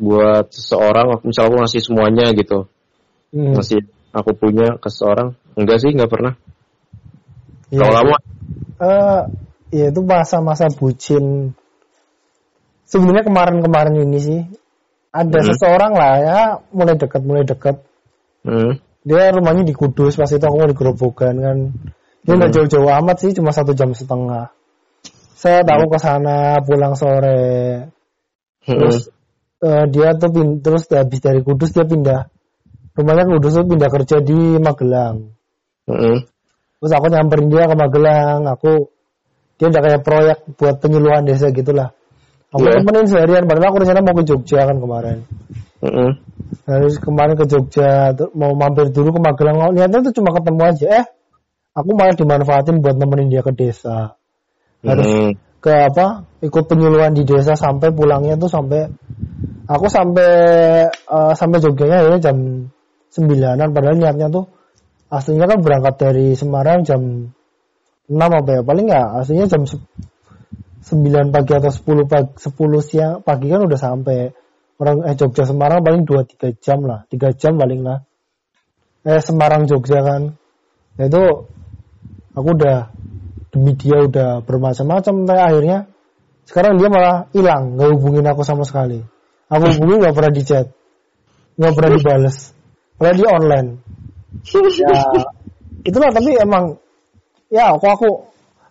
buat 0.01 0.49
seseorang 0.49 1.21
misal 1.21 1.49
aku 1.49 1.55
ngasih 1.61 1.81
semuanya 1.85 2.33
gitu 2.33 2.65
Hmm. 3.27 3.59
ngasih 3.59 3.83
aku 4.15 4.31
punya 4.39 4.79
ke 4.79 4.87
seseorang 4.87 5.35
enggak 5.57 5.77
sih 5.81 5.91
nggak 5.91 6.11
pernah 6.11 6.33
Iya. 7.73 7.81
kalau 7.83 7.93
kamu 7.99 8.15
Eh, 8.77 9.21
ya 9.73 9.85
itu 9.89 10.01
masa-masa 10.05 10.69
bucin 10.69 11.51
sebenarnya 12.85 13.25
kemarin-kemarin 13.25 14.05
ini 14.05 14.19
sih 14.21 14.39
ada 15.09 15.39
Hmm. 15.41 15.47
seseorang 15.49 15.93
lah 15.97 16.13
ya 16.21 16.39
mulai 16.71 16.93
dekat 16.95 17.21
mulai 17.25 17.43
dekat 17.43 17.81
Hmm. 18.45 18.77
dia 19.03 19.33
rumahnya 19.33 19.65
di 19.65 19.73
Kudus 19.73 20.15
pas 20.15 20.29
itu 20.29 20.39
aku 20.39 20.55
mau 20.61 20.69
di 20.69 20.77
Gerobogan 20.77 21.35
kan 21.41 21.57
dia 22.23 22.33
nggak 22.37 22.49
Hmm. 22.53 22.57
jauh-jauh 22.61 22.91
amat 23.01 23.17
sih 23.25 23.31
cuma 23.33 23.49
satu 23.51 23.73
jam 23.73 23.91
setengah 23.91 24.53
saya 25.35 25.65
tahu 25.65 25.89
ke 25.89 25.97
sana 25.99 26.61
pulang 26.63 26.93
sore 26.93 27.89
Hmm. 28.63 28.77
terus 28.77 29.09
eh, 29.65 29.85
dia 29.89 30.13
tuh 30.15 30.29
terus 30.61 30.85
habis 30.93 31.19
dari 31.19 31.41
Kudus 31.41 31.73
dia 31.73 31.83
pindah 31.83 32.29
rumahnya 32.93 33.25
Kudus 33.25 33.57
tuh 33.57 33.65
pindah 33.65 33.89
kerja 33.89 34.21
di 34.21 34.61
Magelang 34.61 35.33
Hmm. 35.87 36.17
terus 36.77 36.91
aku 36.93 37.07
nyamperin 37.07 37.47
dia 37.47 37.63
ke 37.65 37.75
Magelang 37.79 38.43
aku 38.45 38.91
dia 39.57 39.67
udah 39.71 39.81
kayak 39.81 40.01
proyek 40.03 40.37
buat 40.59 40.75
penyuluhan 40.83 41.23
desa 41.23 41.49
gitulah 41.49 41.95
aku 42.51 42.63
Iya. 42.67 42.83
temenin 42.83 43.07
seharian 43.07 43.43
padahal 43.47 43.71
aku 43.71 43.77
rencana 43.83 44.03
mau 44.03 44.15
ke 44.19 44.23
Jogja 44.27 44.67
kan 44.67 44.77
kemarin 44.77 45.19
Hmm. 45.77 46.17
Terus 46.65 46.97
kemarin 46.97 47.37
ke 47.37 47.45
Jogja 47.45 48.09
mau 48.33 48.57
mampir 48.57 48.89
dulu 48.89 49.13
ke 49.13 49.19
Magelang 49.21 49.61
oh, 49.61 49.69
niatnya 49.69 50.01
tuh 50.09 50.13
cuma 50.17 50.33
ketemu 50.33 50.61
aja 50.65 50.87
eh 50.89 51.05
aku 51.77 51.93
malah 51.93 52.17
dimanfaatin 52.17 52.81
buat 52.81 52.97
nemenin 52.97 53.29
dia 53.29 53.45
ke 53.45 53.53
desa 53.53 54.17
harus 54.81 55.05
Hmm. 55.05 55.31
ke 55.61 55.69
apa 55.69 56.25
ikut 56.41 56.63
penyuluhan 56.65 57.13
di 57.13 57.29
desa 57.29 57.53
sampai 57.53 57.93
pulangnya 57.93 58.41
tuh 58.41 58.49
sampai 58.49 58.89
aku 59.69 59.85
sampai 59.85 60.29
eh, 60.89 61.33
sampai 61.37 61.57
Jogjanya 61.61 62.01
akhirnya 62.01 62.21
jam 62.25 62.37
sembilanan 63.13 63.69
padahal 63.69 63.95
niatnya 64.01 64.27
tuh 64.33 64.49
aslinya 65.07 65.47
kan 65.47 65.59
berangkat 65.63 65.95
dari 65.99 66.35
Semarang 66.35 66.83
jam 66.83 67.31
6 68.07 68.15
apa 68.15 68.49
ya? 68.59 68.61
Paling 68.63 68.87
ya 68.87 69.03
aslinya 69.19 69.45
jam 69.47 69.63
se- 69.67 69.83
9 70.87 71.35
pagi 71.35 71.51
atau 71.51 71.67
10 71.67 72.07
pagi 72.07 72.31
10 72.39 72.79
siang 72.79 73.13
pagi 73.23 73.51
kan 73.51 73.63
udah 73.63 73.79
sampai. 73.79 74.31
Orang 74.77 75.09
eh 75.09 75.17
Jogja 75.17 75.43
Semarang 75.43 75.81
paling 75.81 76.05
2 76.05 76.37
3 76.37 76.53
jam 76.61 76.85
lah 76.85 77.03
3 77.09 77.33
jam 77.33 77.57
paling 77.57 77.81
lah. 77.81 78.05
Eh 79.03 79.19
Semarang 79.19 79.65
Jogja 79.65 79.99
kan. 80.05 80.37
Ya 80.95 81.09
itu 81.09 81.23
aku 82.37 82.49
udah 82.53 82.93
demi 83.51 83.73
dia 83.73 84.05
udah 84.05 84.45
bermacam-macam 84.45 85.13
tapi 85.25 85.41
akhirnya 85.41 85.77
sekarang 86.47 86.79
dia 86.79 86.87
malah 86.87 87.27
hilang 87.33 87.75
nggak 87.75 87.89
hubungin 87.97 88.27
aku 88.27 88.45
sama 88.45 88.63
sekali. 88.63 89.01
Aku 89.49 89.65
hubungin 89.75 90.03
nggak 90.03 90.15
pernah 90.15 90.31
di 90.31 90.43
chat 90.45 90.67
nggak 91.57 91.73
pernah 91.73 91.91
dibales. 91.97 92.37
Pernah 92.97 93.13
di 93.17 93.23
online 93.25 93.69
ya. 94.45 94.97
Itulah 95.87 96.09
tapi 96.11 96.35
emang 96.35 96.77
ya 97.47 97.71
kok 97.79 97.91
aku 97.91 98.09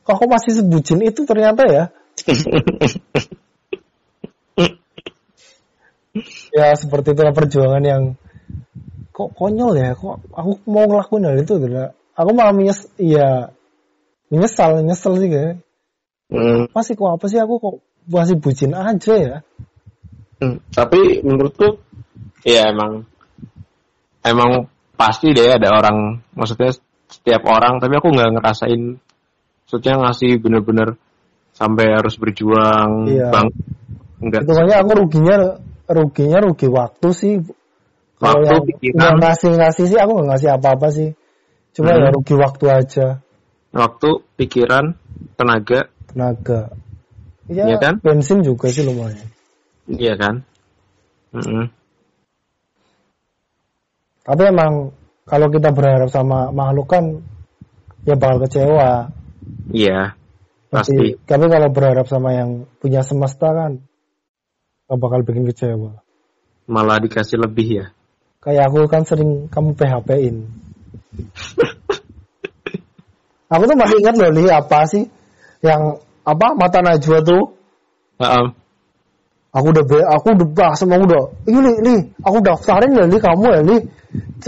kok 0.05 0.15
aku 0.21 0.27
masih 0.29 0.53
sebutin 0.63 1.01
itu 1.03 1.25
ternyata 1.25 1.63
ya. 1.67 1.85
Ya 6.57 6.73
seperti 6.73 7.13
itulah 7.13 7.37
perjuangan 7.37 7.85
yang 7.85 8.03
kok 9.13 9.37
konyol 9.37 9.77
ya 9.77 9.93
kok 9.93 10.25
aku 10.33 10.65
mau 10.65 10.89
ngelakuin 10.89 11.29
hal 11.29 11.37
itu 11.45 11.61
gitu. 11.61 11.93
Aku 12.17 12.31
malah 12.33 12.57
menyes 12.57 12.89
ya 12.97 13.53
menyesal 14.33 14.81
nyesel 14.81 15.21
sih 15.21 15.29
kayak. 15.29 15.61
Hmm. 16.27 16.67
apa 16.67 16.81
sih 16.83 16.99
kok 16.99 17.07
apa 17.07 17.27
sih 17.31 17.39
aku 17.39 17.55
kok 17.63 17.77
masih 18.09 18.41
bucin 18.41 18.73
aja 18.75 19.15
ya? 19.15 19.37
Hmm, 20.43 20.59
Tapi 20.75 21.23
menurutku 21.23 21.79
ya 22.43 22.73
emang 22.73 23.07
emang 24.27 24.67
pasti 24.97 25.37
deh 25.37 25.49
ada 25.53 25.69
orang 25.71 26.25
maksudnya 26.33 26.73
setiap 27.07 27.45
orang 27.47 27.79
tapi 27.79 27.97
aku 28.01 28.09
nggak 28.11 28.31
ngerasain 28.41 28.83
maksudnya 29.65 29.95
ngasih 30.01 30.41
bener-bener 30.43 30.97
sampai 31.53 31.87
harus 31.95 32.17
berjuang 32.17 33.09
Iya. 33.09 33.29
bang 33.33 33.49
enggak 34.25 34.41
itu 34.45 34.53
makanya 34.53 34.77
aku 34.83 34.91
ruginya 34.97 35.37
ruginya 35.87 36.39
rugi 36.43 36.67
waktu 36.69 37.09
sih 37.13 37.33
kalau 38.17 38.41
Waktu, 38.41 38.49
yang 38.49 38.63
pikiran. 38.65 38.97
nggak 38.97 39.13
ngasih 39.21 39.51
ngasih 39.61 39.85
sih 39.93 39.99
aku 40.01 40.13
nggak 40.17 40.29
ngasih 40.33 40.49
apa-apa 40.57 40.89
sih 40.91 41.11
cuma 41.77 41.93
Hmm. 41.93 42.01
ya 42.03 42.09
rugi 42.11 42.35
waktu 42.35 42.65
aja 42.73 43.07
waktu 43.77 44.09
pikiran 44.41 44.97
tenaga 45.37 45.93
tenaga 46.09 46.73
ya, 47.53 47.69
Iya 47.69 47.77
kan? 47.77 47.95
bensin 48.01 48.41
juga 48.41 48.73
sih 48.73 48.83
lumayan 48.83 49.29
iya 49.87 50.17
kan 50.17 50.41
Mm-mm. 51.37 51.69
Tapi 54.27 54.43
emang 54.51 54.91
kalau 55.23 55.47
kita 55.55 55.71
berharap 55.71 56.11
sama 56.11 56.51
makhluk 56.51 56.91
kan 56.91 57.05
ya 58.03 58.19
bakal 58.19 58.43
kecewa. 58.47 59.11
Iya 59.71 60.19
Tapi, 60.67 60.75
pasti. 60.75 61.07
tapi 61.23 61.45
kalau 61.47 61.69
berharap 61.71 62.07
sama 62.11 62.35
yang 62.35 62.67
punya 62.83 63.07
semesta 63.07 63.55
kan 63.55 63.79
nggak 64.91 64.99
bakal 64.99 65.21
bikin 65.23 65.47
kecewa. 65.47 66.03
Malah 66.67 66.99
dikasih 66.99 67.39
lebih 67.39 67.69
ya. 67.71 67.87
Kayak 68.43 68.75
aku 68.75 68.91
kan 68.91 69.07
sering 69.07 69.47
kamu 69.51 69.75
PHP-in 69.79 70.37
aku 73.53 73.63
tuh 73.67 73.77
masih 73.79 73.97
ingat 74.03 74.15
loh 74.19 74.31
nih 74.35 74.51
apa 74.53 74.81
sih 74.91 75.05
yang 75.63 75.99
apa 76.27 76.47
mata 76.59 76.83
Najwa 76.83 77.19
tuh? 77.23 77.55
Heeh. 78.19 78.47
Aku 79.57 79.67
udah 79.73 79.85
be, 79.89 79.99
aku 80.05 80.27
udah 80.37 80.49
bahas 80.53 80.77
sama 80.77 81.01
aku 81.01 81.05
udah 81.09 81.23
ini 81.49 81.59
li, 81.65 81.73
li, 81.81 81.97
aku 82.21 82.45
daftarin 82.45 82.93
ya 82.93 83.09
li 83.09 83.17
kamu 83.17 83.47
ya 83.49 83.61
li. 83.65 83.77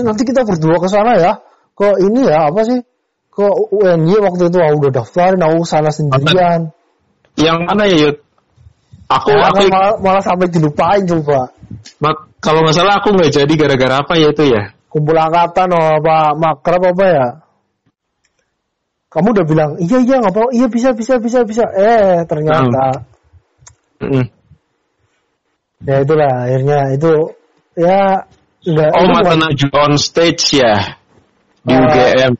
Nanti 0.04 0.22
kita 0.28 0.44
berdua 0.44 0.76
ke 0.76 0.88
sana 0.92 1.16
ya. 1.16 1.32
Ke 1.72 1.96
ini 2.04 2.28
ya 2.28 2.52
apa 2.52 2.60
sih? 2.68 2.84
Ke 3.32 3.46
UNY 3.72 4.20
waktu 4.20 4.52
itu 4.52 4.58
aku 4.60 4.76
udah 4.84 4.92
daftarin 4.92 5.40
aku 5.40 5.64
sana 5.64 5.88
sendirian. 5.88 6.74
Yang 7.40 7.58
mana 7.64 7.82
ya 7.88 7.96
Yud? 7.96 8.16
Aku 9.08 9.32
Ya, 9.32 9.48
aku 9.48 9.72
malah, 9.72 9.92
malah 10.04 10.20
sampai 10.20 10.52
dilupain 10.52 11.00
coba. 11.08 11.48
Mak- 12.04 12.28
kalau 12.44 12.60
nggak 12.60 12.76
salah 12.76 13.00
aku 13.00 13.16
nggak 13.16 13.32
jadi 13.32 13.52
gara-gara 13.56 14.04
apa 14.04 14.12
ya 14.20 14.28
itu 14.36 14.44
ya? 14.52 14.76
Kumpul 14.92 15.16
angkatan 15.16 15.72
oh, 15.72 15.96
apa 16.04 16.36
makrab 16.36 16.82
apa 16.92 17.04
ya? 17.08 17.26
Kamu 19.08 19.32
udah 19.32 19.46
bilang 19.48 19.70
iya 19.80 20.04
iya 20.04 20.20
nggak 20.20 20.32
apa 20.36 20.52
iya 20.52 20.66
bisa 20.68 20.92
bisa 20.92 21.16
bisa 21.16 21.40
bisa. 21.48 21.64
Eh 21.72 22.28
ternyata 22.28 23.08
Mm-mm. 24.04 24.37
Ya 25.86 26.02
itulah 26.02 26.32
akhirnya 26.46 26.78
itu 26.96 27.12
ya 27.78 28.26
enggak 28.66 28.90
oh 28.98 29.06
mata 29.14 29.34
Najwa 29.38 29.78
on 29.86 29.94
stage 29.94 30.58
ya? 30.58 30.74
Di 31.62 31.74
Ah, 31.74 31.84
UGM 31.86 32.32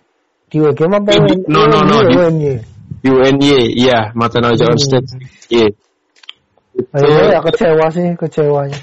di 0.49 0.57
UGM 0.65 0.93
apa 0.99 1.11
di- 1.29 1.45
no, 1.47 1.61
no, 1.69 1.79
no, 1.85 1.97
UNY, 2.09 2.57
di- 3.05 3.13
UNY. 3.13 3.79
Iya 3.79 4.11
mata 4.19 4.43
Najwa 4.43 4.75
on 4.75 4.81
stage 4.81 5.11
iya. 5.53 5.69
Itu 6.75 6.89
akhirnya 6.95 7.39
ya 7.39 7.41
kecewa 7.43 7.87
sih 7.91 8.07
kecewanya 8.19 8.81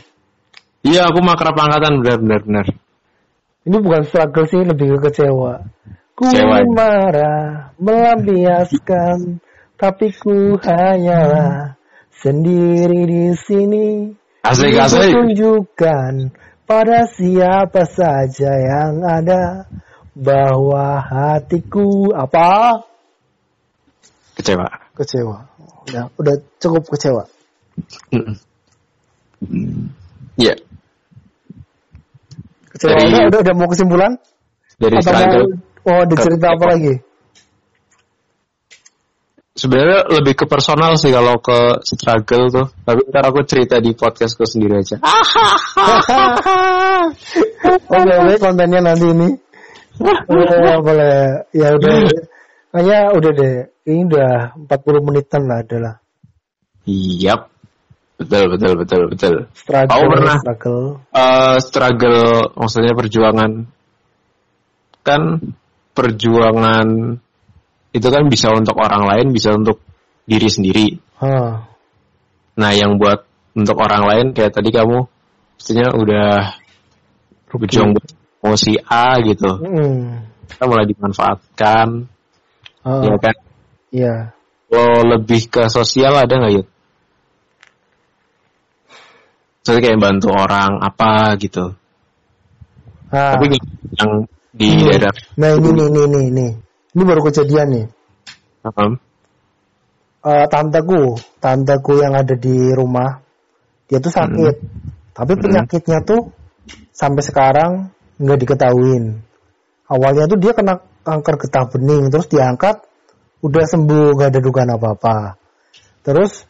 iya 0.85 1.07
aku 1.09 1.19
makrab 1.19 1.55
angkatan 1.55 2.03
benar 2.03 2.19
benar 2.21 2.41
benar 2.45 2.65
ini 3.65 3.77
bukan 3.81 4.03
struggle 4.05 4.45
sih 4.45 4.61
lebih 4.61 5.01
ke 5.01 5.09
kecewa. 5.09 5.65
Ku 6.13 6.29
Kecewa. 6.29 6.61
marah 6.69 7.73
melampiaskan 7.81 9.41
tapi 9.75 10.13
ku 10.13 10.53
hanyalah 10.61 11.73
sendiri 12.13 13.03
di 13.09 13.25
sini 13.35 14.13
asik 14.51 14.77
asik. 14.77 15.11
Tunjukkan 15.13 16.13
pada 16.69 16.99
siapa 17.09 17.83
saja 17.89 18.51
yang 18.53 19.01
ada. 19.01 19.65
Bahwa 20.15 21.03
hatiku 21.03 22.15
apa? 22.15 22.79
Kecewa. 24.39 24.67
Kecewa. 24.95 25.37
Udah 25.91 26.07
udah 26.15 26.35
cukup 26.63 26.87
kecewa. 26.87 27.27
Iya 30.39 30.55
kecewa 32.75 32.91
Dari- 32.91 33.07
udah, 33.07 33.23
udah 33.31 33.39
udah 33.39 33.53
mau 33.55 33.69
kesimpulan? 33.71 34.11
dari 34.75 34.99
atau 34.99 35.15
mau 35.15 35.95
oh 35.95 35.99
ada 36.03 36.15
cerita 36.19 36.47
apa 36.51 36.65
lagi 36.75 36.93
sebenarnya 39.55 40.11
lebih 40.19 40.35
ke 40.43 40.45
personal 40.45 40.99
sih 40.99 41.09
kalau 41.15 41.39
ke 41.39 41.79
struggle 41.87 42.51
tuh. 42.51 42.67
Tapi 42.83 43.07
ntar 43.09 43.23
aku 43.31 43.41
cerita 43.47 43.79
di 43.79 43.95
podcastku 43.95 44.43
sendiri 44.43 44.83
aja. 44.83 44.99
Oke 47.85 48.13
oke 48.13 48.35
kontennya 48.41 48.81
nanti 48.81 49.07
ini. 49.09 49.29
boleh 50.27 50.77
boleh. 50.81 51.17
Ya 51.55 51.71
udah. 51.73 51.95
Kayaknya 52.73 52.99
udah 53.15 53.31
deh. 53.31 53.55
Ini 53.85 54.01
udah 54.09 54.33
40 54.67 55.05
menitan 55.07 55.41
lah 55.45 55.61
adalah 55.61 55.95
Yap, 56.85 57.49
betul 58.21 58.53
betul 58.53 58.71
betul 58.77 59.01
betul. 59.09 59.35
struggle 59.57 59.89
Aku 59.89 60.05
pernah 60.05 60.37
struggle. 60.37 60.81
eh, 61.17 61.57
struggle, 61.57 62.25
maksudnya 62.53 62.93
perjuangan. 62.93 63.51
Kan 65.01 65.21
perjuangan 65.97 67.17
itu 67.95 68.07
kan 68.11 68.27
bisa 68.27 68.51
untuk 68.51 68.75
orang 68.75 69.07
lain, 69.07 69.31
bisa 69.31 69.55
untuk 69.55 69.79
diri 70.27 70.51
sendiri. 70.51 70.87
Hah. 71.23 71.63
Nah, 72.59 72.71
yang 72.75 72.99
buat 72.99 73.23
untuk 73.55 73.79
orang 73.79 74.03
lain 74.03 74.25
kayak 74.35 74.51
tadi 74.51 74.75
kamu, 74.75 75.07
maksudnya 75.55 75.87
udah 75.95 76.59
berjuang 77.55 77.95
buat 77.95 78.07
emosi 78.43 78.75
A 78.83 79.15
gitu, 79.23 79.47
Hmm. 79.63 80.27
kita 80.51 80.63
malah 80.67 80.83
dimanfaatkan, 80.83 81.87
Ah, 82.85 83.01
ya 83.01 83.15
kan? 83.17 83.35
Iya. 83.95 84.15
Kalau 84.69 85.07
lebih 85.17 85.47
ke 85.47 85.71
sosial 85.71 86.13
ada 86.19 86.29
nggak 86.35 86.53
Yud? 86.53 86.67
Maksudnya 89.63 89.81
kayak 89.81 89.97
bantu 90.03 90.29
orang 90.29 90.77
apa 90.83 91.33
gitu. 91.41 91.73
Nah, 93.09 93.33
Tapi 93.39 93.57
yang 93.97 94.11
di 94.55 94.67
ini. 94.71 94.83
daerah 94.87 95.11
nah 95.35 95.51
ini 95.51 95.67
nih 95.67 95.87
ini 95.91 96.01
nih 96.07 96.23
ini 96.31 96.47
ini 96.95 97.03
baru 97.03 97.21
kejadian 97.27 97.67
nih. 97.69 97.85
Paham? 98.63 98.97
Eh, 100.25 100.45
tanteku 100.49 101.19
tanteku 101.37 102.01
yang 102.01 102.17
ada 102.17 102.33
di 102.33 102.73
rumah 102.73 103.21
dia 103.85 104.01
tuh 104.01 104.09
sakit. 104.09 104.55
Tapi 105.13 105.33
penyakitnya 105.37 106.01
tuh 106.01 106.33
sampai 106.89 107.21
sekarang 107.21 107.71
nggak 108.17 108.39
diketahuin. 108.41 109.21
Awalnya 109.85 110.25
tuh 110.25 110.39
dia 110.41 110.57
kena 110.57 110.81
kanker 111.05 111.35
getah 111.45 111.69
bening 111.69 112.09
terus 112.09 112.25
diangkat 112.25 112.81
udah 113.45 113.63
sembuh 113.69 114.17
nggak 114.17 114.29
ada 114.33 114.41
dugaan 114.41 114.73
apa 114.73 114.87
apa 114.97 115.17
terus 116.01 116.49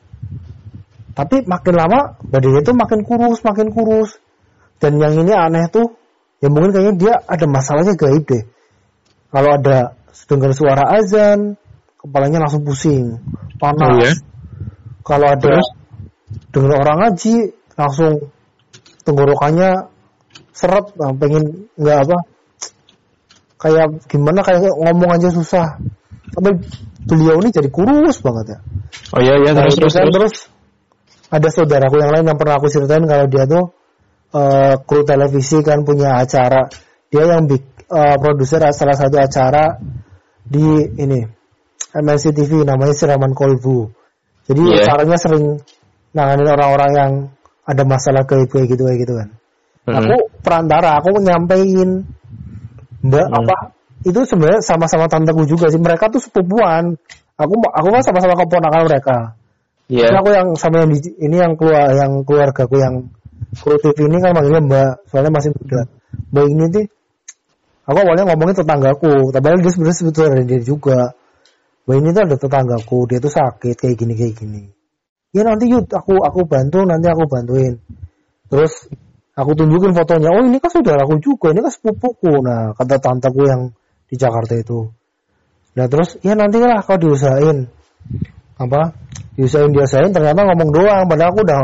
tapi 1.11 1.43
makin 1.43 1.75
lama 1.75 2.15
badannya 2.23 2.63
tuh 2.63 2.75
makin 2.75 3.03
kurus 3.03 3.43
makin 3.43 3.71
kurus. 3.71 4.19
Dan 4.79 4.99
yang 4.99 5.15
ini 5.15 5.31
aneh 5.31 5.71
tuh 5.71 5.95
ya 6.43 6.51
mungkin 6.51 6.75
kayaknya 6.75 6.93
dia 6.95 7.13
ada 7.23 7.47
masalahnya 7.47 7.95
gaib 7.95 8.23
deh. 8.27 8.43
Kalau 9.31 9.49
ada 9.55 9.95
dengar 10.24 10.51
suara 10.55 10.84
azan 10.95 11.59
kepalanya 11.99 12.47
langsung 12.47 12.63
pusing 12.63 13.20
panas 13.59 13.91
Oh, 13.91 13.99
ya? 13.99 14.13
kalau 15.03 15.28
ada 15.28 15.59
Terus? 15.59 15.68
dengar 16.55 16.76
orang 16.82 16.97
ngaji 17.03 17.36
langsung 17.76 18.13
tenggorokannya 19.03 19.91
seret 20.55 20.86
nah, 20.95 21.11
pengen 21.13 21.68
nggak 21.76 21.97
apa 22.07 22.18
kayak 23.59 23.88
gimana 24.07 24.39
kayak 24.43 24.63
ngomong 24.72 25.11
aja 25.16 25.30
susah 25.32 25.80
sampai 26.32 26.53
beliau 27.05 27.38
ini 27.43 27.49
jadi 27.53 27.70
kurus 27.70 28.20
banget 28.24 28.57
ya 28.57 28.59
Oh 29.13 29.22
iya 29.22 29.36
iya 29.38 29.51
Nah, 29.53 29.68
terus 29.68 29.76
terus 29.78 29.93
kan 29.95 30.07
terus. 30.09 30.16
terus 30.16 30.36
ada 31.30 31.49
saudaraku 31.51 31.95
yang 31.99 32.11
lain 32.16 32.26
yang 32.32 32.38
pernah 32.39 32.55
aku 32.57 32.68
ceritain 32.72 33.03
kalau 33.05 33.26
dia 33.28 33.43
tuh 33.45 33.63
eh, 34.34 34.74
kru 34.84 35.01
televisi 35.03 35.59
kan 35.61 35.84
punya 35.84 36.18
acara 36.22 36.66
dia 37.11 37.24
yang 37.28 37.45
big 37.45 37.61
eh, 37.91 38.16
produser 38.18 38.63
salah 38.72 38.95
satu 38.97 39.16
acara 39.20 39.78
di 40.45 40.65
ini 41.01 41.19
MNC 41.95 42.25
TV 42.35 42.61
namanya 42.63 42.93
Siraman 42.93 43.33
Kolbu 43.33 43.89
jadi 44.45 44.61
Iya. 44.61 44.81
acaranya 44.85 45.17
sering 45.17 45.57
nanganin 46.13 46.47
orang-orang 46.47 46.91
yang 46.93 47.11
ada 47.65 47.83
masalah 47.83 48.23
kayak 48.29 48.47
kayak 48.53 48.69
gitu 48.69 48.85
kayak 48.85 48.99
gitu 49.01 49.13
kan 49.17 49.29
aku 49.85 50.15
perantara 50.45 51.01
aku 51.01 51.17
nyampein 51.21 52.05
mbak 53.05 53.25
Hmm. 53.29 53.37
apa 53.41 53.55
itu 54.05 54.21
sebenarnya 54.25 54.61
sama-sama 54.61 55.09
tanteku 55.09 55.45
juga 55.49 55.69
sih 55.73 55.81
mereka 55.81 56.09
tuh 56.09 56.21
sepupuan 56.21 56.93
aku 57.37 57.53
aku 57.73 57.87
kan 57.89 58.01
sama-sama 58.05 58.33
keponakan 58.37 58.83
mereka 58.85 59.17
Iya. 59.85 60.09
Tapi 60.09 60.17
aku 60.17 60.29
yang 60.33 60.47
sama 60.57 60.81
yang 60.81 60.89
di, 60.97 60.97
ini 61.21 61.37
yang 61.37 61.53
keluar 61.53 61.93
yang 61.93 62.25
keluargaku 62.25 62.81
yang 62.81 63.05
kru 63.53 63.77
TV 63.77 64.09
ini 64.09 64.17
kan 64.17 64.33
manggilnya 64.33 64.65
Mbak, 64.65 64.91
soalnya 65.13 65.29
masih 65.29 65.53
muda. 65.53 65.81
Mbak 66.33 66.45
ini 66.49 66.63
tuh 66.73 66.85
aku 67.86 67.97
awalnya 68.01 68.25
ngomongin 68.27 68.55
tetanggaku, 68.57 69.29
tapi 69.31 69.45
dia 69.61 69.71
sebenarnya 69.71 69.97
sebetulnya 69.97 70.43
dia 70.43 70.61
juga. 70.61 70.99
Mbak 71.86 71.95
ini 72.01 72.09
tuh 72.17 72.21
ada 72.25 72.36
tetanggaku, 72.41 72.99
dia 73.05 73.19
tuh 73.21 73.29
sakit 73.29 73.75
kayak 73.77 73.95
gini 73.95 74.13
kayak 74.17 74.33
gini. 74.41 74.63
Ya 75.29 75.45
nanti 75.45 75.69
yuk 75.69 75.86
aku 75.93 76.17
aku 76.17 76.49
bantu, 76.49 76.81
nanti 76.81 77.05
aku 77.05 77.29
bantuin. 77.29 77.77
Terus 78.49 78.89
aku 79.38 79.51
tunjukin 79.53 79.93
fotonya, 79.93 80.33
oh 80.33 80.41
ini 80.49 80.57
kan 80.57 80.73
saudaraku 80.73 81.21
juga, 81.21 81.53
ini 81.53 81.61
kan 81.61 81.69
sepupuku. 81.69 82.41
Nah 82.41 82.73
kata 82.73 82.97
tanteku 82.97 83.45
yang 83.45 83.69
di 84.09 84.15
Jakarta 84.17 84.57
itu. 84.57 84.89
Nah 85.77 85.86
terus 85.86 86.17
ya 86.25 86.33
nanti 86.33 86.57
lah 86.57 86.81
kau 86.81 86.97
diusahain 86.97 87.69
apa 88.55 88.95
diusahain 89.36 89.75
diusahain 89.75 90.11
ternyata 90.15 90.47
ngomong 90.47 90.69
doang 90.71 91.03
padahal 91.11 91.36
aku 91.36 91.41
udah 91.43 91.59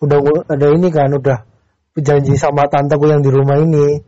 udah 0.00 0.18
ada 0.48 0.66
ini 0.72 0.88
kan 0.88 1.12
udah 1.12 1.44
janji 2.00 2.40
sama 2.40 2.64
tanteku 2.72 3.04
yang 3.04 3.20
di 3.20 3.28
rumah 3.28 3.60
ini 3.60 4.00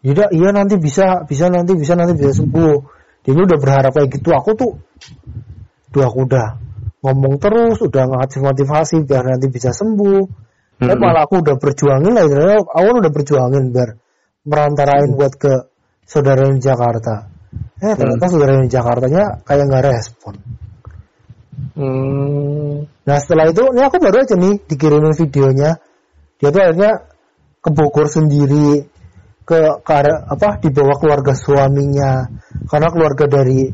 tidak 0.00 0.28
iya 0.32 0.48
nanti 0.52 0.80
bisa 0.80 1.28
bisa 1.28 1.52
nanti 1.52 1.76
bisa 1.76 1.92
nanti 1.92 2.16
bisa 2.16 2.32
sembuh. 2.40 2.76
Dia 3.20 3.36
udah 3.36 3.58
berharap 3.60 3.92
kayak 3.92 4.08
gitu 4.16 4.32
aku 4.32 4.50
tuh 4.56 4.72
aku 6.00 6.18
udah 6.24 6.56
ngomong 7.04 7.36
terus 7.36 7.80
udah 7.84 8.08
ngasih 8.08 8.40
motivasi 8.40 8.96
biar 9.04 9.24
nanti 9.36 9.52
bisa 9.52 9.72
sembuh. 9.76 10.22
Tapi 10.80 10.88
Mm-mm. 10.88 11.04
malah 11.04 11.28
aku 11.28 11.44
udah 11.44 11.56
berjuangin 11.60 12.12
lah 12.16 12.24
ternyata 12.24 12.64
awal 12.72 13.04
udah 13.04 13.12
berjuangin 13.12 13.68
biar 13.68 14.00
merantarain 14.48 15.12
buat 15.12 15.36
ke 15.36 15.68
saudara 16.08 16.48
di 16.48 16.60
Jakarta. 16.60 17.28
Eh 17.80 17.94
ternyata 17.96 18.24
saudara 18.32 18.56
yang 18.56 18.64
di 18.68 18.72
Jakartanya 18.72 19.44
kayak 19.44 19.64
nggak 19.68 19.84
respon. 19.92 20.34
Hmm. 21.76 22.88
Nah 23.04 23.16
setelah 23.20 23.52
itu, 23.52 23.62
ini 23.72 23.82
aku 23.84 23.96
baru 24.00 24.24
aja 24.24 24.36
nih 24.36 24.64
dikirimin 24.64 25.14
videonya. 25.16 25.80
Dia 26.40 26.48
tuh 26.48 26.60
akhirnya 26.60 26.92
ke 27.60 27.70
Bogor 27.72 28.08
sendiri, 28.08 28.88
ke, 29.50 29.58
ke 29.82 29.92
apa 30.06 30.48
di 30.62 30.70
bawah 30.70 30.96
keluarga 31.02 31.34
suaminya, 31.34 32.30
karena 32.70 32.88
keluarga 32.94 33.26
dari 33.26 33.66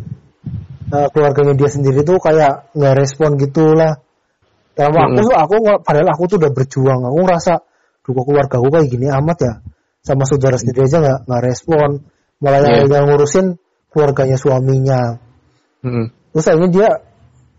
eh, 0.89 1.09
keluarganya 1.13 1.53
dia 1.53 1.69
sendiri 1.69 2.01
tuh 2.01 2.17
kayak 2.17 2.73
nggak 2.73 2.95
respon 2.97 3.37
gitulah. 3.37 4.01
Dalam 4.73 4.93
aku 4.97 5.21
tuh 5.21 5.33
aku 5.37 5.55
padahal 5.85 6.09
aku 6.09 6.25
tuh 6.33 6.37
udah 6.41 6.53
berjuang, 6.53 7.01
aku 7.05 7.17
ngerasa, 7.29 7.53
duh 8.05 8.13
kok 8.17 8.25
keluarga 8.25 8.55
aku 8.57 8.69
kayak 8.73 8.89
gini 8.89 9.07
amat 9.13 9.39
ya, 9.45 9.55
sama 10.01 10.25
saudara 10.25 10.57
sendiri 10.57 10.89
aja 10.89 10.97
nggak 11.01 11.19
nggak 11.29 11.43
respon, 11.45 11.89
malah 12.41 12.61
yang, 12.65 12.89
yang 12.89 13.05
ngurusin 13.09 13.61
keluarganya 13.93 14.37
suaminya. 14.41 15.21
Hmm. 15.85 16.13
Terus 16.33 16.47
akhirnya 16.49 16.69
dia 16.73 16.89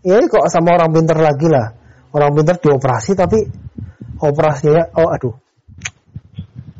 ya 0.06 0.22
kok 0.26 0.46
sama 0.50 0.74
orang 0.74 0.90
pinter 0.90 1.18
lagi 1.18 1.46
lah. 1.46 1.74
Orang 2.14 2.34
pinter 2.34 2.58
dioperasi 2.58 3.14
tapi 3.14 3.46
operasinya 4.22 4.90
oh 4.98 5.10
aduh. 5.10 5.34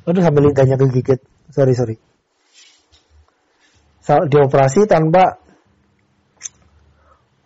Aduh 0.09 0.23
sampai 0.25 0.41
lidahnya 0.49 0.77
kegigit. 0.81 1.21
Sorry 1.53 1.77
sorry. 1.77 1.97
Dioperasi 4.09 4.89
tanpa 4.89 5.37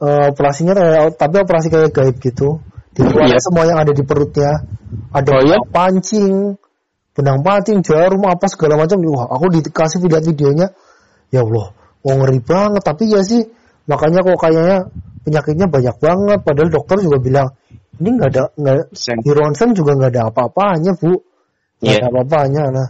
eh, 0.03 0.27
operasinya 0.35 0.75
kayak- 0.75 1.15
tapi 1.15 1.43
operasi 1.43 1.71
kayak 1.71 1.95
gaib 1.95 2.17
gitu. 2.19 2.59
Dikeluarin 2.91 3.35
Iya. 3.35 3.39
semua 3.39 3.65
yang 3.71 3.79
ada 3.79 3.95
di 3.95 4.03
perutnya. 4.03 4.67
Ada 5.15 5.31
Oh, 5.31 5.43
iya? 5.47 5.59
pancing, 5.63 6.59
benang 7.15 7.41
pancing, 7.41 7.87
jarum 7.87 8.19
apa 8.27 8.51
segala 8.51 8.77
macam. 8.77 8.99
Wah, 9.07 9.31
aku 9.31 9.47
dikasih 9.63 10.03
lihat 10.05 10.27
videonya. 10.27 10.75
Ya 11.31 11.47
Allah, 11.47 11.71
wah 12.03 12.15
ngeri 12.19 12.43
banget. 12.43 12.83
Tapi 12.83 13.15
ya 13.15 13.23
sih, 13.23 13.47
makanya 13.87 14.27
kok 14.27 14.37
kayaknya 14.43 14.79
penyakitnya 15.23 15.67
banyak 15.71 15.97
banget. 16.03 16.39
Padahal 16.45 16.69
dokter 16.75 16.97
juga 16.99 17.19
bilang 17.23 17.49
ini 18.03 18.09
nggak 18.19 18.29
ada 18.35 18.43
nggak 18.59 18.75
Sen- 18.93 19.23
di 19.23 19.31
ronsen 19.31 19.71
juga 19.73 19.95
nggak 19.97 20.11
ada 20.19 20.23
apa-apanya 20.35 20.99
bu, 20.99 21.15
nggak 21.83 21.91
Iya. 21.91 21.99
ada 21.99 22.09
apa-apanya. 22.15 22.63
Nah, 22.71 22.89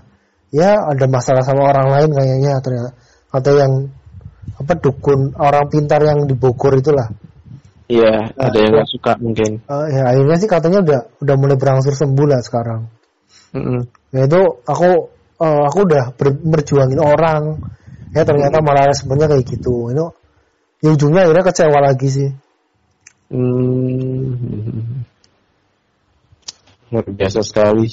ya 0.52 0.70
ada 0.84 1.04
masalah 1.08 1.42
sama 1.42 1.64
orang 1.72 1.88
lain 1.88 2.10
kayaknya 2.12 2.60
ternyata. 2.60 2.92
Atau 3.32 3.56
yang 3.56 3.88
apa 4.60 4.72
dukun 4.76 5.32
orang 5.40 5.72
pintar 5.72 6.04
yang 6.04 6.28
di 6.28 6.36
Bogor 6.36 6.76
itulah. 6.76 7.08
Iya, 7.88 8.36
ada 8.36 8.56
yang 8.56 8.70
nggak 8.76 8.88
suka 8.88 9.12
mungkin. 9.20 9.64
Eh, 9.64 9.86
ya 9.96 10.02
akhirnya 10.12 10.36
sih 10.36 10.48
katanya 10.48 10.78
udah 10.84 11.00
udah 11.24 11.34
mulai 11.40 11.56
berangsur 11.56 11.96
sembuh 11.96 12.26
lah 12.28 12.40
sekarang. 12.44 12.88
Mm-mm. 13.56 13.84
Ya 14.12 14.28
itu 14.28 14.40
aku 14.64 15.08
eh, 15.40 15.62
aku 15.68 15.78
udah 15.88 16.04
ber- 16.16 16.40
berjuangin 16.44 17.00
orang. 17.00 17.60
Ya 18.12 18.28
ternyata 18.28 18.60
malah 18.60 18.92
responnya 18.92 19.24
kayak 19.24 19.44
gitu. 19.48 19.88
Itu 19.88 20.12
ya 20.84 20.88
ujungnya 20.92 21.24
akhirnya 21.24 21.44
kecewa 21.48 21.78
lagi 21.80 22.08
sih. 22.12 22.30
Hmm. 23.32 25.00
Luar 26.92 27.06
biasa 27.08 27.40
sekali. 27.40 27.88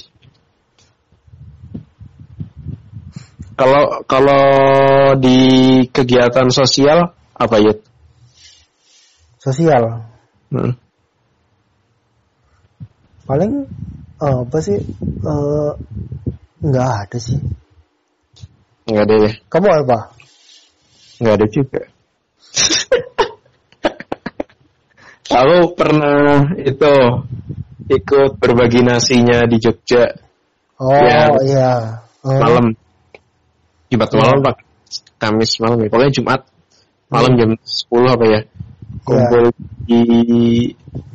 Kalau 3.60 4.00
kalau 4.08 4.44
di 5.20 5.38
kegiatan 5.92 6.48
sosial 6.48 7.12
apa 7.36 7.56
ya? 7.60 7.76
Sosial. 9.36 10.08
Hmm. 10.48 10.72
Paling 13.28 13.52
eh, 14.24 14.36
apa 14.48 14.58
sih? 14.64 14.80
Nggak 16.64 16.88
ada 17.04 17.18
sih. 17.20 17.36
Nggak 18.88 19.04
ada 19.04 19.14
ya? 19.28 19.30
Kamu 19.52 19.68
apa? 19.84 19.98
Nggak 21.20 21.34
ada 21.36 21.46
juga. 21.52 21.82
Aku 25.30 25.76
pernah 25.76 26.56
itu 26.58 26.94
ikut 27.92 28.40
berbagi 28.40 28.82
nasinya 28.82 29.44
di 29.46 29.62
Jogja 29.62 30.10
Oh 30.80 30.88
Ya. 30.88 31.28
iya. 31.44 31.72
Eh, 32.24 32.40
malam. 32.40 32.72
Jumat 33.90 34.10
malam 34.14 34.38
pak, 34.46 34.56
Kamis 35.18 35.58
malam 35.58 35.82
ya. 35.82 35.88
Pokoknya 35.90 36.12
Jumat 36.14 36.40
malam 37.10 37.34
jam 37.34 37.50
10 37.58 38.14
apa 38.14 38.24
ya? 38.24 38.40
Kumpul 39.02 39.50
di 39.86 40.00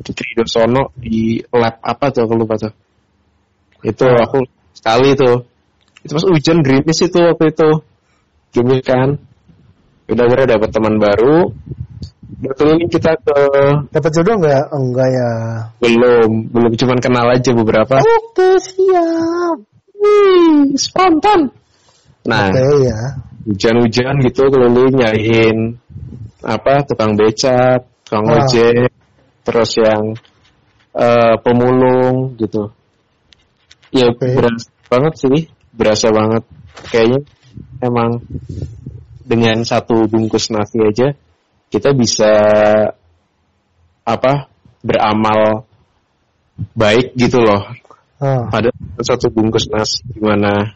di 0.04 0.12
Tridosono 0.12 0.92
di 0.96 1.40
lab 1.52 1.80
apa 1.80 2.12
tuh 2.12 2.28
aku 2.28 2.34
lupa 2.36 2.60
tuh. 2.60 2.72
Itu 3.80 4.04
Ah. 4.04 4.28
aku 4.28 4.44
sekali 4.76 5.16
tuh. 5.16 5.48
Itu 6.04 6.12
pas 6.20 6.26
hujan 6.28 6.60
gerimis 6.60 6.98
itu 7.00 7.18
waktu 7.18 7.44
itu. 7.50 7.70
Gerimis 8.52 8.80
kan. 8.84 9.16
Udah 10.06 10.22
akhirnya 10.28 10.56
dapat 10.56 10.70
teman 10.70 10.96
baru. 11.00 11.50
berkeliling 12.26 12.90
kita 12.90 13.16
ke 13.22 13.38
Dapat 13.94 14.10
jodoh 14.12 14.36
nggak? 14.42 14.64
Enggak 14.74 15.08
ya. 15.08 15.30
belum 15.78 16.52
belum 16.52 16.72
cuman 16.74 16.98
kenal 16.98 17.26
aja 17.32 17.54
beberapa 17.54 18.02
Oke 18.02 18.60
siap. 18.60 19.62
Wih, 19.96 20.74
spontan 20.76 21.54
nah 22.26 22.50
Oke 22.50 22.86
ya. 22.86 22.98
hujan-hujan 23.46 24.14
gitu 24.26 24.42
keliling 24.50 24.94
nyariin 24.98 25.58
apa 26.42 26.82
tukang 26.86 27.14
becak 27.14 27.86
tukang 28.06 28.26
Ah. 28.26 28.42
ojek 28.42 28.90
terus 29.46 29.70
yang 29.78 30.14
eh, 30.96 31.34
pemulung 31.42 32.34
gitu 32.38 32.70
ya 33.94 34.10
Oke. 34.10 34.34
berasa 34.34 34.68
banget 34.90 35.14
sih 35.18 35.38
berasa 35.70 36.06
banget 36.10 36.42
kayaknya 36.90 37.20
emang 37.80 38.22
dengan 39.26 39.62
satu 39.62 40.06
bungkus 40.06 40.50
nasi 40.50 40.78
aja 40.82 41.14
kita 41.70 41.90
bisa 41.92 42.30
apa 44.06 44.46
beramal 44.86 45.66
baik 46.72 47.14
gitu 47.18 47.42
loh 47.42 47.62
Ah. 48.16 48.48
ada 48.48 48.72
satu 49.04 49.28
bungkus 49.28 49.68
nasi 49.68 50.00
gimana 50.16 50.72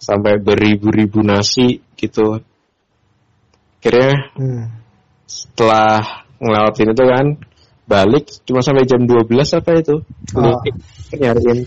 sampai 0.00 0.38
beribu-ribu 0.42 1.20
nasi 1.22 1.82
gitu. 1.94 2.40
Akhirnya 3.80 4.32
Hmm. 4.34 4.64
setelah 5.28 6.24
ngelewatin 6.40 6.92
itu 6.92 7.04
kan 7.04 7.26
balik 7.84 8.24
cuma 8.48 8.64
sampai 8.64 8.88
jam 8.88 9.04
12 9.04 9.52
apa 9.52 9.70
itu. 9.76 9.96
Ini 10.32 10.50
nyariin 11.20 11.58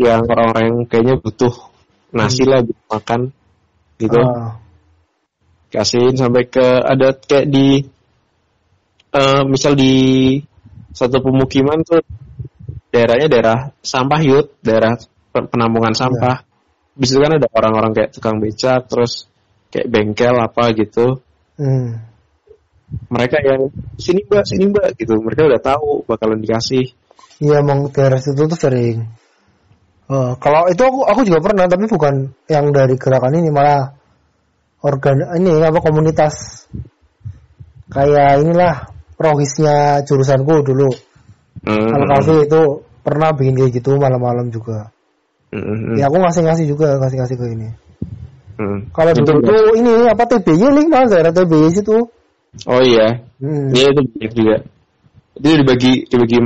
yang 0.00 0.24
orang-orang 0.24 0.64
yang 0.64 0.78
kayaknya 0.88 1.14
butuh 1.20 1.52
nasi 2.16 2.48
lah 2.48 2.64
buat 2.64 2.80
makan 3.00 3.20
gitu. 4.00 4.20
Ah. 4.20 4.58
kasihin 5.74 6.14
sampai 6.14 6.46
ke 6.46 6.62
ada 6.62 7.18
kayak 7.18 7.50
di 7.50 7.82
eh, 9.10 9.42
misal 9.42 9.74
di 9.74 10.38
satu 10.94 11.18
pemukiman 11.18 11.82
tuh 11.82 11.98
daerahnya 12.94 13.26
daerah 13.26 13.58
sampah 13.82 14.22
yud. 14.22 14.54
Daerah 14.62 14.94
pe- 15.34 15.50
penampungan 15.50 15.90
sampah 15.90 16.46
di 16.94 17.04
situ 17.06 17.18
kan 17.18 17.36
ada 17.36 17.48
orang-orang 17.50 17.92
kayak 17.94 18.10
tukang 18.14 18.38
becak 18.38 18.86
terus 18.86 19.26
kayak 19.70 19.90
bengkel 19.90 20.34
apa 20.38 20.70
gitu 20.74 21.20
Hmm. 21.54 22.02
mereka 23.14 23.38
yang 23.46 23.70
sini 23.94 24.26
mbak 24.26 24.42
sini 24.42 24.74
mbak 24.74 24.98
gitu 24.98 25.22
mereka 25.22 25.46
udah 25.46 25.62
tahu 25.62 26.02
bakalan 26.02 26.42
dikasih 26.42 26.90
Iya 27.42 27.66
emang 27.66 27.90
daerah 27.90 28.22
situ 28.22 28.46
tuh 28.46 28.58
sering. 28.58 29.10
Eh, 30.06 30.32
kalau 30.38 30.70
itu 30.70 30.82
aku 30.86 31.02
aku 31.02 31.20
juga 31.26 31.42
pernah 31.42 31.66
tapi 31.66 31.90
bukan 31.90 32.30
yang 32.46 32.70
dari 32.70 32.94
gerakan 32.94 33.34
ini 33.40 33.50
malah 33.50 33.90
organ 34.86 35.18
ini 35.34 35.58
apa 35.58 35.80
komunitas 35.82 36.66
kayak 37.90 38.38
inilah 38.44 38.86
rohisnya 39.18 40.06
jurusanku 40.06 40.62
dulu. 40.62 40.94
Hmm, 41.64 41.90
Kalau 41.90 42.06
kafe 42.06 42.34
itu 42.46 42.62
pernah 43.02 43.34
bikin 43.34 43.58
kayak 43.58 43.72
gitu 43.82 43.98
malam-malam 43.98 44.52
juga. 44.54 44.93
Hmm, 45.54 45.94
Ya 45.96 46.10
aku 46.10 46.18
ngasih-ngasih 46.18 46.66
juga 46.66 46.98
ngasih-ngasih 46.98 47.36
ke 47.38 47.46
ini. 47.54 47.68
hmm. 48.58 48.78
Kalau 48.90 49.10
Itu 49.14 49.22
dulu 49.22 49.40
tuh 49.46 49.62
ini 49.78 49.92
apa 50.10 50.24
TBY 50.26 50.62
nih 50.74 50.86
malah 50.90 51.08
daerah 51.08 51.32
TBY 51.32 51.66
situ. 51.70 51.96
oh 52.66 52.82
iya 52.82 53.22
Hmm. 53.38 53.70
Iya 53.76 53.92
itu 53.92 54.00
banyak 54.08 54.32
juga. 54.32 54.56
Itu 55.36 55.48
dibagi 55.60 55.92
dibagi 56.08 56.38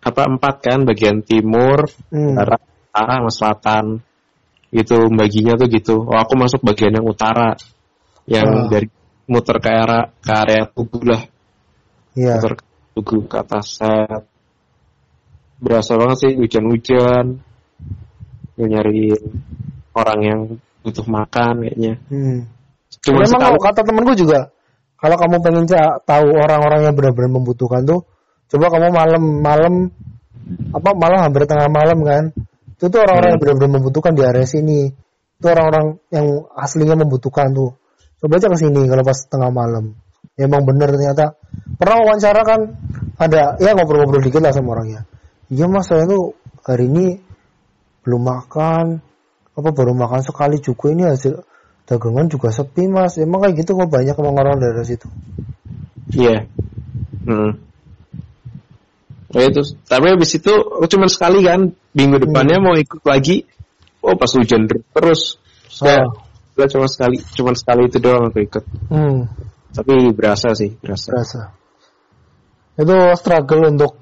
apa 0.00 0.22
empat 0.30 0.54
kan, 0.62 0.78
bagian 0.86 1.20
timur, 1.20 1.84
Hmm. 2.08 2.38
barat, 2.38 2.62
utara, 2.62 3.14
sama 3.20 3.30
selatan. 3.34 3.84
Gitu 4.70 4.96
baginya 5.12 5.58
tuh 5.58 5.68
gitu. 5.68 5.96
Oh 6.06 6.16
aku 6.16 6.32
masuk 6.38 6.62
bagian 6.62 6.94
yang 6.96 7.04
utara, 7.04 7.58
yang 8.24 8.46
Ah. 8.46 8.66
dari 8.70 8.88
muter 9.26 9.58
ke 9.58 9.68
area 9.68 10.00
ke 10.22 10.30
area 10.32 10.62
tugu 10.70 11.02
lah, 11.02 11.22
Iya. 12.14 12.38
muter 12.38 12.52
ke 12.56 12.64
tugu 12.94 13.26
ke 13.26 13.36
atas 13.36 13.66
set. 13.76 14.22
Berasa 15.58 15.96
banget 15.98 16.16
sih 16.22 16.32
hujan-hujan, 16.36 17.40
Gue 18.56 18.66
nyariin 18.72 19.22
orang 19.92 20.20
yang 20.24 20.40
butuh 20.84 21.06
makan 21.08 21.64
kayaknya. 21.64 22.00
Hmm. 22.08 22.48
Cuma 23.04 23.22
sekali. 23.28 23.42
kalau 23.44 23.58
kata 23.60 23.80
temenku 23.84 24.12
juga, 24.16 24.50
kalau 24.96 25.16
kamu 25.20 25.36
pengen 25.44 25.64
tahu 26.02 26.26
orang-orang 26.32 26.80
yang 26.88 26.94
benar-benar 26.96 27.30
membutuhkan 27.36 27.84
tuh, 27.84 28.00
coba 28.48 28.66
kamu 28.72 28.88
malam-malam 28.94 29.74
apa 30.72 30.90
malam 30.94 31.18
hampir 31.26 31.42
tengah 31.44 31.68
malam 31.68 31.98
kan, 32.06 32.30
itu 32.76 32.86
tuh 32.92 33.00
orang-orang 33.02 33.34
yang 33.34 33.40
benar-benar 33.40 33.72
membutuhkan 33.80 34.12
di 34.12 34.22
area 34.22 34.46
sini. 34.46 34.92
Itu 35.36 35.46
orang-orang 35.48 36.00
yang 36.12 36.26
aslinya 36.56 36.96
membutuhkan 36.96 37.52
tuh. 37.52 37.76
Coba 38.20 38.40
aja 38.40 38.48
ke 38.48 38.56
sini 38.56 38.88
kalau 38.88 39.04
pas 39.04 39.18
tengah 39.28 39.50
malam. 39.52 39.96
Ya, 40.36 40.48
emang 40.48 40.64
bener 40.68 40.92
ternyata. 40.92 41.36
Pernah 41.76 41.96
wawancara 42.04 42.40
kan 42.44 42.60
ada 43.16 43.56
ya 43.60 43.72
ngobrol-ngobrol 43.72 44.20
dikit 44.20 44.44
lah 44.44 44.52
sama 44.52 44.76
orangnya. 44.76 45.08
Iya 45.48 45.68
mas 45.68 45.88
saya 45.88 46.04
tuh 46.04 46.36
hari 46.64 46.88
ini 46.88 47.20
belum 48.06 48.22
makan 48.22 49.02
apa 49.56 49.68
baru 49.74 49.92
makan 49.92 50.22
sekali 50.22 50.62
juga 50.62 50.94
ini 50.94 51.02
hasil 51.10 51.42
dagangan 51.84 52.30
juga 52.30 52.54
sepi 52.54 52.86
mas 52.86 53.18
emang 53.18 53.42
kayak 53.42 53.66
gitu 53.66 53.74
kok 53.74 53.90
banyak 53.90 54.14
emang 54.14 54.36
orang 54.38 54.56
dari 54.62 54.86
situ 54.86 55.10
Iya. 56.06 56.46
Hmm. 57.26 57.58
Ya 59.34 59.50
itu. 59.50 59.58
Tapi 59.90 60.06
habis 60.14 60.38
itu 60.38 60.54
aku 60.54 60.86
cuma 60.86 61.10
sekali 61.10 61.42
kan. 61.42 61.74
Minggu 61.98 62.22
depannya 62.22 62.62
mau 62.62 62.78
ikut 62.78 63.02
lagi. 63.02 63.42
Oh 64.06 64.14
pas 64.14 64.30
hujan 64.30 64.70
terus. 64.70 65.42
Saya 65.66 66.06
Ah. 66.06 66.70
cuma 66.70 66.86
sekali, 66.86 67.18
cuma 67.34 67.52
sekali 67.58 67.90
itu 67.90 67.98
doang 67.98 68.30
aku 68.30 68.38
ikut. 68.38 68.64
hmm, 68.86 69.18
Tapi 69.74 70.14
berasa 70.14 70.54
sih, 70.54 70.78
berasa. 70.78 71.10
berasa 71.10 71.42
itu 72.76 72.96
struggle 73.16 73.72
untuk 73.72 73.92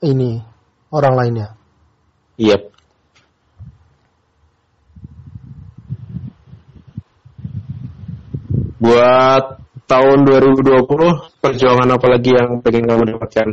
ini 0.00 0.40
orang 0.88 1.14
lainnya 1.14 1.48
Iya. 2.40 2.71
Buat 8.82 9.62
tahun 9.86 10.18
2020 10.26 11.38
perjuangan 11.38 11.86
apa 11.94 12.06
lagi 12.10 12.30
yang 12.34 12.58
pengen 12.66 12.90
kamu 12.90 13.02
dapatkan? 13.14 13.48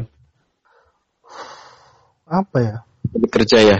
apa 2.30 2.57
ya 2.61 2.75
Jadi 3.09 3.27
kerja 3.34 3.57
ya. 3.65 3.77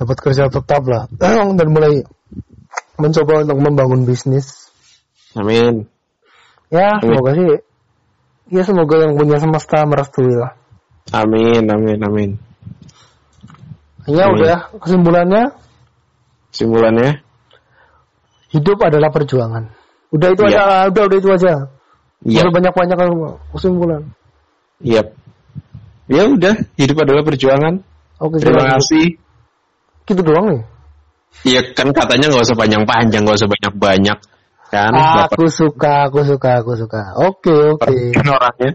dapat 0.00 0.16
kerja 0.16 0.48
tetap 0.48 0.82
lah 0.88 1.04
dan 1.60 1.68
mulai 1.68 2.00
mencoba 2.96 3.44
untuk 3.44 3.58
membangun 3.60 4.08
bisnis 4.08 4.72
Amin. 5.36 5.84
ya 6.72 6.98
Amin. 6.98 7.04
semoga 7.04 7.30
sih 7.36 7.46
ya 8.48 8.62
semoga 8.64 8.96
yang 9.04 9.12
punya 9.20 9.36
semesta 9.38 9.84
merestui 9.84 10.32
lah 10.34 10.56
Amin, 11.12 11.68
amin, 11.68 12.00
amin. 12.00 12.30
ya 14.08 14.24
Amin. 14.32 14.40
udah 14.40 14.58
kesimpulannya 14.80 15.52
Simpulannya? 16.48 17.20
hidup 18.56 18.78
adalah 18.80 19.12
perjuangan 19.12 19.68
udah 20.14 20.28
itu 20.30 20.42
Iya. 20.46 20.62
aja 20.62 20.62
udah 20.88 21.02
udah 21.10 21.18
itu 21.18 21.28
aja 21.34 21.52
Iya. 22.24 22.48
banyak 22.48 22.72
banyak 22.72 22.96
kesimpulan 23.52 24.02
Yap. 24.80 25.06
Ya 26.04 26.28
udah, 26.28 26.54
hidup 26.76 26.96
adalah 27.00 27.24
perjuangan. 27.24 27.80
oke 28.20 28.36
Terima 28.38 28.60
kita- 28.62 28.72
kasih. 28.76 29.06
gitu 30.04 30.20
doang 30.22 30.46
nih 30.52 30.62
Iya 31.42 31.60
kan 31.74 31.90
katanya 31.90 32.30
nggak 32.30 32.44
usah 32.46 32.54
panjang-panjang, 32.54 33.26
nggak 33.26 33.38
usah 33.42 33.50
banyak-banyak. 33.50 34.18
Kan 34.70 34.90
Bapak 34.94 35.34
Aku 35.34 35.46
suka, 35.50 36.06
aku 36.06 36.22
suka, 36.22 36.50
aku 36.62 36.72
suka. 36.78 37.02
Oke, 37.18 37.74
oke. 37.74 37.94
kan 38.14 38.26
orangnya. 38.26 38.70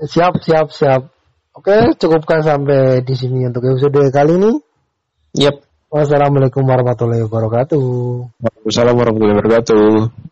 Siap, 0.00 0.40
siap, 0.42 0.68
siap. 0.72 1.02
Oke, 1.54 1.94
cukupkan 1.96 2.42
sampai 2.42 3.00
di 3.06 3.14
sini 3.14 3.46
untuk 3.46 3.62
episode 3.64 4.00
kali 4.10 4.32
ini. 4.36 4.52
Yap. 5.38 5.63
Wassalamualaikum 5.94 6.66
warahmatullahi 6.66 7.22
wabarakatuh. 7.22 7.78
Waalaikumsalam 8.42 8.94
warahmatullahi 8.98 9.38
wabarakatuh. 9.38 10.10